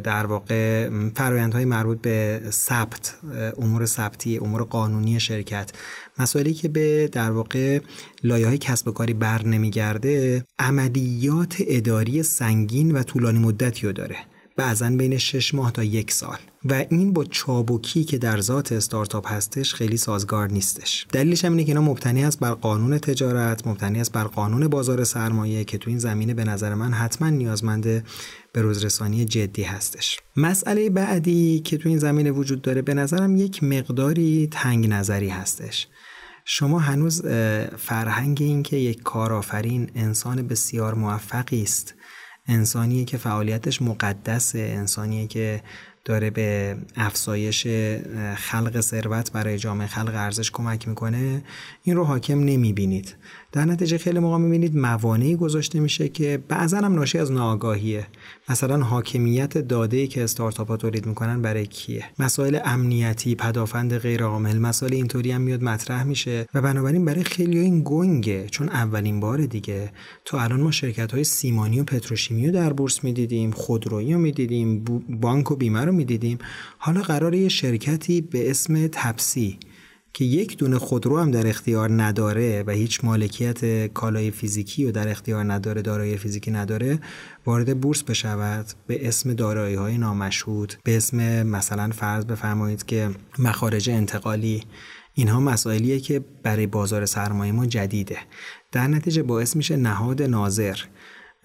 در 0.01 0.27
واقع 0.27 0.89
فرایندهای 1.15 1.65
مربوط 1.65 2.01
به 2.01 2.41
ثبت 2.51 3.15
امور 3.59 3.87
ثبتی 3.87 4.39
امور 4.39 4.63
قانونی 4.63 5.21
شرکت. 5.21 5.71
مسائلی 6.19 6.55
که 6.55 6.69
به 6.69 7.09
در 7.13 7.31
واقع 7.31 7.81
لایه 8.25 8.47
های 8.47 8.59
کسب 8.59 8.89
و 8.89 8.93
کاری 8.93 9.15
بر 9.15 9.43
نمیگرده 9.43 10.45
عملیات 10.59 11.57
اداری 11.67 12.23
سنگین 12.23 12.93
و 12.93 13.03
طولانی 13.03 13.39
مدتی 13.39 13.87
رو 13.87 13.93
داره. 13.93 14.17
بعضا 14.57 14.91
بین 14.91 15.19
6 15.19 15.55
ماه 15.55 15.73
تا 15.73 15.85
یک 15.85 16.13
سال. 16.13 16.39
و 16.65 16.85
این 16.91 17.13
با 17.13 17.25
چابکی 17.25 18.05
که 18.05 18.19
در 18.19 18.41
ذات 18.41 18.73
استارتاپ 18.73 19.33
هستش 19.33 19.75
خیلی 19.75 19.97
سازگار 19.97 20.51
نیستش. 20.51 21.07
دلیلش 21.13 21.45
هم 21.45 21.53
اینه 21.53 21.65
که 21.65 21.69
اینا 21.69 21.81
مبتنی 21.81 22.25
است 22.25 22.41
بر 22.41 22.51
قانون 22.51 22.99
تجارت 22.99 23.67
مبتنی 23.67 24.01
است 24.01 24.13
بر 24.13 24.25
قانون 24.25 24.69
بازار 24.69 25.05
سرمایه 25.05 25.65
که 25.65 25.79
تو 25.79 25.91
این 25.91 25.99
زمینه 25.99 26.35
به 26.35 26.45
نظر 26.45 26.75
من 26.75 26.93
حتما 26.93 27.31
نیازمند 27.31 28.05
به 28.53 28.63
روزرسانی 28.63 29.25
جدی 29.25 29.63
هستش. 29.63 30.21
مسئله 30.37 30.91
بعدی 30.91 31.61
که 31.61 31.77
تو 31.77 31.89
این 31.89 31.99
زمینه 31.99 32.31
وجود 32.31 32.63
داره 32.63 32.83
به 32.83 32.95
نظرم 32.95 33.37
یک 33.37 33.63
مقداری 33.63 34.49
تنگ 34.51 34.89
نظری 34.89 35.29
هستش. 35.29 35.89
شما 36.45 36.79
هنوز 36.79 37.27
فرهنگ 37.79 38.39
این 38.41 38.63
که 38.63 38.77
یک 38.77 39.03
کارآفرین 39.03 39.91
انسان 39.95 40.47
بسیار 40.47 40.95
موفقی 40.95 41.63
است 41.63 41.95
انسانیه 42.49 43.05
که 43.05 43.17
فعالیتش 43.17 43.83
مقدسه 43.83 44.59
انسانیه 44.59 45.27
که 45.27 45.63
داره 46.05 46.31
به 46.31 46.77
افزایش 46.97 47.67
خلق 48.37 48.81
ثروت 48.81 49.33
برای 49.33 49.59
جامعه 49.59 49.87
خلق 49.87 50.13
ارزش 50.15 50.51
کمک 50.51 50.89
می‌کنه. 50.89 51.43
این 51.83 51.97
رو 51.97 52.05
حاکم 52.05 52.39
نمی‌بینید. 52.39 53.15
در 53.57 53.65
نتیجه 53.65 53.99
خیلی 53.99 54.19
موقع 54.19 54.39
می‌بینید 54.39 54.77
موانعی 54.77 55.37
گذاشته 55.37 55.81
میشه 55.81 56.09
که 56.09 56.43
بعضا 56.49 56.79
هم 56.79 56.95
ناشی 56.95 57.19
از 57.19 57.33
ناآگاهیه. 57.33 58.07
مثلا 58.49 58.85
حاکمیت 58.85 59.59
داده 59.59 60.07
که 60.07 60.25
استارتاپ 60.25 60.69
ها 60.69 60.77
تولید 60.77 61.07
می‌کنن 61.07 61.43
برای 61.43 61.67
کیه؟ 61.67 62.05
مسائل 62.19 62.59
امنیتی 62.65 63.35
پدافند 63.35 63.99
غیر 63.99 64.23
عامل 64.23 64.59
مسائل 64.59 64.95
اینطوری 64.95 65.33
هم 65.33 65.41
میاد 65.41 65.63
مطرح 65.63 66.05
میشه 66.05 66.47
و 66.55 66.63
بنابراین 66.63 67.05
برای 67.05 67.25
خیلی 67.25 67.59
این 67.59 67.83
گنگه 67.85 68.47
چون 68.47 68.69
اولین 68.69 69.21
بار 69.21 69.47
دیگه. 69.47 69.91
تو 70.25 70.37
الان 70.37 70.61
ما 70.61 70.71
شرکت 70.71 71.13
های 71.13 71.25
سیمانی 71.25 71.81
و 71.81 71.85
پتروشیمی 71.85 72.47
رو 72.47 72.53
در 72.53 72.73
بورس 72.73 73.05
می‌دیدیم 73.05 73.51
خودرویی 73.51 74.13
رو 74.13 74.19
می‌دیدیم 74.19 74.85
بانک 75.09 75.51
و 75.51 75.57
بیمه 75.57 75.85
رو 75.85 75.93
می‌دیدیم. 75.93 76.39
حالا 76.79 77.03
قرار 77.03 77.35
یه 77.35 77.49
شرکتی 77.49 78.21
به 78.21 78.51
اسم 78.51 78.87
تپسی 78.87 79.59
که 80.17 80.25
یک 80.25 80.57
دونه 80.57 80.79
خودرو 80.79 81.19
هم 81.19 81.31
در 81.31 81.47
اختیار 81.47 82.03
نداره 82.03 82.65
و 82.67 82.71
هیچ 82.71 83.05
مالکیت 83.05 83.87
کالای 83.87 84.31
فیزیکی 84.31 84.85
و 84.85 84.93
در 84.93 85.09
اختیار 85.09 85.53
نداره 85.53 85.83
دارایی 85.83 86.17
فیزیکی 86.17 86.51
نداره 86.51 86.99
وارد 87.47 87.81
بورس 87.81 88.03
بشود. 88.03 88.67
به 88.87 89.09
اسم 89.09 89.35
دارایی 89.35 89.75
های 89.75 89.99
نامشهود 89.99 90.75
به 90.85 90.97
اسم 90.97 91.43
مثلا 91.43 91.91
فرض 91.91 92.25
بفرمایید 92.25 92.87
که 92.87 93.11
مخارج 93.39 93.91
انتقالی. 93.91 94.63
اینها 95.15 95.41
مسائلیه 95.41 96.01
که 96.01 96.25
برای 96.43 96.67
بازار 96.67 97.07
سرمایه 97.07 97.53
ما 97.53 97.67
جدیده. 97.67 98.19
در 98.73 98.87
نتیجه 98.87 99.23
باعث 99.23 99.57
میشه 99.57 99.77
نهاد 99.77 100.23
ناظر 100.23 100.77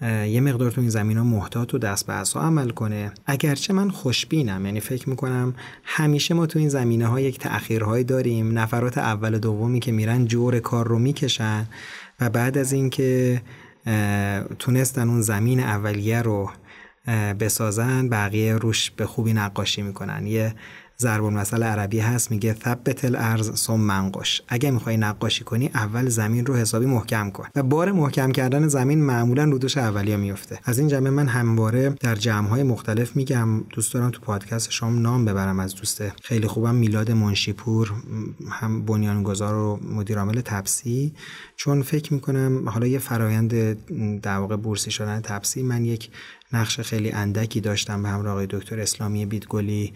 یه 0.02 0.40
مقدار 0.40 0.70
تو 0.70 0.80
این 0.80 0.90
زمین 0.90 1.18
ها 1.18 1.24
محتاط 1.24 1.74
و 1.74 1.78
دست 1.78 2.06
به 2.06 2.12
عمل 2.40 2.70
کنه. 2.70 3.12
اگرچه 3.26 3.72
من 3.72 3.90
خوشبینم 3.90 4.66
یعنی 4.66 4.80
فکر 4.80 5.08
می‌کنم 5.08 5.54
همیشه 5.84 6.34
ما 6.34 6.46
تو 6.46 6.58
این 6.58 6.68
زمینه 6.68 7.06
ها 7.06 7.20
یک 7.20 7.38
تأخیرهایی 7.38 8.04
داریم. 8.04 8.58
نفرات 8.58 8.98
اول 8.98 9.38
دومی 9.38 9.80
که 9.80 9.92
میرن 9.92 10.24
جور 10.24 10.58
کار 10.58 10.88
رو 10.88 10.98
می‌کشن 10.98 11.68
و 12.20 12.30
بعد 12.30 12.58
از 12.58 12.72
اینکه 12.72 13.42
تونستن 14.58 15.08
اون 15.08 15.20
زمین 15.20 15.60
اولیه 15.60 16.22
رو 16.22 16.50
بسازن 17.40 18.08
بقیه 18.08 18.54
روش 18.54 18.90
به 18.90 19.06
خوبی 19.06 19.32
نقاشی 19.32 19.82
می‌کنن. 19.82 20.26
یه 20.26 20.54
ضرب 21.02 21.24
المثل 21.24 21.62
عربی 21.62 21.98
هست 21.98 22.30
میگه 22.30 22.56
ثبت 22.64 23.04
الارض 23.04 23.54
ثم 23.54 23.80
منقش 23.80 24.42
اگه 24.48 24.70
می‌خوای 24.70 24.96
نقاشی 24.96 25.44
کنی 25.44 25.70
اول 25.74 26.08
زمین 26.08 26.46
رو 26.46 26.54
حسابی 26.54 26.86
محکم 26.86 27.30
کن. 27.30 27.48
و 27.56 27.62
بار 27.62 27.92
محکم 27.92 28.32
کردن 28.32 28.68
زمین 28.68 29.04
معمولا 29.04 29.44
رو 29.44 29.58
دوش 29.58 29.78
اولیا 29.78 30.16
میفته 30.16 30.58
از 30.64 30.78
این 30.78 30.88
جمعه 30.88 31.10
من 31.10 31.26
همواره 31.28 31.90
در 31.90 32.14
جمع 32.14 32.48
های 32.48 32.62
مختلف 32.62 33.16
میگم 33.16 33.60
دوست 33.60 33.94
دارم 33.94 34.10
تو 34.10 34.20
پادکست 34.20 34.70
شما 34.70 34.90
نام 34.90 35.24
ببرم 35.24 35.60
از 35.60 35.74
دوست. 35.74 36.02
خیلی 36.22 36.46
خوبم 36.46 36.74
میلاد 36.74 37.10
منشیپور 37.10 37.92
هم 38.50 38.84
بنیانگذار 38.84 39.54
و 39.54 39.80
مدیر 39.82 40.18
عامل 40.18 40.40
تپسی. 40.40 41.12
چون 41.56 41.82
فکر 41.82 42.14
می‌کنم 42.14 42.68
حالا 42.68 42.86
یه 42.86 42.98
فرایند 42.98 43.52
در 44.20 44.36
واقع 44.36 44.56
بورسی 44.56 44.90
شدن 44.90 45.20
تپسی 45.20 45.62
من 45.62 45.84
یک 45.84 46.10
نقش 46.52 46.80
خیلی 46.80 47.12
اندکی 47.12 47.60
داشتم 47.60 48.02
به 48.02 48.08
همراه 48.08 48.32
آقای 48.32 48.46
دکتر 48.50 48.80
اسلامی 48.80 49.26
بیتگلی 49.26 49.92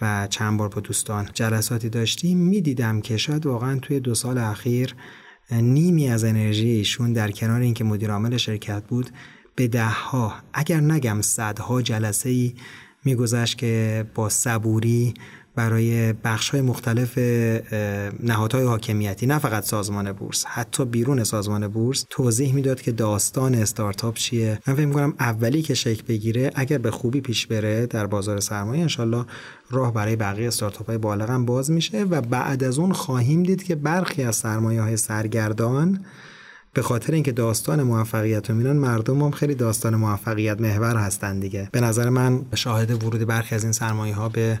و 0.00 0.26
چند 0.30 0.58
بار 0.58 0.68
با 0.68 0.80
دوستان 0.80 1.28
جلساتی 1.34 1.88
داشتیم 1.88 2.38
می‌دیدم 2.38 3.00
که 3.00 3.16
شاید 3.16 3.46
واقعا 3.46 3.78
توی 3.78 4.00
دو 4.00 4.14
سال 4.14 4.38
اخیر 4.38 4.94
نیمی 5.52 6.08
از 6.08 6.24
انرژی 6.24 6.68
ایشون 6.68 7.12
در 7.12 7.30
کنار 7.30 7.60
اینکه 7.60 7.84
مدیر 7.84 8.10
عامل 8.10 8.36
شرکت 8.36 8.82
بود 8.88 9.10
به 9.54 9.68
دهها 9.68 10.34
اگر 10.52 10.80
نگم 10.80 11.20
صدها 11.22 11.82
جلسه 11.82 12.30
ای 12.30 12.54
میگذشت 13.04 13.58
که 13.58 14.04
با 14.14 14.28
صبوری 14.28 15.14
برای 15.60 16.12
بخش 16.12 16.50
های 16.50 16.60
مختلف 16.60 17.18
نهادهای 18.22 18.64
حاکمیتی 18.64 19.26
نه 19.26 19.38
فقط 19.38 19.64
سازمان 19.64 20.12
بورس 20.12 20.44
حتی 20.44 20.84
بیرون 20.84 21.24
سازمان 21.24 21.68
بورس 21.68 22.06
توضیح 22.10 22.54
می‌داد 22.54 22.80
که 22.80 22.92
داستان 22.92 23.54
استارتاپ 23.54 24.14
چیه. 24.14 24.58
من 24.66 24.74
فکر 24.74 24.86
می‌کنم 24.86 25.14
اولی 25.20 25.62
که 25.62 25.74
شکل 25.74 26.02
بگیره 26.08 26.50
اگر 26.54 26.78
به 26.78 26.90
خوبی 26.90 27.20
پیش 27.20 27.46
بره 27.46 27.86
در 27.86 28.06
بازار 28.06 28.40
سرمایه 28.40 28.82
انشالله 28.82 29.24
راه 29.70 29.94
برای 29.94 30.16
بقیه 30.16 30.48
استارتاپ 30.48 30.86
های 30.86 30.98
بالغ 30.98 31.30
هم 31.30 31.46
باز 31.46 31.70
میشه 31.70 32.04
و 32.04 32.20
بعد 32.20 32.64
از 32.64 32.78
اون 32.78 32.92
خواهیم 32.92 33.42
دید 33.42 33.62
که 33.62 33.74
برخی 33.74 34.22
از 34.22 34.36
سرمایه 34.36 34.82
های 34.82 34.96
سرگردان 34.96 36.04
به 36.74 36.82
خاطر 36.82 37.12
اینکه 37.12 37.32
داستان 37.32 37.82
موفقیت 37.82 38.50
و 38.50 38.54
میرن 38.54 38.76
مردم 38.76 39.22
هم 39.22 39.30
خیلی 39.30 39.54
داستان 39.54 39.96
موفقیت 39.96 40.60
محور 40.60 40.96
هستن 40.96 41.40
دیگه. 41.40 41.68
به 41.72 41.80
نظر 41.80 42.08
من 42.08 42.44
شاهد 42.54 43.04
ورود 43.04 43.26
برخی 43.26 43.54
از 43.54 43.62
این 43.62 43.72
سرمایه 43.72 44.14
ها 44.14 44.28
به 44.28 44.60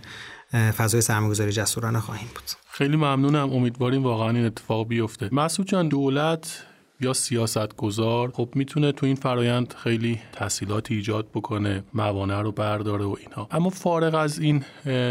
فضای 0.52 1.00
سرمایه‌گذاری 1.00 1.52
جسورانه 1.52 2.00
خواهیم 2.00 2.28
بود. 2.34 2.44
خیلی 2.70 2.96
ممنونم. 2.96 3.52
امیدواریم 3.52 4.02
واقعا 4.02 4.30
این 4.30 4.44
اتفاق 4.44 4.88
بیفته. 4.88 5.28
مسعود 5.32 5.68
جان 5.68 5.88
دولت 5.88 6.62
یا 7.00 7.12
سیاست 7.12 7.76
گذار 7.76 8.30
خب 8.30 8.48
می‌تونه 8.54 8.92
تو 8.92 9.06
این 9.06 9.14
فرایند 9.14 9.74
خیلی 9.78 10.20
تحصیلات 10.32 10.90
ایجاد 10.90 11.26
بکنه 11.34 11.84
موانع 11.94 12.40
رو 12.40 12.52
برداره 12.52 13.04
و 13.04 13.16
اینها. 13.20 13.48
اما 13.50 13.70
فارغ 13.70 14.14
از 14.14 14.38
این 14.38 14.64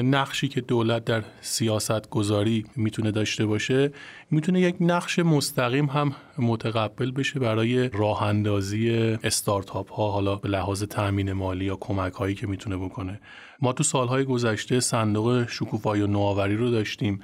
نقشی 0.03 0.47
که 0.47 0.61
دولت 0.61 1.05
در 1.05 1.23
سیاست 1.41 2.09
گذاری 2.09 2.65
می‌تونه 2.75 3.11
داشته 3.11 3.45
باشه 3.45 3.91
می‌تونه 4.31 4.61
یک 4.61 4.75
نقش 4.79 5.19
مستقیم 5.19 5.85
هم 5.85 6.15
متقبل 6.37 7.11
بشه 7.11 7.39
برای 7.39 7.89
راه 7.89 8.23
اندازی 8.23 8.89
استارتاپ 9.23 9.91
ها 9.91 10.11
حالا 10.11 10.35
به 10.35 10.49
لحاظ 10.49 10.83
تامین 10.83 11.33
مالی 11.33 11.65
یا 11.65 11.75
کمک 11.75 12.13
هایی 12.13 12.35
که 12.35 12.47
می‌تونه 12.47 12.77
بکنه. 12.77 13.19
ما 13.61 13.73
تو 13.73 13.83
سالهای 13.83 14.23
گذشته 14.23 14.79
صندوق 14.79 15.45
شکوفایی 15.49 16.01
و 16.01 16.07
نوآوری 16.07 16.55
رو 16.55 16.71
داشتیم 16.71 17.21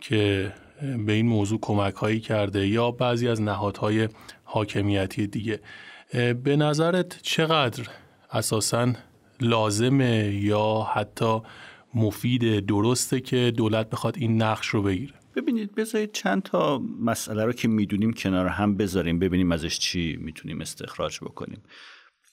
که 0.00 0.52
به 1.06 1.12
این 1.12 1.26
موضوع 1.26 1.58
کمک 1.62 1.94
هایی 1.94 2.20
کرده 2.20 2.68
یا 2.68 2.90
بعضی 2.90 3.28
از 3.28 3.42
نهادهای 3.42 4.08
حاکمیتی 4.44 5.26
دیگه. 5.26 5.60
به 6.44 6.56
نظرت 6.56 7.22
چقدر 7.22 7.88
اساسا 8.30 8.92
لازمه 9.40 10.34
یا 10.34 10.86
حتی 10.94 11.40
مفید 11.94 12.66
درسته 12.66 13.20
که 13.20 13.52
دولت 13.56 13.90
بخواد 13.90 14.16
این 14.18 14.42
نقش 14.42 14.66
رو 14.66 14.82
بگیره؟ 14.82 15.12
ببینید 15.36 15.74
بذارید 15.74 16.12
چند 16.12 16.42
تا 16.42 16.82
مسئله 17.00 17.44
رو 17.44 17.52
که 17.52 17.68
می‌دونیم 17.68 18.12
کنار 18.12 18.46
هم 18.46 18.76
بذاریم 18.76 19.18
ببینیم 19.18 19.52
ازش 19.52 19.78
چی 19.78 20.16
می‌تونیم 20.20 20.60
استخراج 20.60 21.18
بکنیم. 21.20 21.62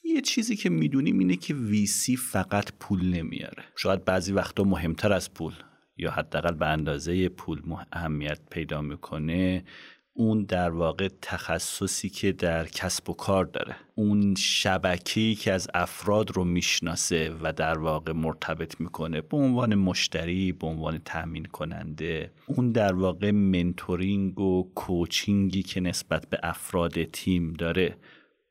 یه 0.04 0.20
چیزی 0.20 0.56
که 0.56 0.70
می‌دونیم 0.70 1.18
اینه 1.18 1.36
که 1.36 1.54
ویسی 1.54 2.16
فقط 2.16 2.72
پول 2.80 3.04
نمیاره. 3.04 3.64
شاید 3.76 4.04
بعضی 4.04 4.32
وقتا 4.32 4.64
مهمتر 4.64 5.12
از 5.12 5.34
پول. 5.34 5.52
یا 6.00 6.10
حداقل 6.10 6.54
به 6.54 6.66
اندازه 6.66 7.28
پول 7.28 7.62
اهمیت 7.92 8.40
پیدا 8.50 8.80
می‌کنه 8.80 9.64
اون 10.12 10.44
در 10.44 10.70
واقع 10.70 11.08
تخصصی 11.22 12.08
که 12.08 12.32
در 12.32 12.66
کسب 12.66 13.10
و 13.10 13.12
کار 13.12 13.44
داره. 13.44 13.76
اون 13.94 14.34
شبکه‌ای 14.34 15.34
که 15.34 15.52
از 15.52 15.68
افراد 15.74 16.30
رو 16.30 16.44
می‌شناسه 16.44 17.34
و 17.42 17.52
در 17.52 17.78
واقع 17.78 18.12
مرتبط 18.12 18.80
می‌کنه 18.80 19.20
به 19.20 19.36
عنوان 19.36 19.74
مشتری 19.74 20.52
به 20.52 20.66
عنوان 20.66 20.98
تأمین 21.04 21.44
کننده 21.44 22.30
اون 22.46 22.72
در 22.72 22.94
واقع 22.94 23.30
منتورینگ 23.30 24.40
و 24.40 24.72
کوچینگی 24.74 25.62
که 25.62 25.80
نسبت 25.80 26.26
به 26.30 26.38
افراد 26.42 27.04
تیم 27.04 27.52
داره 27.52 27.96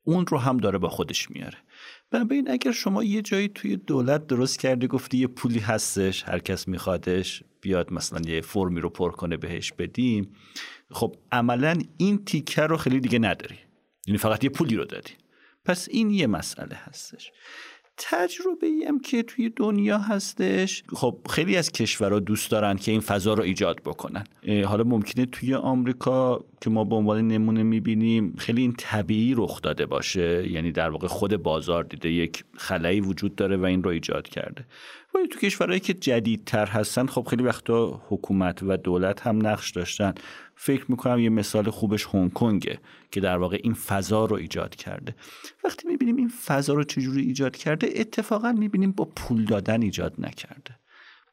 اون 0.04 0.26
رو 0.28 0.38
هم 0.38 0.58
داره 0.58 0.78
با 0.78 0.90
خودش 0.90 1.32
میاره. 1.32 1.58
بنابراین 2.12 2.52
اگر 2.52 2.72
شما 2.72 3.04
یه 3.04 3.22
جایی 3.22 3.48
توی 3.48 3.78
دولت 3.78 4.28
درست 4.28 4.60
کرده 4.60 4.88
گفتی 4.88 5.18
یه 5.18 5.28
پولی 5.28 5.60
هستش 5.60 6.24
هر 6.24 6.40
کس 6.40 6.68
میخوادش 6.68 7.44
بیاد 7.62 7.94
مثلا 7.94 8.22
یه 8.32 8.42
فرمی 8.42 8.80
رو 8.80 8.90
پر 8.90 9.12
کنه 9.12 9.38
بهش 9.38 9.72
بدیم. 9.72 10.36
خب 10.92 11.16
عملا 11.32 11.80
این 11.98 12.26
تیکه 12.26 12.62
رو 12.62 12.78
خیلی 12.78 13.00
دیگه 13.00 13.20
نداری. 13.20 13.56
یعنی 14.08 14.18
فقط 14.18 14.44
یه 14.44 14.50
پولی 14.50 14.76
رو 14.76 14.86
دادی. 14.86 15.14
پس 15.66 15.88
این 15.92 16.10
یه 16.10 16.28
مسئله 16.28 16.76
هستش. 16.76 17.32
تجربه 17.98 18.68
ای 18.68 18.92
که 19.04 19.24
توی 19.24 19.50
دنیا 19.50 19.98
هستش 19.98 20.84
خب 20.96 21.20
خیلی 21.30 21.58
از 21.58 21.72
کشورها 21.72 22.20
دوست 22.20 22.52
دارن 22.52 22.78
که 22.78 22.92
این 22.92 23.02
فضا 23.02 23.34
رو 23.34 23.44
ایجاد 23.44 23.82
بکنن. 23.86 24.24
حالا 24.66 24.84
ممکنه 24.84 25.26
توی 25.26 25.56
آمریکا 25.56 26.46
که 26.62 26.70
ما 26.70 26.84
به 26.84 26.96
عنوان 26.96 27.28
نمونه 27.28 27.64
می‌بینیم 27.64 28.36
خیلی 28.38 28.62
این 28.62 28.74
طبیعی 28.78 29.34
رخ 29.38 29.62
داده 29.62 29.86
باشه. 29.86 30.52
یعنی 30.52 30.72
در 30.72 30.90
واقع 30.90 31.08
خود 31.08 31.44
بازار 31.44 31.84
دیده 31.84 32.12
یک 32.12 32.44
خلایی 32.58 33.02
وجود 33.02 33.36
داره 33.36 33.58
و 33.58 33.66
این 33.66 33.84
رو 33.84 33.90
ایجاد 33.90 34.28
کرده. 34.28 34.66
ولی 35.16 35.28
تو 35.28 35.40
کشورهایی 35.40 35.80
که 35.80 35.94
جدیدتر 35.94 36.66
هستن 36.66 37.06
خب 37.06 37.28
خیلی 37.30 37.44
وقتا 37.44 38.02
حکومت 38.10 38.64
و 38.64 38.78
دولت 38.78 39.28
هم 39.28 39.48
نقش 39.48 39.72
داشتن. 39.72 40.14
فکر 40.56 40.86
می‌کنم 40.88 41.20
یه 41.20 41.30
مثال 41.30 41.70
خوبش 41.70 42.06
هنگ 42.06 42.34
کنگه 42.34 42.80
که 43.12 43.20
در 43.20 43.38
واقع 43.38 43.60
این 43.64 43.74
فضا 43.74 44.26
رو 44.26 44.36
ایجاد 44.36 44.76
کرده. 44.76 45.16
وقتی 45.64 45.88
می‌بینیم 45.88 46.16
این 46.16 46.30
فضا 46.30 46.74
رو 46.74 46.84
چجوری 46.84 47.22
ایجاد 47.22 47.58
کرده 47.58 47.90
اتفاقا 47.96 48.52
می‌بینیم 48.52 48.92
با 48.92 49.06
پول 49.06 49.46
دادن 49.46 49.82
ایجاد 49.82 50.14
نکرده. 50.18 50.80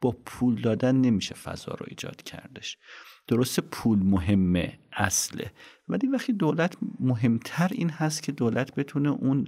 با 0.01 0.15
پول 0.25 0.61
دادن 0.61 0.95
نمیشه 0.95 1.35
فضا 1.35 1.71
رو 1.71 1.85
ایجاد 1.89 2.23
کردش. 2.23 2.77
درسته 3.27 3.61
پول 3.61 3.99
مهمه 3.99 4.79
اصله. 4.93 5.51
ولی 5.87 6.07
وقتی 6.07 6.33
دولت 6.33 6.77
مهمتر 6.99 7.69
این 7.71 7.89
هست 7.89 8.23
که 8.23 8.31
دولت 8.31 8.75
بتونه 8.75 9.09
اون 9.09 9.47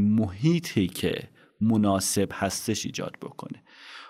محیطی 0.00 0.86
که 0.86 1.28
مناسب 1.60 2.28
هستش 2.32 2.86
ایجاد 2.86 3.16
بکنه. 3.22 3.62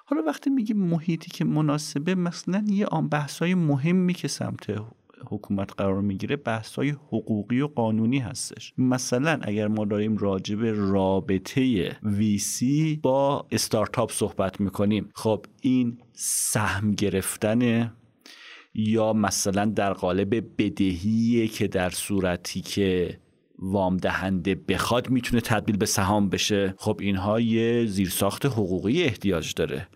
حالا 0.04 0.22
وقتی 0.22 0.50
میگیم 0.50 0.78
محیطی 0.78 1.30
که 1.30 1.44
مناسبه 1.44 2.14
مثلا 2.14 2.64
یه 2.68 2.86
آن 2.86 3.08
بحثای 3.08 3.54
مهمی 3.54 4.14
که 4.14 4.28
سمت 4.28 4.66
حکومت 5.28 5.72
قرار 5.76 6.00
می‌گیره 6.00 6.36
بحثای 6.36 6.90
حقوقی 6.90 7.60
و 7.60 7.66
قانونی 7.66 8.18
هستش. 8.18 8.72
مثلا 8.78 9.38
اگر 9.42 9.68
ما 9.68 9.84
داریم 9.84 10.16
راجب 10.16 10.58
رابطه 10.64 11.96
ویسی 12.02 13.00
با 13.02 13.46
استارتاپ 13.50 14.12
صحبت 14.12 14.60
می‌کنیم 14.60 15.10
خب 15.14 15.46
این 15.60 15.98
سهم 16.12 16.90
گرفتن 16.90 17.92
یا 18.78 19.12
مثلا 19.12 19.64
در 19.64 19.92
قالب 19.92 20.44
بدهی 20.58 21.48
که 21.48 21.68
در 21.68 21.90
صورتی 21.90 22.60
که 22.60 23.18
وام 23.58 23.96
دهنده 23.96 24.54
بخواد 24.54 25.10
می‌تونه 25.10 25.40
تبدیل 25.40 25.76
به 25.76 25.86
سهام 25.86 26.28
بشه 26.28 26.74
خب 26.78 26.98
اینها 27.00 27.40
یه 27.40 27.86
زیرساخت 27.86 28.46
حقوقی 28.46 29.02
احتیاج 29.02 29.54
داره. 29.54 29.88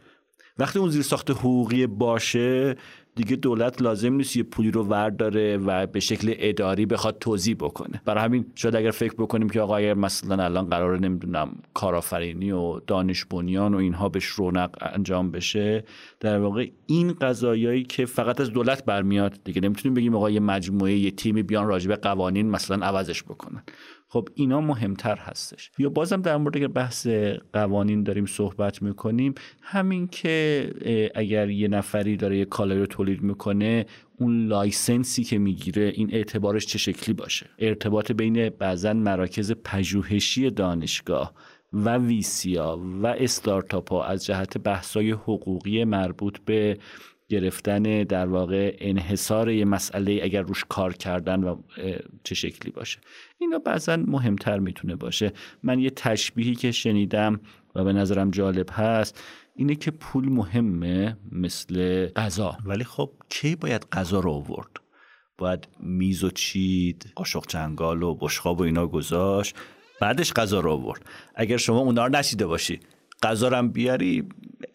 وقتی 0.60 0.78
اون 0.78 0.90
زیر 0.90 1.02
ساخت 1.02 1.30
حقوقی 1.30 1.86
باشه 1.86 2.76
دیگه 3.14 3.36
دولت 3.36 3.82
لازم 3.82 4.12
نیست 4.12 4.36
یه 4.36 4.42
پولی 4.42 4.70
رو 4.70 4.84
ورداره 4.84 5.56
و 5.56 5.86
به 5.86 6.00
شکل 6.00 6.34
اداری 6.38 6.86
بخواد 6.86 7.18
توضیح 7.18 7.54
بکنه. 7.54 8.02
برای 8.04 8.24
همین 8.24 8.46
شاید 8.54 8.76
اگر 8.76 8.90
فکر 8.90 9.14
بکنیم 9.14 9.48
که 9.48 9.60
آقا 9.60 9.76
اگر 9.76 9.94
مثلا 9.94 10.44
الان 10.44 10.68
قرار 10.68 10.98
نمی‌دونم 10.98 11.56
کارآفرینی 11.74 12.52
و 12.52 12.80
دانش 12.80 13.24
بنیان 13.24 13.74
و 13.74 13.78
اینها 13.78 14.08
بهش 14.08 14.24
رونق 14.26 14.76
انجام 14.80 15.30
بشه 15.30 15.84
در 16.20 16.38
واقع 16.38 16.70
این 16.86 17.12
قضایایی 17.12 17.82
که 17.82 18.06
فقط 18.06 18.40
از 18.40 18.50
دولت 18.50 18.84
برمیاد 18.84 19.40
دیگه 19.44 19.60
نمی‌تونیم 19.60 19.94
بگیم 19.94 20.14
آقا 20.14 20.30
یه 20.30 20.40
مجموعه 20.40 20.92
یه 20.92 21.10
تیمی 21.10 21.42
بیان 21.42 21.66
راجبه 21.66 21.96
قوانین 21.96 22.50
مثلا 22.50 22.86
عوضش 22.86 23.22
بکنن. 23.22 23.62
خب 24.12 24.28
اینا 24.34 24.60
مهمتر 24.60 25.16
هستش. 25.16 25.70
ما 25.78 25.88
بازم 25.88 26.22
در 26.22 26.36
مورد 26.36 26.72
بحث 26.72 27.06
قوانین 27.52 28.02
داریم 28.02 28.26
صحبت 28.26 28.82
می‌کنیم 28.82 29.34
همین 29.62 30.06
که 30.08 31.10
اگر 31.14 31.50
یه 31.50 31.68
نفری 31.68 32.16
داره 32.16 32.38
یه 32.38 32.44
کالایی 32.44 32.80
رو 32.80 32.86
تولید 32.86 33.22
می‌کنه 33.22 33.86
اون 34.18 34.46
license 34.46 35.14
ی 35.14 35.24
که 35.24 35.38
می‌گیره 35.38 35.92
این 35.94 36.14
اعتبارش 36.14 36.66
چه 36.66 36.78
شکلی 36.78 37.14
باشه؟ 37.14 37.46
ارتباط 37.58 38.12
بین 38.12 38.48
بعضا 38.48 38.92
مراکز 38.92 39.52
پژوهشی 39.64 40.50
دانشگاه 40.50 41.34
و 41.72 41.98
ویسیا 41.98 42.80
و 43.02 43.06
استارتاپ 43.06 43.92
ها 43.92 44.04
از 44.04 44.24
جهت 44.24 44.58
بحثای 44.58 45.10
حقوقی 45.10 45.84
مربوط 45.84 46.38
به 46.44 46.78
گرفتن 47.30 48.02
در 48.02 48.26
واقع 48.26 48.76
انحصار 48.78 49.50
یه 49.50 49.64
مسئله 49.64 50.20
اگر 50.22 50.42
روش 50.42 50.64
کار 50.68 50.92
کردن 50.92 51.44
و 51.44 51.62
چه 52.24 52.34
شکلی 52.34 52.72
باشه. 52.72 52.98
اینا 53.38 53.58
بعضا 53.58 53.96
مهمتر 53.96 54.58
می‌تونه 54.58 54.96
باشه. 54.96 55.32
من 55.62 55.78
یه 55.78 55.90
تشبیهی 55.90 56.54
که 56.54 56.72
شنیدم 56.72 57.40
و 57.74 57.84
به 57.84 57.92
نظرم 57.92 58.30
جالب 58.30 58.66
هست 58.72 59.22
اینه 59.56 59.74
که 59.74 59.90
پول 59.90 60.28
مهمه 60.28 61.16
مثل 61.32 62.06
غذا. 62.06 62.56
ولی 62.64 62.84
خب 62.84 63.10
کی 63.28 63.56
باید 63.56 63.86
غذا 63.92 64.20
رو 64.20 64.30
آورد؟ 64.30 64.70
باید 65.38 65.68
میز 65.80 66.24
و 66.24 66.30
چید 66.30 67.12
قاشق 67.14 67.46
چنگال 67.46 68.02
و 68.02 68.14
بشخاب 68.14 68.60
و 68.60 68.62
اینا 68.62 68.86
گذاشت 68.86 69.56
بعدش 70.00 70.32
غذا 70.32 70.60
رو 70.60 70.70
آورد. 70.70 71.06
اگر 71.34 71.56
شما 71.56 71.78
اونا 71.78 72.06
رو 72.06 72.12
نشیده 72.12 72.46
باشی 72.46 72.80
غذا 73.22 73.48
رو 73.48 73.68
بیاری 73.68 74.28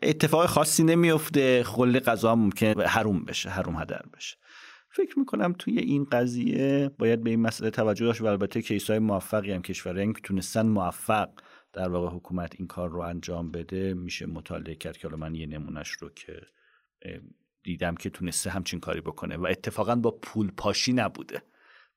اتفاق 0.04 0.46
خاصی 0.46 0.84
نمیفته 0.84 1.64
خلی 1.64 2.00
غذا 2.00 2.36
ممکن 2.36 2.82
حروم 2.82 3.26
بشه 3.26 3.50
حروم 3.50 3.82
هدر 3.82 4.02
بشه. 4.14 4.38
فکر 4.90 5.20
می‌کنم 5.20 5.54
توی 5.60 5.80
این 5.80 6.06
قضیه 6.06 6.92
باید 6.98 7.24
به 7.24 7.30
این 7.30 7.42
مسئله 7.42 7.70
توجه 7.70 8.06
داشت 8.06 8.22
و 8.22 8.26
البته 8.26 8.62
کیس 8.62 8.90
های 8.90 9.00
موفقی 9.00 9.52
هم 9.52 9.62
کشورهایی 9.62 10.14
که 10.14 10.22
تونستن 10.22 10.66
موفق 10.66 11.30
در 11.74 11.90
واقع 11.90 12.16
حکومت 12.16 12.56
این 12.58 12.68
کار 12.68 12.90
رو 12.90 13.00
انجام 13.00 13.52
بده. 13.52 13.94
میشه 13.94 14.26
مطالعه 14.26 14.76
کرد 14.76 14.98
که 14.98 15.08
من 15.08 15.36
یه 15.36 15.46
نمونش 15.46 15.90
رو 15.90 16.10
که 16.10 16.42
دیدم 17.64 17.96
که 17.96 18.10
تونسته 18.10 18.50
همچین 18.50 18.80
کاری 18.80 19.02
بکنه 19.02 19.38
و 19.38 19.46
اتفاقا 19.46 19.96
با 19.96 20.12
پول 20.12 20.52
پاشی 20.52 20.94
نبوده 20.94 21.42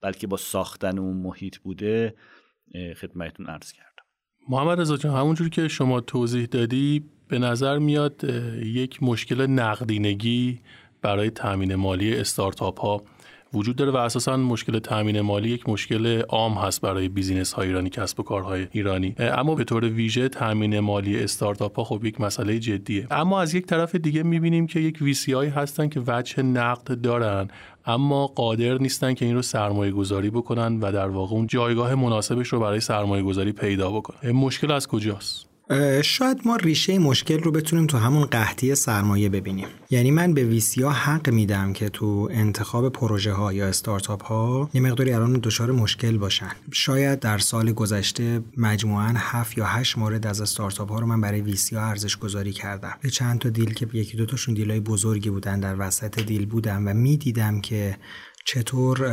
بلکه 0.00 0.26
با 0.26 0.36
ساختن 0.36 0.98
اون 0.98 1.16
محیط 1.16 1.58
بوده. 1.58 2.14
خدمتتون 2.96 3.46
عرض 3.46 3.72
کردم. 3.72 3.87
محمد 4.50 4.80
رضا 4.80 4.96
جان 4.96 5.16
همونجور 5.16 5.48
که 5.48 5.68
شما 5.68 6.00
توضیح 6.00 6.46
دادی 6.46 7.04
به 7.28 7.38
نظر 7.38 7.78
میاد 7.78 8.24
یک 8.62 9.02
مشکل 9.02 9.46
نقدینگی 9.46 10.60
برای 11.02 11.30
تامین 11.30 11.74
مالی 11.74 12.16
استارتاپ 12.16 12.80
ها. 12.80 13.02
وجود 13.54 13.76
داره 13.76 13.90
و 13.90 13.96
اساسا 13.96 14.36
مشکل 14.36 14.78
تامین 14.78 15.20
مالی 15.20 15.50
یک 15.50 15.68
مشکل 15.68 16.22
عام 16.22 16.54
هست 16.54 16.80
برای 16.80 17.08
بیزینس 17.08 17.52
های 17.52 17.66
ایرانی 17.68 17.90
کسب 17.90 18.20
و 18.20 18.22
کارهای 18.22 18.66
ایرانی. 18.72 19.14
اما 19.18 19.54
به 19.54 19.64
طور 19.64 19.84
ویژه 19.84 20.28
تامین 20.28 20.80
مالی 20.80 21.22
استارتاپ 21.22 21.76
ها 21.76 21.84
خب 21.84 22.04
یک 22.04 22.20
مسئله 22.20 22.58
جدیه. 22.58 23.06
اما 23.10 23.40
از 23.40 23.54
یک 23.54 23.66
طرف 23.66 23.94
دیگه 23.94 24.22
می‌بینیم 24.22 24.66
که 24.66 24.80
یک 24.80 24.98
ویسی 25.00 25.32
هستن 25.32 25.88
که 25.88 26.02
وجه 26.06 26.42
نقد 26.42 27.00
دارن 27.00 27.48
اما 27.86 28.26
قادر 28.26 28.78
نیستن 28.78 29.14
که 29.14 29.24
این 29.24 29.34
رو 29.34 29.42
سرمایه 29.42 29.92
گذاری 29.92 30.30
بکنن 30.30 30.80
و 30.80 30.92
در 30.92 31.08
واقع 31.08 31.34
اون 31.34 31.46
جایگاه 31.46 31.94
مناسبش 31.94 32.48
رو 32.48 32.60
برای 32.60 32.80
سرمایه 32.80 33.22
گذاری 33.22 33.52
پیدا 33.52 33.90
بکنن. 33.90 34.32
مشکل 34.32 34.72
از 34.72 34.88
کجاست؟ 34.88 35.47
شاید 36.04 36.40
ما 36.44 36.56
ریشه 36.56 36.98
مشکل 36.98 37.38
رو 37.38 37.50
بتونیم 37.50 37.86
تو 37.86 37.98
همون 37.98 38.24
قحطی 38.24 38.74
سرمایه 38.74 39.28
ببینیم. 39.28 39.66
یعنی 39.90 40.10
من 40.10 40.34
به 40.34 40.44
ویسیا 40.44 40.90
حق 40.90 41.30
میدم 41.30 41.72
که 41.72 41.88
تو 41.88 42.28
انتخاب 42.32 42.88
پروژه 42.88 43.32
ها 43.32 43.52
یا 43.52 43.66
استارتاپ 43.66 44.24
ها 44.24 44.70
یه 44.74 44.80
مقداری 44.80 45.12
الان 45.12 45.32
دچار 45.32 45.72
مشکل 45.72 46.18
باشن. 46.18 46.50
شاید 46.72 47.20
در 47.20 47.38
سال 47.38 47.72
گذشته 47.72 48.42
مجموعا 48.56 49.14
7 49.16 49.58
یا 49.58 49.64
8 49.64 49.98
مورد 49.98 50.26
از 50.26 50.40
استارتاپ 50.40 50.92
ها 50.92 50.98
رو 50.98 51.06
من 51.06 51.20
برای 51.20 51.40
ویسیا 51.40 51.82
ارزش 51.82 52.16
گذاری 52.16 52.52
کردم. 52.52 52.94
به 53.00 53.10
چند 53.10 53.38
تا 53.38 53.48
دیل 53.48 53.74
که 53.74 53.88
یکی 53.92 54.16
دو 54.16 54.26
تاشون 54.26 54.54
دیلای 54.54 54.80
بزرگی 54.80 55.30
بودن 55.30 55.60
در 55.60 55.76
وسط 55.78 56.20
دیل 56.20 56.46
بودم 56.46 56.88
و 56.88 56.94
می‌دیدم 56.94 57.60
که 57.60 57.96
چطور 58.50 59.10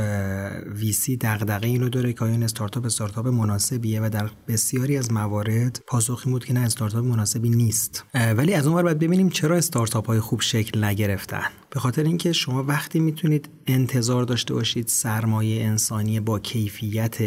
ویسی 0.76 1.18
دغدغه 1.18 1.68
اینو 1.68 1.90
داره 1.90 2.14
که 2.14 2.24
این 2.24 2.44
استارتاپ 2.44 2.86
استارتاپ 2.86 3.28
مناسبیه 3.28 4.02
و 4.02 4.10
در 4.10 4.30
بسیاری 4.48 4.98
از 4.98 5.12
موارد 5.12 5.82
پاسخی 5.88 6.30
بود 6.30 6.46
که 6.46 6.54
نه 6.54 6.60
استارتاپ 6.60 7.06
مناسبی 7.06 7.50
نیست. 7.50 8.04
ولی 8.14 8.54
از 8.54 8.68
اون 8.68 8.84
باید 8.84 9.00
ببینیم 9.00 9.30
چرا 9.30 9.56
استارتاپ 9.56 10.08
های 10.08 10.20
خوب 10.20 10.42
شکل 10.42 10.84
نگرفتن. 10.84 11.48
به 11.70 11.80
خاطر 11.80 12.04
اینکه 12.04 12.34
شما 12.34 12.64
وقتی 12.64 13.00
می‌تونید 13.00 13.50
انتظار 13.68 14.24
داشته 14.24 14.54
باشید 14.54 14.88
سرمایه 14.88 15.66
انسانی 15.66 16.20
با 16.20 16.40
کیفیت 16.40 17.18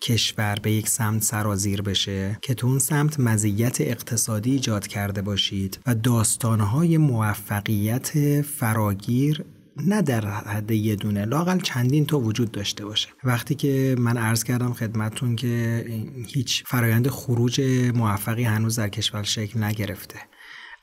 کشور 0.00 0.56
به 0.62 0.72
یک 0.72 0.88
سمت 0.88 1.22
سرازیر 1.22 1.82
بشه 1.82 2.38
که 2.42 2.54
تو 2.54 2.66
اون 2.66 2.78
سمت 2.78 3.20
مزیت 3.20 3.80
اقتصادی 3.80 4.50
ایجاد 4.50 4.86
کرده 4.86 5.22
باشید 5.22 5.78
و 5.86 5.94
داستانهای 5.94 6.98
موفقیت 6.98 8.42
فراگیر 8.42 9.44
نه 9.76 10.02
در 10.02 10.26
حد 10.26 10.70
یه 10.70 10.96
دونه 10.96 11.24
لاقل 11.24 11.60
چندین 11.60 12.06
تا 12.06 12.18
وجود 12.18 12.50
داشته 12.50 12.84
باشه. 12.84 13.08
وقتی 13.24 13.54
که 13.54 13.96
من 13.98 14.16
عرض 14.16 14.44
کردم 14.44 14.72
خدمتتون 14.72 15.36
که 15.36 15.84
هیچ 16.26 16.64
فرایند 16.66 17.08
خروج 17.08 17.60
موفقی 17.94 18.44
هنوز 18.44 18.78
در 18.78 18.88
کشور 18.88 19.22
شکل 19.22 19.62
نگرفته. 19.62 20.18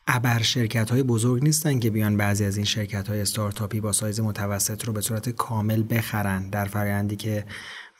ابر 0.08 0.42
شرکت 0.42 0.92
های 0.92 1.04
بزرگ 1.04 1.44
نیستن 1.44 1.80
که 1.80 1.90
بیان 1.90 2.18
بعضی 2.18 2.46
از 2.46 2.58
این 2.58 2.66
شرکت 2.66 3.08
های 3.08 3.22
استارتاپی 3.22 3.82
با 3.82 3.92
سایز 3.92 4.20
متوسط 4.20 4.86
رو 4.86 4.94
به 4.94 5.02
صورت 5.02 5.30
کامل 5.30 5.84
بخرن 5.90 6.50
در 6.50 6.66
فرایندی 6.66 7.16
که 7.16 7.46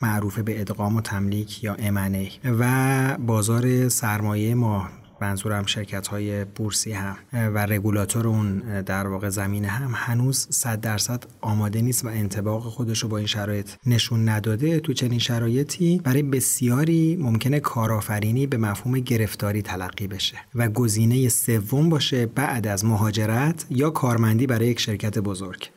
معروف 0.02 0.38
به 0.38 0.60
ادغام 0.60 0.96
و 0.96 1.00
تملیک 1.00 1.64
یا 1.64 1.76
M&A 1.76 2.30
و 2.44 3.16
بازار 3.18 3.88
سرمایه 3.88 4.54
ما 4.54 4.88
منظورم 5.24 5.66
شرکت 5.66 6.06
های 6.06 6.44
بورسی 6.44 6.92
هم 6.92 7.16
و 7.32 7.66
رگولاتور 7.66 8.28
اون 8.28 8.58
در 8.82 9.06
واقع 9.06 9.28
زمینه 9.28 9.68
هم 9.68 9.92
هنوز 9.94 10.46
صد 10.50 10.80
درصد 10.80 11.24
آماده 11.40 11.80
نیست 11.80 12.04
و 12.04 12.08
انتباق 12.08 12.62
خودش 12.62 13.02
رو 13.02 13.08
با 13.08 13.18
این 13.18 13.26
شرایط 13.26 13.70
نشون 13.86 14.28
نداده. 14.28 14.80
تو 14.80 14.92
چنین 14.92 15.18
شرایطی 15.18 16.00
برای 16.04 16.22
بسیاری 16.22 17.16
ممکنه 17.20 17.60
کارآفرینی 17.60 18.46
به 18.46 18.56
مفهوم 18.56 19.00
گرفتاری 19.00 19.62
تلقی 19.62 20.06
بشه 20.06 20.36
و 20.54 20.68
گزینه 20.68 21.28
سوم 21.28 21.88
باشه 21.88 22.26
بعد 22.26 22.66
از 22.66 22.84
مهاجرت 22.84 23.66
یا 23.70 23.90
کارمندی 23.90 24.46
برای 24.46 24.66
یک 24.66 24.80
شرکت 24.80 25.18
بزرگ. 25.18 25.70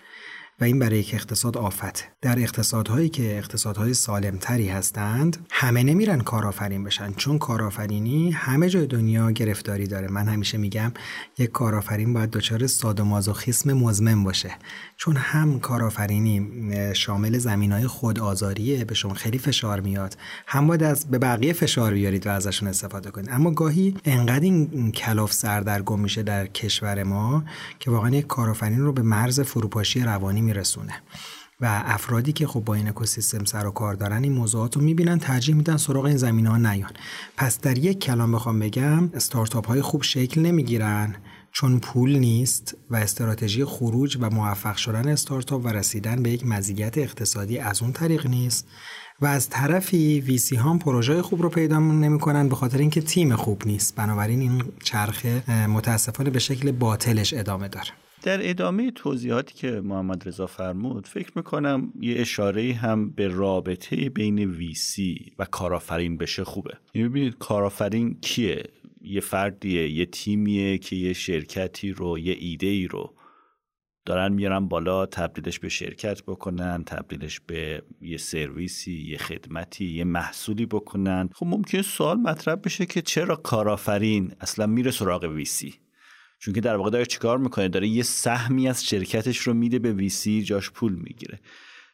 و 0.62 0.64
این 0.64 0.80
برای 0.80 1.00
یک 1.00 1.12
اقتصاد 1.14 1.58
آفت 1.58 2.08
در 2.22 2.40
اقتصادهایی 2.40 3.10
که 3.10 3.38
اقتصادهای 3.38 3.94
سالمتری 3.94 4.68
هستند 4.68 5.48
همه 5.52 5.84
نمیرن 5.84 6.20
کارآفرین 6.20 6.84
بشن. 6.84 7.14
چون 7.14 7.38
کارآفرینی 7.38 8.32
همه 8.32 8.70
جای 8.70 8.88
دنیا 8.88 9.32
گرفتاری 9.32 9.88
داره. 9.88 10.08
من 10.08 10.28
همیشه 10.28 10.58
میگم 10.58 10.92
یک 11.38 11.52
کارآفرین 11.52 12.14
باید 12.14 12.30
دچار 12.30 12.68
سادومازوخیسم 12.68 13.74
مزمن 13.74 14.24
باشه. 14.24 14.56
چون 14.96 15.16
هم 15.16 15.60
کارآفرینی 15.60 16.48
شامل 16.94 17.38
زمین 17.38 17.72
های 17.72 17.88
خودآزاریه 17.88 18.86
به 18.86 18.96
شما 18.96 19.14
خیلی 19.14 19.38
فشار 19.38 19.80
میاد. 19.80 20.18
هم 20.48 20.68
باید 20.68 20.84
از 20.84 21.06
به 21.06 21.18
بقیه 21.18 21.54
فشار 21.54 21.94
بیارید 21.94 22.28
و 22.28 22.30
ازشون 22.30 22.68
استفاده 22.68 23.12
کنید. 23.12 23.30
اما 23.32 23.52
گاهی 23.52 23.96
انقدر 24.06 24.44
این 24.44 24.92
کلاف 24.92 25.34
سردرگم 25.34 26.00
میشه 26.00 26.24
در 26.24 26.48
کشور 26.48 27.04
ما 27.04 27.44
که 27.80 27.92
واقعا 27.92 28.10
یک 28.10 28.28
کارآفرین 28.28 28.80
رو 28.80 28.94
به 28.94 29.02
مرز 29.02 29.40
فروپاشی 29.40 30.02
روانی 30.02 30.47
میرسونه. 30.48 30.94
و 31.62 31.84
افرادی 31.86 32.34
که 32.34 32.48
خب 32.48 32.60
با 32.60 32.74
این 32.74 32.88
اکوسیستم 32.88 33.46
سر 33.46 33.68
و 33.68 33.72
کار 33.72 33.94
دارن 33.94 34.24
این 34.24 34.32
موضوعات 34.32 34.76
رو 34.76 34.82
می‌بینن 34.82 35.20
ترجیح 35.20 35.56
میدن 35.56 35.78
سراغ 35.78 36.06
این 36.06 36.18
زمین 36.18 36.48
ها 36.48 36.58
نیان. 36.58 36.92
پس 37.38 37.60
در 37.60 37.78
یک 37.78 38.00
کلام 38.00 38.32
بخوام 38.32 38.60
بگم 38.60 39.10
استارتاپ 39.14 39.68
های 39.68 39.82
خوب 39.82 40.04
شکل 40.04 40.42
نمی‌گیرن 40.42 41.16
چون 41.52 41.80
پول 41.80 42.18
نیست 42.18 42.76
و 42.90 42.96
استراتژی 42.96 43.66
خروج 43.66 44.18
و 44.22 44.30
موفق 44.30 44.76
شدن 44.76 45.08
استارتاپ 45.08 45.66
و 45.66 45.68
رسیدن 45.68 46.24
به 46.24 46.30
یک 46.30 46.46
مزیت 46.46 46.98
اقتصادی 46.98 47.58
از 47.58 47.82
اون 47.82 47.92
طریق 47.92 48.28
نیست. 48.28 48.68
و 49.22 49.26
از 49.26 49.50
طرفی 49.50 50.22
ویسی 50.22 50.56
هم 50.56 50.80
پروژه 50.80 51.22
خوب 51.22 51.42
رو 51.42 51.50
پیدا 51.50 51.80
نمی‌کنن 51.80 52.50
به 52.50 52.56
خاطر 52.56 52.78
اینکه 52.78 53.02
تیم 53.02 53.36
خوب 53.36 53.62
نیست. 53.66 53.96
بنابراین 53.96 54.40
این 54.40 54.64
چرخه 54.84 55.52
متاسفانه 55.68 56.30
به 56.30 56.40
شکل 56.40 56.72
باطلش 56.72 57.34
ادامه 57.34 57.68
داره. 57.68 58.07
در 58.28 58.50
ادامه 58.50 58.92
توضیحاتی 58.92 59.54
که 59.54 59.82
محمد 59.84 60.28
رضا 60.28 60.48
فرمود 60.48 61.08
فکر 61.08 61.32
می‌کنم 61.36 61.94
یه 62.00 62.22
اشاره 62.22 62.74
هم 62.74 63.10
به 63.10 63.28
رابطه 63.28 64.10
بین 64.10 64.40
ویسی 64.40 65.32
و 65.40 65.46
کارآفرین 65.46 66.18
بشه 66.18 66.44
خوبه. 66.44 66.74
یعنی 66.94 67.10
ببینید 67.10 67.38
کارآفرین 67.38 68.18
کیه؟ 68.22 68.64
یه 69.02 69.22
فردیه 69.22 69.90
یه 69.90 70.06
تیمیه 70.06 70.78
که 70.78 70.96
یه 70.96 71.14
شرکتی 71.14 71.92
رو 71.92 72.20
یه 72.20 72.36
ایده 72.40 72.68
ای 72.68 72.88
رو 72.88 73.14
دارن 74.06 74.34
میارن 74.34 74.68
بالا 74.68 75.06
تبدیلش 75.06 75.60
به 75.60 75.70
شرکت 75.70 76.24
بکنن 76.24 76.84
تبدیلش 76.84 77.40
به 77.40 77.84
یه 78.02 78.18
سرویسی 78.18 79.04
یه 79.10 79.18
خدمتی 79.18 79.86
یه 79.86 80.04
محصولی 80.04 80.66
بکنن. 80.66 81.30
خب 81.34 81.46
ممکن 81.46 81.82
سوال 81.82 82.18
مطرح 82.18 82.56
بشه 82.56 82.86
که 82.86 83.02
چرا 83.02 83.36
کارآفرین 83.36 84.32
اصلا 84.42 84.66
میره 84.66 84.92
سراغ 84.92 85.24
ویسی 85.24 85.74
چون 86.40 86.54
که 86.54 86.62
در 86.62 86.76
واقع 86.76 86.90
داره 86.90 87.06
چیکار 87.06 87.38
می‌کنه؟ 87.38 87.68
داره 87.68 87.88
یه 87.88 88.04
سهمی 88.04 88.68
از 88.68 88.86
شرکتش 88.86 89.38
رو 89.38 89.54
میده 89.54 89.80
به 89.80 89.94
ویسی 89.94 90.44
جاش 90.44 90.72
پول 90.72 90.94
می‌گیره. 90.94 91.40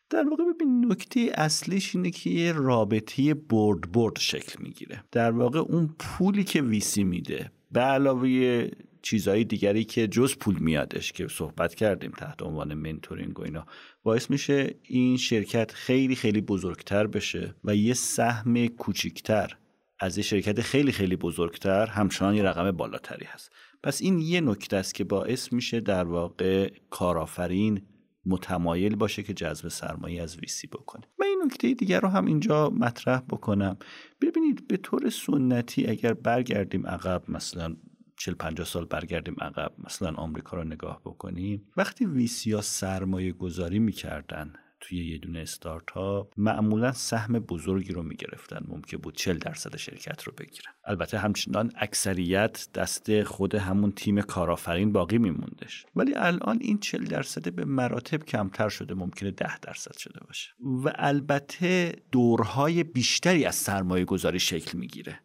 در 0.09 0.29
واقع 0.29 0.43
ببین 0.53 0.85
نکته 0.91 1.31
اصلیش 1.33 1.95
اینه 1.95 2.11
که 2.11 2.29
یه 2.29 2.51
رابطه 2.51 3.33
برد 3.33 3.91
برد 3.91 4.19
شکل 4.19 4.63
می‌گیره. 4.63 5.03
در 5.11 5.31
واقع 5.31 5.59
اون 5.59 5.95
پولی 5.99 6.43
که 6.43 6.61
ویسی 6.61 7.03
میده 7.03 7.51
به 7.71 7.79
علاوه 7.79 8.67
چیزهای 9.01 9.43
دیگری 9.43 9.83
که 9.83 10.07
جز 10.07 10.35
پول 10.35 10.59
میادش 10.59 11.11
که 11.11 11.27
صحبت 11.27 11.75
کردیم 11.75 12.11
تحت 12.11 12.41
عنوان 12.41 12.73
منتورینگ 12.73 13.39
و 13.39 13.43
اینا 13.43 13.65
باعث 14.03 14.29
میشه 14.29 14.75
این 14.83 15.17
شرکت 15.17 15.71
خیلی 15.71 16.15
خیلی 16.15 16.41
بزرگتر 16.41 17.07
بشه 17.07 17.55
و 17.63 17.75
یه 17.75 17.93
سهم 17.93 18.67
کوچیکتر 18.67 19.57
از 19.99 20.17
یه 20.17 20.23
شرکت 20.23 20.61
خیلی 20.61 20.91
خیلی 20.91 21.15
بزرگتر 21.15 21.85
همچنان 21.85 22.35
یه 22.35 22.43
رقم 22.43 22.71
بالاتری 22.71 23.25
هست. 23.25 23.51
پس 23.83 24.01
این 24.01 24.19
یه 24.19 24.41
نکته 24.41 24.77
است 24.77 24.95
که 24.95 25.03
باعث 25.03 25.53
میشه 25.53 25.79
در 25.79 26.03
واقع 26.03 26.71
کارآفرین 26.89 27.81
متمایل 28.25 28.95
باشه 28.95 29.23
که 29.23 29.33
جذب 29.33 29.67
سرمایه 29.67 30.23
از 30.23 30.37
ویسی 30.37 30.67
بکنه. 30.67 31.03
من 31.19 31.27
این 31.27 31.41
نکته 31.45 31.73
دیگر 31.73 31.99
رو 31.99 32.07
هم 32.07 32.25
اینجا 32.25 32.69
مطرح 32.69 33.19
بکنم. 33.19 33.77
ببینید 34.21 34.67
به 34.67 34.77
طور 34.77 35.09
سنتی 35.09 35.87
اگر 35.87 36.13
برگردیم 36.13 36.87
عقب 36.87 37.23
مثلا 37.27 37.75
40 38.17 38.33
50 38.35 38.65
سال 38.65 38.85
برگردیم 38.85 39.35
عقب 39.41 39.71
مثلا 39.85 40.11
آمریکا 40.11 40.57
رو 40.57 40.63
نگاه 40.63 41.01
بکنیم 41.05 41.67
وقتی 41.77 42.05
ویسیا 42.05 42.61
سرمایه 42.61 43.31
گذاری 43.31 43.79
می‌کردن 43.79 44.53
توی 44.83 45.11
یه 45.11 45.17
دونه 45.17 45.39
استارتاپ 45.39 46.33
معمولا 46.37 46.91
سهم 46.91 47.39
بزرگی 47.39 47.93
رو 47.93 48.03
می‌گرفتن. 48.03 48.65
ممکن 48.67 48.97
بود 48.97 49.15
40 49.15 49.37
درصد 49.37 49.75
شرکت 49.75 50.23
رو 50.23 50.33
بگیرن. 50.37 50.71
البته 50.85 51.17
همچنان 51.17 51.71
اکثریت 51.75 52.67
دست 52.73 53.23
خود 53.23 53.55
همون 53.55 53.91
تیم 53.91 54.21
کارآفرین 54.21 54.91
باقی 54.91 55.17
میموندش. 55.17 55.85
ولی 55.95 56.13
الان 56.15 56.57
این 56.61 56.77
40 56.77 57.03
درصد 57.03 57.53
به 57.53 57.65
مراتب 57.65 58.23
کمتر 58.23 58.69
شده. 58.69 58.93
ممکنه 58.93 59.31
10 59.31 59.59
درصد 59.59 59.97
شده 59.97 60.19
باشه. 60.27 60.49
و 60.59 60.91
البته 60.95 61.95
دورهای 62.11 62.83
بیشتری 62.83 63.45
از 63.45 63.55
سرمایه 63.55 64.05
گذاری 64.05 64.39
شکل 64.39 64.77
می‌گیره. 64.77 65.19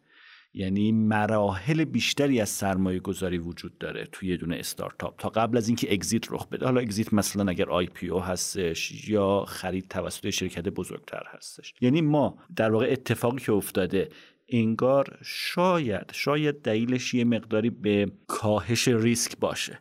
یعنی 0.53 0.91
مراحل 0.91 1.83
بیشتری 1.83 2.41
از 2.41 2.49
سرمایه 2.49 2.99
گذاری 2.99 3.37
وجود 3.37 3.77
داره 3.77 4.07
توی 4.11 4.29
یه 4.29 4.37
دونه 4.37 4.55
استارتاپ. 4.55 5.19
تا 5.19 5.29
قبل 5.29 5.57
از 5.57 5.67
اینکه 5.67 5.93
exit 5.93 6.31
رخ 6.31 6.47
بده 6.47 6.65
حالا 6.65 6.81
exit 6.81 7.13
مثلا 7.13 7.51
اگر 7.51 7.69
IPO 7.69 8.21
هستش 8.21 9.09
یا 9.09 9.45
خرید 9.47 9.87
توسط 9.87 10.29
شرکت 10.29 10.69
بزرگتر 10.69 11.23
هستش. 11.27 11.73
یعنی 11.81 12.01
ما 12.01 12.37
در 12.55 12.71
واقع 12.71 12.87
اتفاقی 12.91 13.39
که 13.39 13.51
افتاده 13.51 14.09
انگار 14.49 15.19
شاید 15.23 16.11
شاید 16.13 16.61
دلیلش 16.61 17.13
یه 17.13 17.23
مقداری 17.23 17.69
به 17.69 18.11
کاهش 18.27 18.87
ریسک 18.87 19.37
باشه. 19.37 19.79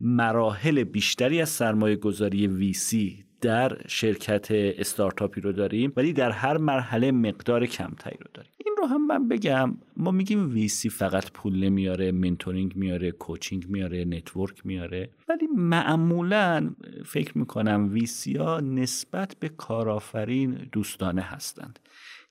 مراحل 0.00 0.84
بیشتری 0.84 1.40
از 1.40 1.48
سرمایه 1.48 1.96
گذاری 1.96 2.46
VC 2.46 3.27
در 3.40 3.78
شرکت 3.88 4.46
استارتاپی 4.50 5.40
رو 5.40 5.52
داریم 5.52 5.92
ولی 5.96 6.12
در 6.12 6.30
هر 6.30 6.56
مرحله 6.56 7.12
مقدار 7.12 7.66
کمتری 7.66 8.18
رو 8.20 8.26
داریم. 8.34 8.52
این 8.56 8.74
رو 8.78 8.86
هم 8.86 9.06
من 9.06 9.28
بگم 9.28 9.76
ما 9.96 10.10
میگیم 10.10 10.50
VC 10.50 10.90
فقط 10.90 11.30
پول 11.30 11.64
نمیاره 11.64 12.12
mentoring 12.12 12.76
میاره 12.76 13.10
coaching 13.10 13.66
میاره 13.68 14.04
network 14.04 14.66
میاره 14.66 15.10
ولی 15.28 15.46
معمولا 15.56 16.74
فکر 17.06 17.38
می‌کنم 17.38 17.88
VC 17.92 18.36
ها 18.36 18.60
نسبت 18.60 19.36
به 19.40 19.48
کارآفرین 19.48 20.68
دوستانه 20.72 21.22
هستند. 21.22 21.78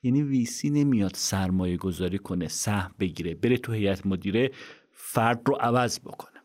یعنی 0.04 0.24
VC 0.24 0.70
نمیاد 0.70 1.12
سرمایه 1.16 1.78
گذاری 1.78 2.18
کنه 2.18 2.48
سهم 2.48 2.92
بگیره 3.00 3.36
بره 3.36 3.58
تو 3.58 3.72
هیئت 3.72 4.06
مدیره 4.06 4.52
فرد 4.92 5.42
رو 5.46 5.56
عوض 5.56 6.00
بکنه. 6.00 6.37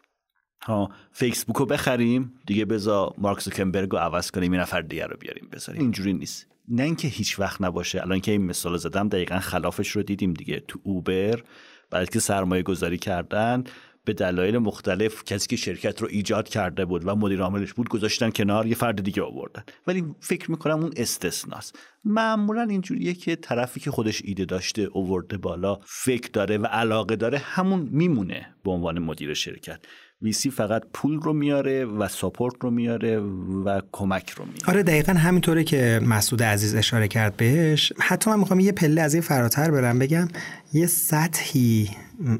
ها 0.66 0.90
فیسبوک 1.12 1.56
رو 1.56 1.66
بخریم. 1.66 2.32
دیگه 2.46 2.64
بزا 2.64 3.14
مارک 3.18 3.40
زوکنبرگ 3.40 3.90
رو 3.90 3.98
عوض 3.98 4.30
کنیم 4.30 4.52
این 4.52 4.60
نفر 4.60 4.80
دیگر 4.80 5.06
رو 5.06 5.16
بیاریم 5.16 5.48
بذاریم. 5.52 5.80
اینجوری 5.80 6.12
نیست. 6.12 6.46
نه 6.68 6.82
اینکه 6.82 7.08
هیچ 7.08 7.40
وقت 7.40 7.62
نباشه. 7.62 8.02
الان 8.02 8.20
که 8.20 8.32
این 8.32 8.46
مثال 8.46 8.76
زدم 8.76 9.08
دقیقا 9.08 9.38
خلافش 9.38 9.90
رو 9.90 10.02
دیدیم 10.02 10.34
دیگه 10.34 10.62
تو 10.68 10.78
اوبر. 10.82 11.42
بعد 11.90 12.10
که 12.10 12.20
سرمایه 12.20 12.62
گذاری 12.62 12.98
کردن 12.98 13.64
به 14.04 14.12
دلایل 14.12 14.58
مختلف 14.58 15.24
کسی 15.24 15.48
که 15.48 15.56
شرکت 15.56 16.02
رو 16.02 16.08
ایجاد 16.10 16.48
کرده 16.48 16.84
بود 16.84 17.08
و 17.08 17.16
مدیر 17.16 17.42
عاملش 17.42 17.72
بود 17.72 17.88
گذاشتن 17.88 18.30
کنار 18.30 18.66
یه 18.66 18.74
فرد 18.74 19.02
دیگه 19.02 19.22
آوردن. 19.22 19.62
ولی 19.86 20.04
فکر 20.20 20.50
می‌کنم 20.50 20.80
اون 20.80 20.92
استثناست. 20.96 21.78
معمولا 22.04 22.62
اینجوریه 22.62 23.14
که 23.14 23.36
طرفی 23.36 23.80
که 23.80 23.90
خودش 23.90 24.22
ایده 24.24 24.44
داشته 24.44 24.82
اوورده 24.82 25.36
بالا 25.36 25.78
فکر 25.84 26.30
داره 26.32 26.58
و 26.58 26.66
علاقه 26.66 27.16
داره 27.16 27.38
همون 27.38 27.88
میمونه 27.92 28.54
به 28.64 28.70
عنوان 28.70 28.98
مدیر 28.98 29.34
شرکت. 29.34 29.84
ویسی 30.22 30.50
فقط 30.50 30.82
پول 30.92 31.20
رو 31.20 31.32
میاره 31.32 31.84
و 31.84 32.08
ساپورت 32.08 32.54
رو 32.60 32.70
میاره 32.70 33.20
و 33.64 33.80
کمک 33.92 34.30
رو 34.30 34.44
میاره. 34.44 34.66
آره 34.66 34.82
دقیقا 34.82 35.12
همینطوره 35.12 35.64
که 35.64 36.00
مسعود 36.06 36.42
عزیز 36.42 36.74
اشاره 36.74 37.08
کرد 37.08 37.36
بهش. 37.36 37.92
حتی 37.98 38.30
من 38.30 38.38
می‌خوام 38.38 38.60
یه 38.60 38.72
پله 38.72 39.00
از 39.00 39.14
این 39.14 39.22
فراتر 39.22 39.70
برم 39.70 39.98
بگم 39.98 40.28
یه 40.72 40.86
سطحی 40.86 41.90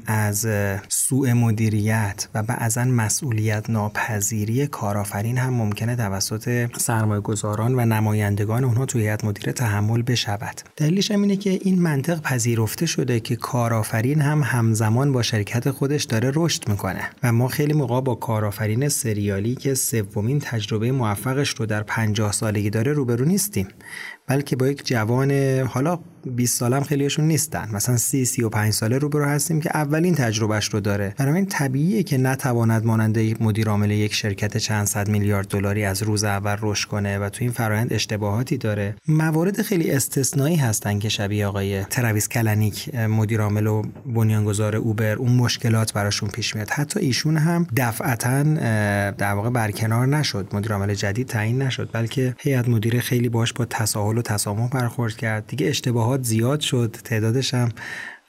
از 0.05 0.47
سوء 0.89 1.33
مدیریت 1.33 2.27
و 2.33 2.43
بعضا 2.43 2.83
مسئولیت 2.83 3.69
ناپذیری 3.69 4.67
کارآفرین 4.67 5.37
هم 5.37 5.53
ممکنه 5.53 5.95
توسط 5.95 6.69
سرمایه 6.77 7.21
گذاران 7.21 7.75
و 7.75 7.85
نمایندگان 7.85 8.63
اونها 8.63 8.85
توی 8.85 9.01
هیئت 9.01 9.25
مدیره 9.25 9.53
تحمل 9.53 10.01
بشود. 10.01 10.61
دلیلش 10.77 11.11
هم 11.11 11.21
اینه 11.21 11.35
که 11.35 11.49
این 11.49 11.81
منطق 11.81 12.21
پذیرفته 12.21 12.85
شده 12.85 13.19
که 13.19 13.35
کارآفرین 13.35 14.21
هم 14.21 14.43
همزمان 14.43 15.11
با 15.11 15.21
شرکت 15.21 15.71
خودش 15.71 16.03
داره 16.03 16.31
رشد 16.35 16.69
می‌کنه 16.69 17.09
و 17.23 17.31
ما 17.31 17.47
خیلی 17.47 17.73
موقع 17.73 18.01
با 18.01 18.15
کارآفرین 18.15 18.89
سریالی 18.89 19.55
که 19.55 19.73
سومین 19.73 20.39
تجربه 20.39 20.91
موفقش 20.91 21.49
رو 21.49 21.65
در 21.65 21.83
پنجاه 21.83 22.31
سالگی 22.31 22.69
داره 22.69 22.93
روبرو 22.93 23.25
نیستیم. 23.25 23.67
بلکه 24.27 24.55
با 24.55 24.67
یک 24.67 24.87
جوان 24.87 25.31
حالا 25.61 25.99
20 26.25 26.59
سالم 26.59 26.83
خیلیشون 26.83 27.25
نیستن. 27.27 27.69
مثلا 27.71 27.97
30 27.97 28.25
35 28.25 28.73
ساله 28.73 28.97
رو 28.97 29.09
برو 29.09 29.25
هستیم 29.25 29.61
که 29.61 29.69
اولین 29.73 30.15
تجربهش 30.15 30.65
رو 30.65 30.79
داره. 30.79 31.15
این 31.19 31.45
طبیعیه 31.45 32.03
که 32.03 32.17
نتواند 32.17 32.85
مانند 32.85 33.43
مدیر 33.43 33.69
عامل 33.69 33.91
یک 33.91 34.13
شرکت 34.13 34.57
چند 34.57 34.87
صد 34.87 35.09
میلیارد 35.09 35.47
دلاری 35.47 35.85
از 35.85 36.03
روز 36.03 36.23
اول 36.23 36.55
رشد 36.61 36.89
کنه 36.89 37.19
و 37.19 37.29
تو 37.29 37.37
این 37.41 37.51
فرایند 37.51 37.93
اشتباهاتی 37.93 38.57
داره. 38.57 38.95
موارد 39.07 39.61
خیلی 39.61 39.91
استثنایی 39.91 40.55
هستن 40.55 40.99
که 40.99 41.09
شبیه 41.09 41.47
آقای 41.47 41.83
ترویس 41.83 42.29
کلنیک 42.29 42.95
مدیر 42.95 43.41
عامل 43.41 43.67
و 43.67 43.81
بنیانگذار 44.05 44.75
Uber 44.75 45.13
اون 45.13 45.31
مشکلات 45.31 45.93
براشون 45.93 46.29
پیش 46.29 46.55
میاد. 46.55 46.69
حتی 46.69 46.99
ایشون 46.99 47.37
هم 47.37 47.67
دفعتا 47.77 48.43
در 49.11 49.33
واقع 49.33 49.49
برکنار 49.49 50.07
نشد. 50.07 50.47
مدیر 50.53 50.73
عامل 50.73 50.93
جدید 50.93 51.27
تعیین 51.27 51.61
نشد 51.61 51.89
بلکه 51.91 52.35
هیئت 52.39 52.69
مدیره 52.69 52.99
خیلی 52.99 53.29
باش 53.29 53.53
با 53.53 53.65
تساهل 53.65 54.12
و 54.17 54.21
تسامح 54.21 54.69
برخورد 54.69 55.17
کرد. 55.17 55.47
دیگه 55.47 55.67
اشتباهات 55.67 56.23
زیاد 56.23 56.59
شد. 56.59 56.95
تعدادش 57.03 57.53
هم 57.53 57.69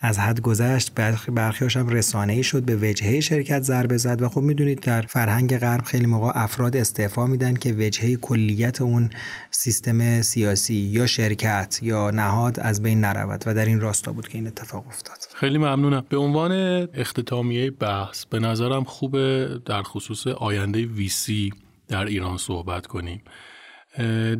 از 0.01 0.19
حد 0.19 0.41
گذشت. 0.41 0.95
برخیاش 1.35 1.77
هم 1.77 1.89
رسانه‌ای 1.89 2.43
شد. 2.43 2.63
به 2.63 2.77
وجهه 2.77 3.21
شرکت 3.21 3.63
ضربه 3.63 3.97
زد. 3.97 4.23
و 4.23 4.29
خب 4.29 4.41
می‌دونید 4.41 4.81
در 4.81 5.03
فرهنگ 5.03 5.59
غرب 5.59 5.85
خیلی 5.85 6.07
موقع 6.07 6.33
افراد 6.35 6.77
استعفا 6.77 7.27
میدن 7.27 7.55
که 7.55 7.73
وجهه 7.73 8.17
کلیت 8.17 8.81
اون 8.81 9.11
سیستم 9.51 10.23
سیاسی 10.23 10.75
یا 10.75 11.07
شرکت 11.07 11.79
یا 11.83 12.11
نهاد 12.11 12.61
از 12.61 12.83
بین 12.83 13.01
نرود. 13.01 13.45
و 13.47 13.55
در 13.55 13.65
این 13.65 13.81
راستا 13.81 14.13
بود 14.13 14.29
که 14.29 14.39
این 14.39 14.47
اتفاق 14.47 14.87
افتاد. 14.87 15.17
خیلی 15.35 15.59
ممنونم. 15.59 16.05
به 16.09 16.17
عنوان 16.17 16.53
اختتامیه 16.95 17.71
بحث 17.71 18.25
به 18.25 18.39
نظرم 18.39 18.85
خوبه 18.85 19.49
در 19.67 19.83
خصوص 19.83 20.27
آینده 20.27 20.87
ویسی 20.87 21.53
در 21.89 22.05
ایران 22.05 22.37
صحبت 22.37 22.87
کنیم. 22.87 23.23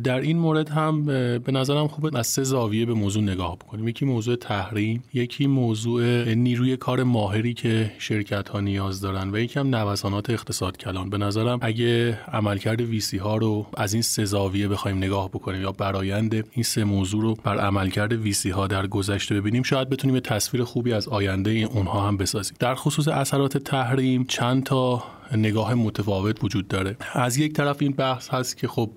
در 0.03 0.19
این 0.19 0.37
مورد 0.37 0.69
هم 0.69 1.05
به 1.39 1.51
نظرم 1.51 1.87
خوبه 1.87 2.19
از 2.19 2.27
سه 2.27 2.43
زاویه 2.43 2.85
به 2.85 2.93
موضوع 2.93 3.23
نگاه 3.23 3.55
بکنیم. 3.55 3.87
یکی 3.87 4.05
موضوع 4.05 4.35
تحریم 4.35 5.03
یکی 5.13 5.47
موضوع 5.47 6.33
نیروی 6.33 6.77
کار 6.77 7.03
ماهری 7.03 7.53
که 7.53 7.91
شرکت 7.97 8.49
ها 8.49 8.59
نیاز 8.59 9.01
دارن 9.01 9.31
و 9.31 9.37
یکی 9.37 9.59
هم 9.59 9.75
نوسانات 9.75 10.29
اقتصاد 10.29 10.77
کلان. 10.77 11.09
به 11.09 11.17
نظرم 11.17 11.59
اگه 11.61 12.19
عملکرد 12.27 12.81
ویسی 12.81 13.17
ها 13.17 13.37
رو 13.37 13.65
از 13.77 13.93
این 13.93 14.01
سه 14.01 14.25
زاویه 14.25 14.67
بخوایم 14.67 14.97
نگاه 14.97 15.29
بکنیم 15.29 15.61
یا 15.61 15.71
برایند 15.71 16.33
این 16.51 16.63
سه 16.63 16.83
موضوع 16.83 17.21
رو 17.21 17.33
بر 17.43 17.59
عملکرد 17.59 18.13
ویسی 18.13 18.49
ها 18.49 18.67
در 18.67 18.87
گذشته 18.87 19.35
ببینیم 19.35 19.63
شاید 19.63 19.89
بتونیم 19.89 20.19
تصویر 20.19 20.63
خوبی 20.63 20.93
از 20.93 21.07
آینده 21.07 21.51
اونها 21.51 22.07
هم 22.07 22.17
بسازیم. 22.17 22.57
در 22.59 22.75
خصوص 22.75 23.07
اثرات 23.07 23.57
تحریم 23.57 24.25
چند 24.25 24.63
تا 24.63 25.03
نگاه 25.37 25.73
متفاوت 25.73 26.43
وجود 26.43 26.67
داره. 26.67 26.97
از 27.13 27.37
یک 27.37 27.53
طرف 27.53 27.77
این 27.79 27.91
بحث 27.91 28.29
هست 28.29 28.57
که 28.57 28.67
خب 28.67 28.91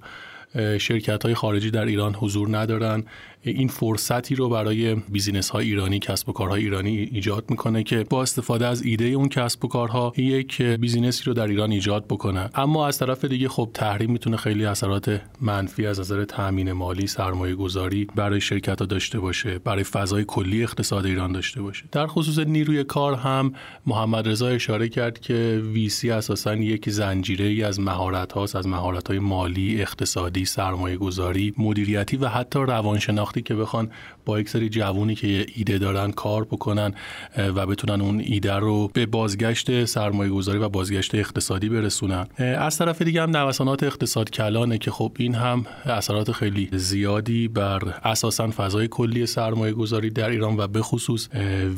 شرکت 0.79 1.23
های 1.23 1.35
خارجی 1.35 1.71
در 1.71 1.85
ایران 1.85 2.15
حضور 2.15 2.59
ندارن. 2.59 3.05
این 3.43 3.69
فرصتی 3.69 4.35
رو 4.35 4.49
برای 4.49 4.95
business 4.95 5.51
های 5.51 5.67
ایرانی 5.67 5.99
کسب 5.99 6.29
و 6.29 6.33
کارهای 6.33 6.63
ایرانی 6.63 6.97
ایجاد 6.97 7.51
می‌کنه 7.51 7.83
که 7.83 8.07
با 8.11 8.23
استفاده 8.23 8.67
از 8.67 8.83
ایده 8.83 9.05
اون 9.05 9.29
کسب 9.29 9.65
و 9.65 9.69
کارها 9.69 10.13
یک 10.17 10.63
business 10.63 11.18
ی 11.18 11.25
رو 11.25 11.35
در 11.35 11.47
ایران 11.47 11.73
ایجاد 11.73 12.05
بکنه. 12.07 12.51
اما 12.55 12.87
از 12.87 12.99
طرف 12.99 13.25
دیگه 13.25 13.49
خب 13.49 13.71
تحریم 13.75 14.11
می‌تونه 14.11 14.37
خیلی 14.37 14.65
اثرات 14.65 15.21
منفی 15.41 15.87
از 15.87 16.01
نظر 16.01 16.25
تامین 16.25 16.73
مالی 16.73 17.07
سرمایه 17.07 17.55
گذاری 17.55 18.07
برای 18.17 18.41
شرکت 18.41 18.81
ها 18.81 18.87
داشته 18.87 19.21
باشه 19.21 19.59
برای 19.59 19.85
فضای 19.85 20.25
کلی 20.25 20.63
اقتصاد 20.63 21.07
ایران 21.07 21.33
داشته 21.33 21.63
باشه. 21.63 21.85
در 21.93 22.07
خصوص 22.07 22.39
نیروی 22.39 22.85
کار 22.85 23.15
هم 23.15 23.53
محمد 23.87 24.29
رضا 24.29 24.49
اشاره 24.49 24.89
کرد 24.89 25.21
که 25.21 25.63
VC 25.73 26.11
اساسا 26.11 26.55
یک 26.55 26.91
زنجیره 26.91 27.47
ای 27.47 27.63
از 27.63 27.81
مهارت 27.81 28.33
هاست 28.33 28.57
از 28.57 28.67
مهارت 28.67 29.09
های 29.09 29.19
مالی 29.19 29.83
اقتصادی 29.83 30.45
سرمایه 30.45 30.97
گذاری 30.97 31.55
مدیریتی 31.59 32.17
و 32.17 32.29
حتی 32.29 32.59
روانشناختی 32.59 33.28
که 33.33 33.55
بخوان 33.55 33.91
با 34.25 34.41
یک 34.41 34.49
سری 34.49 34.69
جوونی 34.69 35.15
که 35.15 35.47
ایده 35.55 35.79
دارن 35.79 36.11
کار 36.11 36.45
بکنن 36.45 36.95
و 37.37 37.67
بتونن 37.67 38.01
اون 38.01 38.21
ایده 38.21 38.55
رو 38.55 38.89
به 38.93 39.07
بازگشت 39.07 39.85
سرمایه 39.85 40.31
گذاری 40.31 40.59
و 40.59 40.69
بازگشت 40.69 41.15
اقتصادی 41.15 41.69
برسونن. 41.69 42.27
از 42.39 42.79
طرف 42.79 43.03
دیگه 43.03 43.23
هم 43.23 43.37
نوسانات 43.37 43.83
اقتصاد 43.83 44.31
کلانه 44.31 44.79
که 44.79 44.91
خب 44.91 45.13
این 45.19 45.35
هم 45.35 45.67
اثرات 45.85 46.33
خیلی 46.33 46.69
زیادی 46.73 47.49
بر 47.49 47.81
اساسا 48.05 48.51
فضای 48.51 48.89
کلی 48.89 49.27
سرمایه 49.27 49.73
گذاری 49.73 50.11
در 50.11 50.29
ایران 50.29 50.57
و 50.57 50.67
به 50.67 50.83
خصوص 50.83 51.29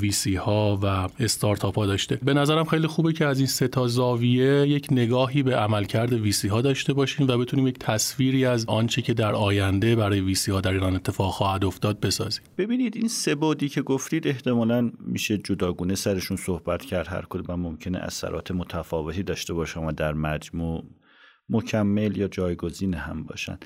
ویسی 0.00 0.36
ها 0.36 0.78
و 0.82 1.08
استارتاپ 1.20 1.78
ها 1.78 1.86
داشته. 1.86 2.18
به 2.22 2.34
نظرم 2.34 2.64
خیلی 2.64 2.86
خوبه 2.86 3.12
که 3.12 3.26
از 3.26 3.38
این 3.38 3.46
سه 3.46 3.68
تا 3.68 3.86
زاویه 3.88 4.68
یک 4.68 4.86
نگاهی 4.90 5.42
به 5.42 5.56
عملکرد 5.56 6.12
ویسی 6.12 6.48
ها 6.48 6.60
داشته 6.60 6.92
باشیم 6.92 7.26
و 7.28 7.38
بتونیم 7.38 7.66
یک 7.66 7.78
تصویری 7.78 8.44
از 8.44 8.64
آنچه 8.68 9.02
که 9.02 9.14
در 9.14 9.32
آینده 9.32 9.96
برای 9.96 10.20
ویسی 10.20 10.50
ها 10.50 10.60
در 10.60 10.72
ایران 10.72 10.94
اتفاق 10.94 11.34
خواهد 11.40 11.64
افتاد 11.64 12.00
بسازیم. 12.00 12.44
ببینید 12.58 12.96
این 12.96 13.08
سه 13.08 13.34
بودی 13.34 13.68
که 13.68 13.82
گفتید 13.82 14.28
احتمالا 14.28 14.90
میشه 14.98 15.38
جداگونه 15.38 15.94
سرشون 15.94 16.36
صحبت 16.36 16.84
کرد. 16.84 17.08
هر 17.08 17.24
کدوم 17.30 17.60
ممکنه 17.60 17.98
اثرات 17.98 18.50
متفاوتی 18.50 19.22
داشته 19.22 19.54
باشه 19.54 19.80
و 19.80 19.92
در 19.92 20.12
مجموع 20.12 20.84
مکمل 21.48 22.16
یا 22.16 22.28
جایگزین 22.28 22.94
هم 22.94 23.24
باشن. 23.24 23.58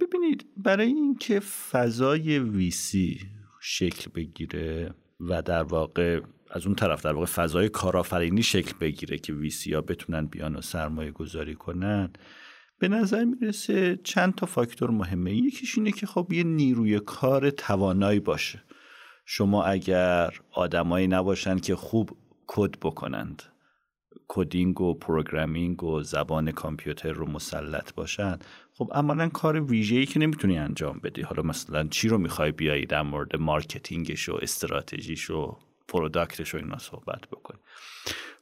ببینید 0.00 0.46
برای 0.56 0.86
اینکه 0.86 1.40
فضای 1.40 2.38
ویسی 2.38 3.20
شکل 3.60 4.10
بگیره 4.14 4.94
و 5.20 5.42
در 5.42 5.62
واقع 5.62 6.20
از 6.50 6.66
اون 6.66 6.74
طرف 6.74 7.04
در 7.04 7.12
واقع 7.12 7.26
فضای 7.26 7.68
کارآفرینی 7.68 8.42
شکل 8.42 8.72
بگیره 8.80 9.18
که 9.18 9.32
ویسی 9.32 9.74
ها 9.74 9.80
بتونن 9.80 10.26
بیان 10.26 10.56
و 10.56 10.60
سرمایه 10.60 11.10
گذاری 11.10 11.54
کنن 11.54 12.10
به 12.82 12.88
نظر 12.88 13.24
می‌رسه 13.24 13.98
چند 14.04 14.34
تا 14.34 14.46
فاکتور 14.46 14.90
مهمه. 14.90 15.34
یکیش 15.34 15.78
اینه 15.78 15.92
که 15.92 16.06
خب 16.06 16.32
یه 16.32 16.44
نیروی 16.44 17.00
کار 17.00 17.50
توانایی 17.50 18.20
باشه. 18.20 18.62
شما 19.26 19.64
اگر 19.64 20.40
آدمایی 20.52 21.06
نباشن 21.06 21.58
که 21.58 21.76
خوب 21.76 22.10
کد 22.46 22.70
بکنند 22.70 23.42
coding 24.28 24.80
و 24.80 24.94
programming 24.94 25.82
و 25.82 26.02
زبان 26.02 26.52
کامپیوتر 26.52 27.12
رو 27.12 27.26
مسلط 27.26 27.94
باشن 27.94 28.38
خب 28.74 28.90
عملا 28.94 29.28
کار 29.28 29.60
ویژه‌ای 29.60 30.06
که 30.06 30.18
نمی‌تونی 30.18 30.58
انجام 30.58 31.00
بدی. 31.02 31.22
حالا 31.22 31.42
مثلا 31.42 31.88
چی 31.88 32.08
رو 32.08 32.18
می‌خوای 32.18 32.52
بیایی 32.52 32.86
در 32.86 33.02
مورد 33.02 33.36
marketing 33.36 34.11
ش 34.11 34.28
و 34.28 34.38
استراتژیش 34.42 35.30
و 35.30 35.56
product 35.88 36.39
ش 36.39 36.54
و 36.54 36.58
اینا 36.58 36.78
صحبت 36.78 37.28
بکنی. 37.28 37.60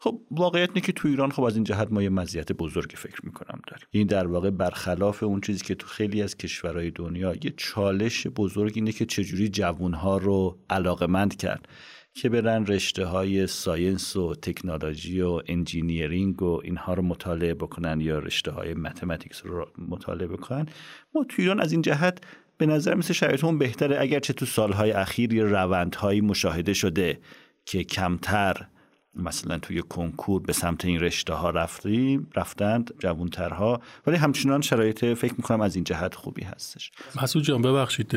خب 0.01 0.21
واقعیت 0.31 0.69
اینه 0.69 0.81
که 0.81 0.93
تو 0.93 1.09
ایران 1.09 1.31
خب 1.31 1.43
از 1.43 1.55
این 1.55 1.65
جهت 1.65 1.89
ما 1.91 2.03
یه 2.03 2.09
مزیت 2.09 2.53
بزرگی 2.53 2.97
فکر 2.97 3.27
می‌کنم 3.27 3.61
داریم 3.67 3.87
این 3.91 4.07
در 4.07 4.27
واقع 4.27 4.51
برخلاف 4.51 5.23
اون 5.23 5.41
چیزی 5.41 5.65
که 5.65 5.75
تو 5.75 5.87
خیلی 5.87 6.23
از 6.23 6.37
کشورهای 6.37 6.91
دنیا 6.91 7.35
یه 7.43 7.55
چالش 7.57 8.27
بزرگ 8.27 8.73
اینه 8.75 8.93
که 8.93 9.07
چجوری 9.07 9.49
جوانها 9.49 10.19
رو 10.19 10.59
علاقمند 10.71 11.37
کرد 11.37 11.69
که 12.15 12.29
برن 12.29 12.67
رشته 12.67 13.05
های 13.05 13.47
science 13.47 14.17
و 14.17 14.35
تکنولوژی 14.35 15.21
و 15.21 15.43
engineering 15.47 16.43
و 16.43 16.61
اینها 16.65 16.95
رو 16.95 17.03
مطالعه 17.03 17.55
بکنن 17.55 18.01
یا 18.01 18.19
رشته 18.19 18.51
های 18.51 18.75
mathematics 18.75 19.47
رو 19.47 19.69
مطالعه 19.89 20.27
بکنن. 20.27 20.67
ما 21.15 21.25
تو 21.29 21.43
ایران 21.43 21.61
از 21.61 21.73
این 21.73 21.83
جهت 21.83 22.25
به 22.59 22.67
نظر 22.67 22.95
مثل 22.95 23.13
شرایطمون 23.13 23.59
بهتره 23.59 24.01
اگرچه 24.01 24.33
تو 24.33 24.47
سالهای 24.47 24.91
اخیر 24.91 25.33
یه 25.35 25.45
روندهایی 25.45 26.21
مشاهده 26.21 26.73
شده 26.73 27.21
که 27.65 27.85
کمتر 27.85 28.67
مثلا 29.15 29.59
توی 29.59 29.83
کنکور 29.83 30.43
به 30.43 30.53
سمت 30.53 30.85
این 30.85 31.01
رشته 31.01 31.33
ها 31.33 31.51
رفتیم 31.51 32.31
رفتند 32.37 32.91
جوانترها 32.99 33.81
ولی 34.07 34.17
همچنان 34.17 34.61
شرایط 34.61 35.05
فکر 35.05 35.35
می‌کنم 35.37 35.61
از 35.61 35.75
این 35.75 35.85
جهت 35.85 36.15
خوبی 36.15 36.43
هستش. 36.43 36.91
مسعود 37.23 37.45
جان 37.45 37.63
ببخشید 37.63 38.15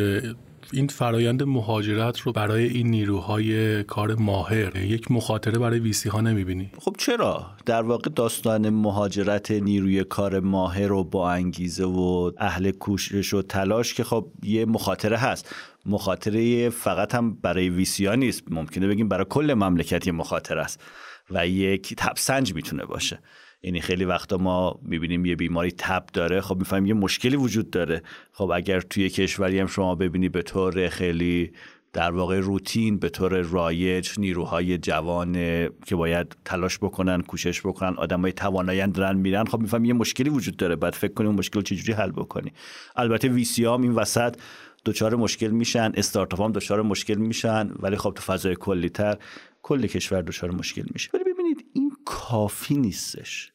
این 0.72 0.88
فرایند 0.88 1.43
مهاجرت 1.43 2.20
رو 2.20 2.32
برای 2.32 2.64
این 2.64 2.88
نیروهای 2.88 3.84
کار 3.84 4.16
ماهر 4.16 4.76
یک 4.76 5.11
مخاطره 5.11 5.59
برای 5.59 5.80
ویسی 5.80 6.09
ها 6.09 6.22
نمی‌بینی؟ 6.22 6.72
خب 6.80 6.95
چرا؟ 6.97 7.45
در 7.66 7.82
واقع 7.82 8.09
داستان 8.16 8.70
مهاجرت 8.70 9.51
نیروی 9.51 10.03
کار 10.03 10.39
ماهر 10.39 10.88
رو 10.88 11.03
با 11.03 11.32
انگیزه 11.32 11.84
و 11.84 12.32
اهل 12.38 12.72
کوشش 12.72 13.34
و 13.34 13.41
تلاش 13.41 13.93
که 13.93 14.03
خب 14.03 14.32
یه 14.43 14.66
مخاطره 14.66 15.18
هست 15.18 15.55
مخاطره 15.86 16.70
فقط 16.70 17.16
هم 17.16 17.34
برای 17.34 17.70
ویسی 17.70 18.05
ها 18.05 18.16
نیست 18.16 18.43
ممکنه 18.49 18.88
بگیم 18.88 19.07
برای 19.07 19.26
کل 19.30 19.53
مملکت 19.53 20.07
یه 20.07 20.14
مخاطره 20.14 20.61
است 20.61 20.82
و 21.32 21.47
یک 21.47 21.93
تبسنج 21.97 22.55
می‌تونه 22.55 22.86
باشه 22.86 23.20
یعنی 23.64 23.82
خیلی 23.82 24.05
وقتا 24.05 24.38
ما 24.38 24.80
می‌بینیم 24.82 25.26
یه 25.26 25.36
بیماری 25.36 25.72
تب 25.72 26.05
داره 26.14 26.41
خب 26.41 26.57
می‌فهمیم 26.57 26.86
یه 26.86 26.93
مشکلی 26.93 27.36
وجود 27.36 27.70
داره. 27.70 28.01
خب 28.32 28.51
اگر 28.51 28.82
توی 28.82 29.09
کشوری 29.09 29.59
هم 29.59 29.68
شما 29.68 29.95
ببینی 29.95 30.30
به 30.30 30.41
طور 30.41 30.89
خیلی 30.89 31.51
در 31.93 32.11
واقع 32.11 32.39
روتین 32.39 32.97
به 32.97 33.09
طور 33.09 33.41
رایج 33.41 34.09
نیروهای 34.18 34.78
جوان 34.78 35.34
که 35.86 35.95
باید 35.95 36.36
تلاش 36.45 36.78
بکنن 36.78 37.22
کوشش 37.22 37.61
بکنن 37.61 37.93
آدمای 37.97 38.32
توانایی 38.32 38.88
دارن 38.88 39.18
میرن 39.18 39.45
خب 39.45 39.59
می‌فهمیم 39.59 39.86
یه 39.86 39.93
مشکلی 39.93 40.30
وجود 40.30 40.57
داره. 40.57 40.76
بعد 40.76 40.93
فکر 40.93 41.14
کنیم 41.14 41.32
مشکل 41.32 41.61
چجوری 41.61 41.93
حل 41.93 42.11
بکنی. 42.11 42.53
البته 42.95 43.28
ویسی 43.28 43.66
هم 43.66 43.82
این 43.82 43.91
وسط 43.91 44.36
دچار 44.86 45.16
مشکل 45.16 45.47
میشن 45.47 45.91
استارتاپ 45.95 46.41
هم 46.41 46.51
دچار 46.51 46.82
مشکل 46.82 47.16
میشن 47.16 47.72
ولی 47.80 47.95
خب 47.95 48.14
تو 48.16 48.22
فضای 48.22 48.55
کلی 48.55 48.89
تر 48.89 49.18
کل 49.61 49.88
کشور 49.88 50.22
دچار 50.22 50.51
مشکل 50.51 50.84
میشه. 50.93 51.09
ولی 51.14 51.32
کافی 52.05 52.77
نیستش. 52.77 53.51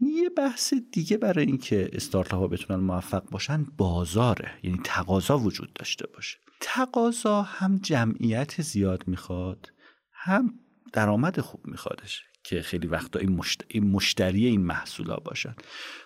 یه 0.00 0.30
بحث 0.30 0.74
دیگه 0.92 1.16
برای 1.16 1.46
اینکه 1.46 1.90
استارتاپ 1.92 2.40
ها 2.40 2.48
بتونن 2.48 2.80
موفق 2.80 3.30
باشن 3.30 3.66
بازاره 3.76 4.50
یعنی 4.62 4.80
تقاضا 4.84 5.38
وجود 5.38 5.72
داشته 5.72 6.06
باشه. 6.06 6.38
تقاضا 6.60 7.42
هم 7.42 7.78
جمعیت 7.78 8.62
زیاد 8.62 9.04
می‌خواد 9.06 9.72
هم 10.12 10.54
درآمد 10.92 11.40
خوب 11.40 11.66
میخوادش 11.66 12.22
که 12.44 12.62
خیلی 12.62 12.86
وقتا 12.86 13.18
این, 13.18 13.40
این 13.68 13.90
مشتری 13.90 14.46
این 14.46 14.60
محصولا 14.60 15.16
باشن. 15.16 15.54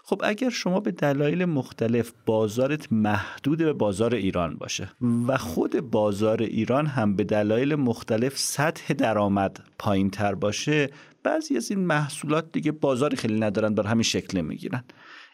خب 0.04 0.20
اگر 0.24 0.50
شما 0.50 0.80
به 0.80 0.90
دلایل 0.90 1.44
مختلف 1.44 2.12
بازارت 2.26 2.92
محدود 2.92 3.58
به 3.58 3.72
بازار 3.72 4.14
ایران 4.14 4.56
باشه 4.56 4.92
و 5.28 5.38
خود 5.38 5.80
بازار 5.80 6.42
ایران 6.42 6.86
هم 6.86 7.16
به 7.16 7.24
دلایل 7.24 7.74
مختلف 7.74 8.38
سطح 8.38 8.94
درآمد 8.94 9.64
پایین 9.78 10.10
تر 10.10 10.34
باشه 10.34 10.90
بعضی 11.22 11.56
از 11.56 11.70
این 11.70 11.80
محصولات 11.80 12.52
دیگه 12.52 12.72
بازاری 12.72 13.16
خیلی 13.16 13.40
ندارن 13.40 13.74
بر 13.74 13.86
همین 13.86 14.02
شکل 14.02 14.40
می‌گیرن. 14.40 14.84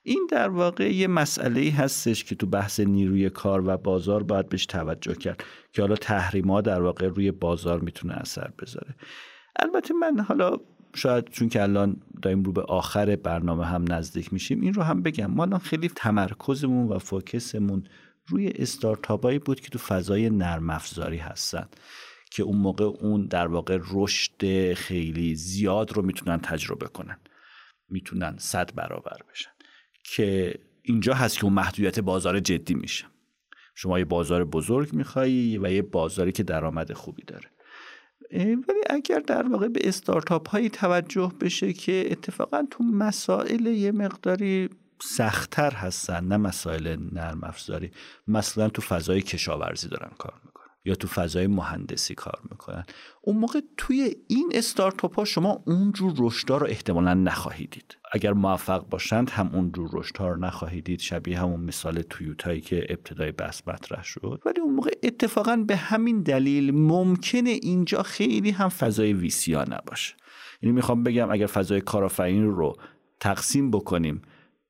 این 0.03 0.29
در 0.31 0.49
واقع 0.49 0.95
یه 0.95 1.07
مسئله 1.07 1.71
هستش 1.71 2.25
که 2.25 2.35
تو 2.35 2.47
بحث 2.47 2.81
نیروی 2.81 3.31
کار 3.31 3.63
و 3.69 3.77
بازار 3.77 4.23
باید 4.23 4.49
بهش 4.49 4.67
توجه 4.67 5.15
کرد 5.15 5.45
که 5.73 5.83
حالا 5.83 5.97
تحریما 5.97 6.61
در 6.61 6.83
واقع 6.83 7.09
روی 7.09 7.31
بازار 7.31 7.81
می‌تونه 7.81 8.15
اثر 8.15 8.51
بذاره. 8.63 8.95
البته 9.61 9.95
من 9.95 10.21
حالا 10.21 10.57
شاید 10.95 11.29
چون 11.29 11.49
که 11.49 11.63
الان 11.63 11.97
داریم 12.23 12.43
رو 12.43 12.53
به 12.53 12.63
آخر 12.63 13.17
برنامه 13.17 13.67
هم 13.67 13.93
نزدیک 13.93 14.33
میشیم 14.33 14.61
این 14.61 14.75
رو 14.75 14.83
هم 14.83 15.03
بگم. 15.03 15.27
ما 15.27 15.43
الان 15.43 15.61
خیلی 15.61 15.89
تمرکزمون 15.89 16.89
و 16.89 16.99
فوکسمون 16.99 17.85
روی 18.27 18.49
استارتاپایی 18.49 19.39
بود 19.39 19.61
که 19.61 19.69
تو 19.69 19.79
فضای 19.79 20.31
نرم 20.31 20.71
افزاری 20.71 21.17
هستن. 21.17 21.69
که 22.37 22.43
اون 22.43 22.59
موقع 22.59 22.85
اون 22.85 23.27
در 23.27 23.47
واقع 23.47 23.79
رشد 23.91 24.73
خیلی 24.75 25.35
زیاد 25.35 25.93
رو 25.93 26.03
می‌تونن 26.03 26.39
تجربه 26.39 26.87
کنن. 26.87 27.19
می‌تونن 27.89 28.37
صد 28.39 28.75
برابر 28.75 29.19
بشن. 29.31 29.51
که 30.05 30.55
اینجا 30.83 31.15
هست 31.15 31.39
که 31.39 31.45
اون 31.45 31.53
محدودیت 31.53 32.01
بازار 32.01 32.41
جدی 32.41 32.75
میشه. 32.75 33.05
شما 33.75 33.99
یه 33.99 34.05
بازار 34.05 34.45
بزرگ 34.45 34.93
میخوایی 34.93 35.59
و 35.59 35.73
یه 35.73 35.83
بازاری 35.83 36.33
که 36.33 36.43
درآمد 36.43 36.93
خوبی 36.93 37.23
داره. 37.27 37.51
ولی 38.33 38.81
اگر 38.91 39.19
در 39.19 39.49
واقع 39.49 39.69
به 39.69 39.89
استارتاپ 39.89 40.49
هایی 40.49 40.69
توجه 40.69 41.33
بشه 41.41 41.73
که 41.73 42.09
اتفاقا 42.11 42.67
تو 42.71 42.85
مسائل 42.85 43.67
یه 43.67 43.93
مقداری 43.93 44.69
سختتر 45.03 45.71
هستن 45.71 46.25
نه 46.25 46.37
مسائل 46.37 46.97
نرم 47.13 47.45
افزاری. 47.45 47.91
مثلا 48.29 48.69
تو 48.69 48.83
فضای 48.83 49.23
کشاورزی 49.23 49.89
دارن 49.89 50.11
کار 50.19 50.35
می‌کنن. 50.45 50.56
یا 50.87 50.95
تو 50.95 51.09
فضای 51.09 51.47
مهندسی 51.47 52.15
کار 52.15 52.41
می‌کنن. 52.51 52.85
اون 53.23 53.37
موقع 53.37 53.61
توی 53.77 54.17
این 54.29 54.53
استارتاپ 54.55 55.15
ها 55.15 55.25
شما 55.25 55.63
اونجور 55.67 56.15
رشدها 56.19 56.57
رو 56.57 56.67
احتمالا 56.67 57.15
نخواهید 57.15 57.71
دید. 57.71 57.97
اگر 58.13 58.33
موفق 58.33 58.89
باشند 58.89 59.31
هم 59.31 59.51
اونجور 59.53 59.91
رشدها 59.93 60.29
رو 60.29 60.37
نخواهید 60.37 60.85
دید 60.85 61.01
شبیه 61.01 61.41
همون 61.41 61.61
مثال 61.61 62.03
تویوتایی 62.03 62.61
که 62.61 62.87
ابتدای 62.89 63.33
بحث 63.33 63.63
مطرح 63.67 64.05
شد. 64.05 64.43
ولی 64.47 64.61
اون 64.61 64.75
موقع 64.75 64.91
اتفاقا 65.03 65.57
به 65.57 65.77
همین 65.77 66.23
دلیل 66.23 66.75
ممکنه 66.75 67.51
اینجا 67.51 68.03
خیلی 68.03 68.51
هم 68.51 68.69
فضای 68.69 69.13
ویسیا 69.13 69.65
نباشه. 69.65 70.15
یعنی 70.63 70.75
می‌خوام 70.75 71.03
بگم 71.03 71.31
اگر 71.31 71.47
فضای 71.47 71.81
کارآفرینی 71.81 72.47
رو 72.47 72.77
تقسیم 73.21 73.71
بکنیم 73.71 74.23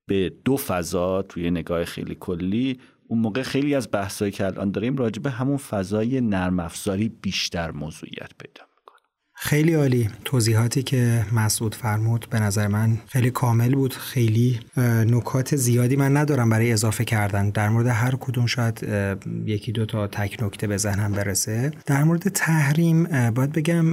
به 0.06 0.32
دو 0.44 0.56
فضا 0.56 1.22
توی 1.22 1.50
نگاه 1.50 1.84
خیلی 1.84 2.16
کلی 2.20 2.80
اون 3.08 3.18
موقع 3.18 3.42
خیلی 3.42 3.74
از 3.74 3.88
بحثایی 3.92 4.32
که 4.32 4.46
الان 4.46 4.70
داریم 4.70 4.96
راجبه 4.96 5.30
همون 5.30 5.56
فضای 5.56 6.20
نرم 6.20 6.60
افزاری 6.60 7.08
بیشتر 7.08 7.70
موضوعیت 7.70 8.30
پیدا 8.38 8.65
خیلی 9.38 9.74
عالی 9.74 10.10
توضیحاتی 10.24 10.82
که 10.82 11.26
مسعود 11.32 11.74
فرمود. 11.74 12.26
به 12.30 12.40
نظر 12.40 12.66
من 12.66 12.98
خیلی 13.08 13.30
کامل 13.30 13.74
بود. 13.74 13.94
خیلی 13.94 14.60
نکات 15.06 15.56
زیادی 15.56 15.96
من 15.96 16.16
ندارم 16.16 16.50
برای 16.50 16.72
اضافه 16.72 17.04
کردن. 17.04 17.50
در 17.50 17.68
مورد 17.68 17.86
هر 17.86 18.14
کدوم 18.20 18.46
شاید 18.46 18.86
یکی 19.46 19.72
دو 19.72 19.86
تا 19.86 20.06
تک 20.06 20.42
نکته 20.42 20.66
به 20.66 20.76
ذهنم 20.76 21.12
برسه. 21.12 21.70
در 21.86 22.04
مورد 22.04 22.28
تحریم 22.28 23.30
باید 23.30 23.52
بگم 23.52 23.84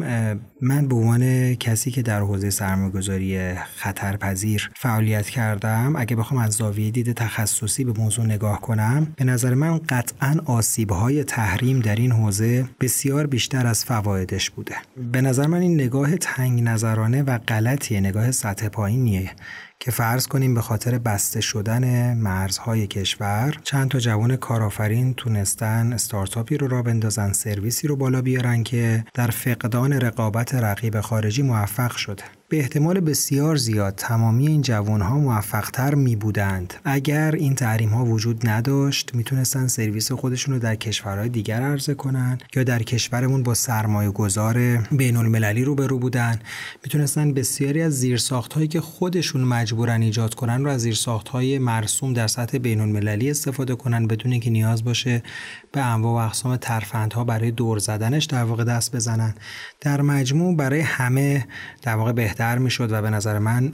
من 0.61 0.87
به 0.87 0.95
عنوان 0.95 1.55
کسی 1.55 1.91
که 1.91 2.01
در 2.01 2.19
حوزه 2.19 2.49
سرمایه‌گذاری 2.49 3.53
خطرپذیر 3.55 4.71
فعالیت 4.75 5.29
کردم 5.29 5.95
اگه 5.95 6.15
بخوام 6.15 6.41
از 6.41 6.53
زاویه 6.53 6.91
دید 6.91 7.13
تخصصی 7.13 7.83
به 7.83 7.93
موضوع 7.99 8.25
نگاه 8.25 8.61
کنم 8.61 9.07
به 9.15 9.23
نظر 9.25 9.53
من 9.53 9.77
قطعا 9.77 10.35
آسیب‌های 10.45 11.23
تحریم 11.23 11.79
در 11.79 11.95
این 11.95 12.11
حوزه 12.11 12.65
بسیار 12.79 13.27
بیشتر 13.27 13.67
از 13.67 13.85
فوایدش 13.85 14.49
بوده. 14.49 14.75
به 15.11 15.21
نظر 15.33 15.47
من 15.47 15.61
این 15.61 15.73
نگاه 15.73 16.17
تنگ 16.17 16.63
نظرانه 16.63 17.23
و 17.23 17.37
غلطیه. 17.37 17.99
نگاه 17.99 18.31
سطح 18.31 18.67
پایینیه 18.67 19.31
که 19.79 19.91
فرض 19.91 20.27
کنیم 20.27 20.53
به 20.53 20.61
خاطر 20.61 20.97
بسته 20.97 21.41
شدن 21.41 22.13
مرزهای 22.13 22.87
کشور 22.87 23.57
چند 23.63 23.89
تا 23.91 23.99
جوان 23.99 24.35
کارآفرین 24.35 25.13
تونستن 25.13 25.93
استارتاپی 25.93 26.57
رو 26.57 26.67
را 26.67 26.81
بندازن 26.81 27.31
سرویسی 27.31 27.87
رو 27.87 27.95
بالا 27.95 28.21
بیارن 28.21 28.63
که 28.63 29.05
در 29.13 29.27
فقدان 29.27 29.93
رقابت 29.93 30.55
رقیب 30.55 31.01
خارجی 31.01 31.41
موفق 31.41 31.95
شده. 31.95 32.23
به 32.53 32.59
احتمال 32.59 32.99
بسیار 32.99 33.55
زیاد 33.55 33.93
تمامی 33.95 34.47
این 34.47 34.61
جوان 34.61 35.01
ها 35.01 35.19
موفق 35.19 35.69
تر 35.69 35.95
می 35.95 36.15
بودند 36.15 36.73
اگر 36.85 37.31
این 37.31 37.55
تحریم 37.55 37.89
ها 37.89 38.05
وجود 38.05 38.47
نداشت 38.47 39.15
می‌تونستن 39.15 39.67
سرویس 39.67 40.11
خودشون 40.11 40.53
رو 40.53 40.59
در 40.59 40.75
کشورهای 40.75 41.29
دیگر 41.29 41.61
عرضه 41.61 41.93
کنن 41.93 42.37
یا 42.55 42.63
در 42.63 42.83
کشورمون 42.83 43.43
با 43.43 43.53
سرمایه 43.53 44.09
گذار 44.09 44.77
بین 44.77 45.17
المللی 45.17 45.63
رو 45.63 45.75
برو 45.75 45.99
بودن. 45.99 46.39
می‌تونستن 46.83 47.33
بسیاری 47.33 47.81
از 47.81 47.93
زیرساخت 47.93 48.53
هایی 48.53 48.67
که 48.67 48.81
خودشون 48.81 49.41
مجبورن 49.41 50.01
ایجاد 50.01 50.33
کنن 50.33 50.63
رو 50.63 50.69
از 50.69 50.81
زیرساخت 50.81 51.27
های 51.27 51.59
مرسوم 51.59 52.13
در 52.13 52.27
سطح 52.27 52.57
بین 52.57 52.81
المللی 52.81 53.31
استفاده 53.31 53.75
کنن 53.75 54.07
بدون 54.07 54.31
اینکه 54.31 54.49
نیاز 54.49 54.83
باشه 54.83 55.23
به 55.71 55.81
انواع 55.81 56.23
و 56.23 56.25
اقسام 56.25 56.55
ترفندها 56.55 57.23
برای 57.23 57.51
دور 57.51 57.79
زدنش 57.79 58.25
در 58.25 58.43
واقع 58.43 58.63
دست 58.63 58.95
بزنن. 58.95 59.33
در 59.81 60.01
مجموع 60.01 60.55
برای 60.55 60.81
همه 60.81 61.45
در 61.81 61.95
واقع 61.95 62.11
بهتر 62.11 62.42
می‌شد 62.57 62.91
و 62.91 63.01
به 63.01 63.09
نظر 63.09 63.39
من 63.39 63.71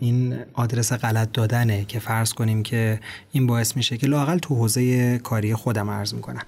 این 0.00 0.36
آدرس 0.54 0.92
غلط 0.92 1.32
دادنه 1.32 1.84
که 1.84 1.98
فرض 1.98 2.32
کنیم 2.32 2.62
که 2.62 3.00
این 3.32 3.46
باعث 3.46 3.76
میشه 3.76 3.96
که 3.96 4.06
لاقل 4.06 4.38
تو 4.38 4.54
حوزه 4.54 5.18
کاری 5.18 5.54
خودم 5.54 5.90
عرض 5.90 6.14
می‌کنم 6.14 6.42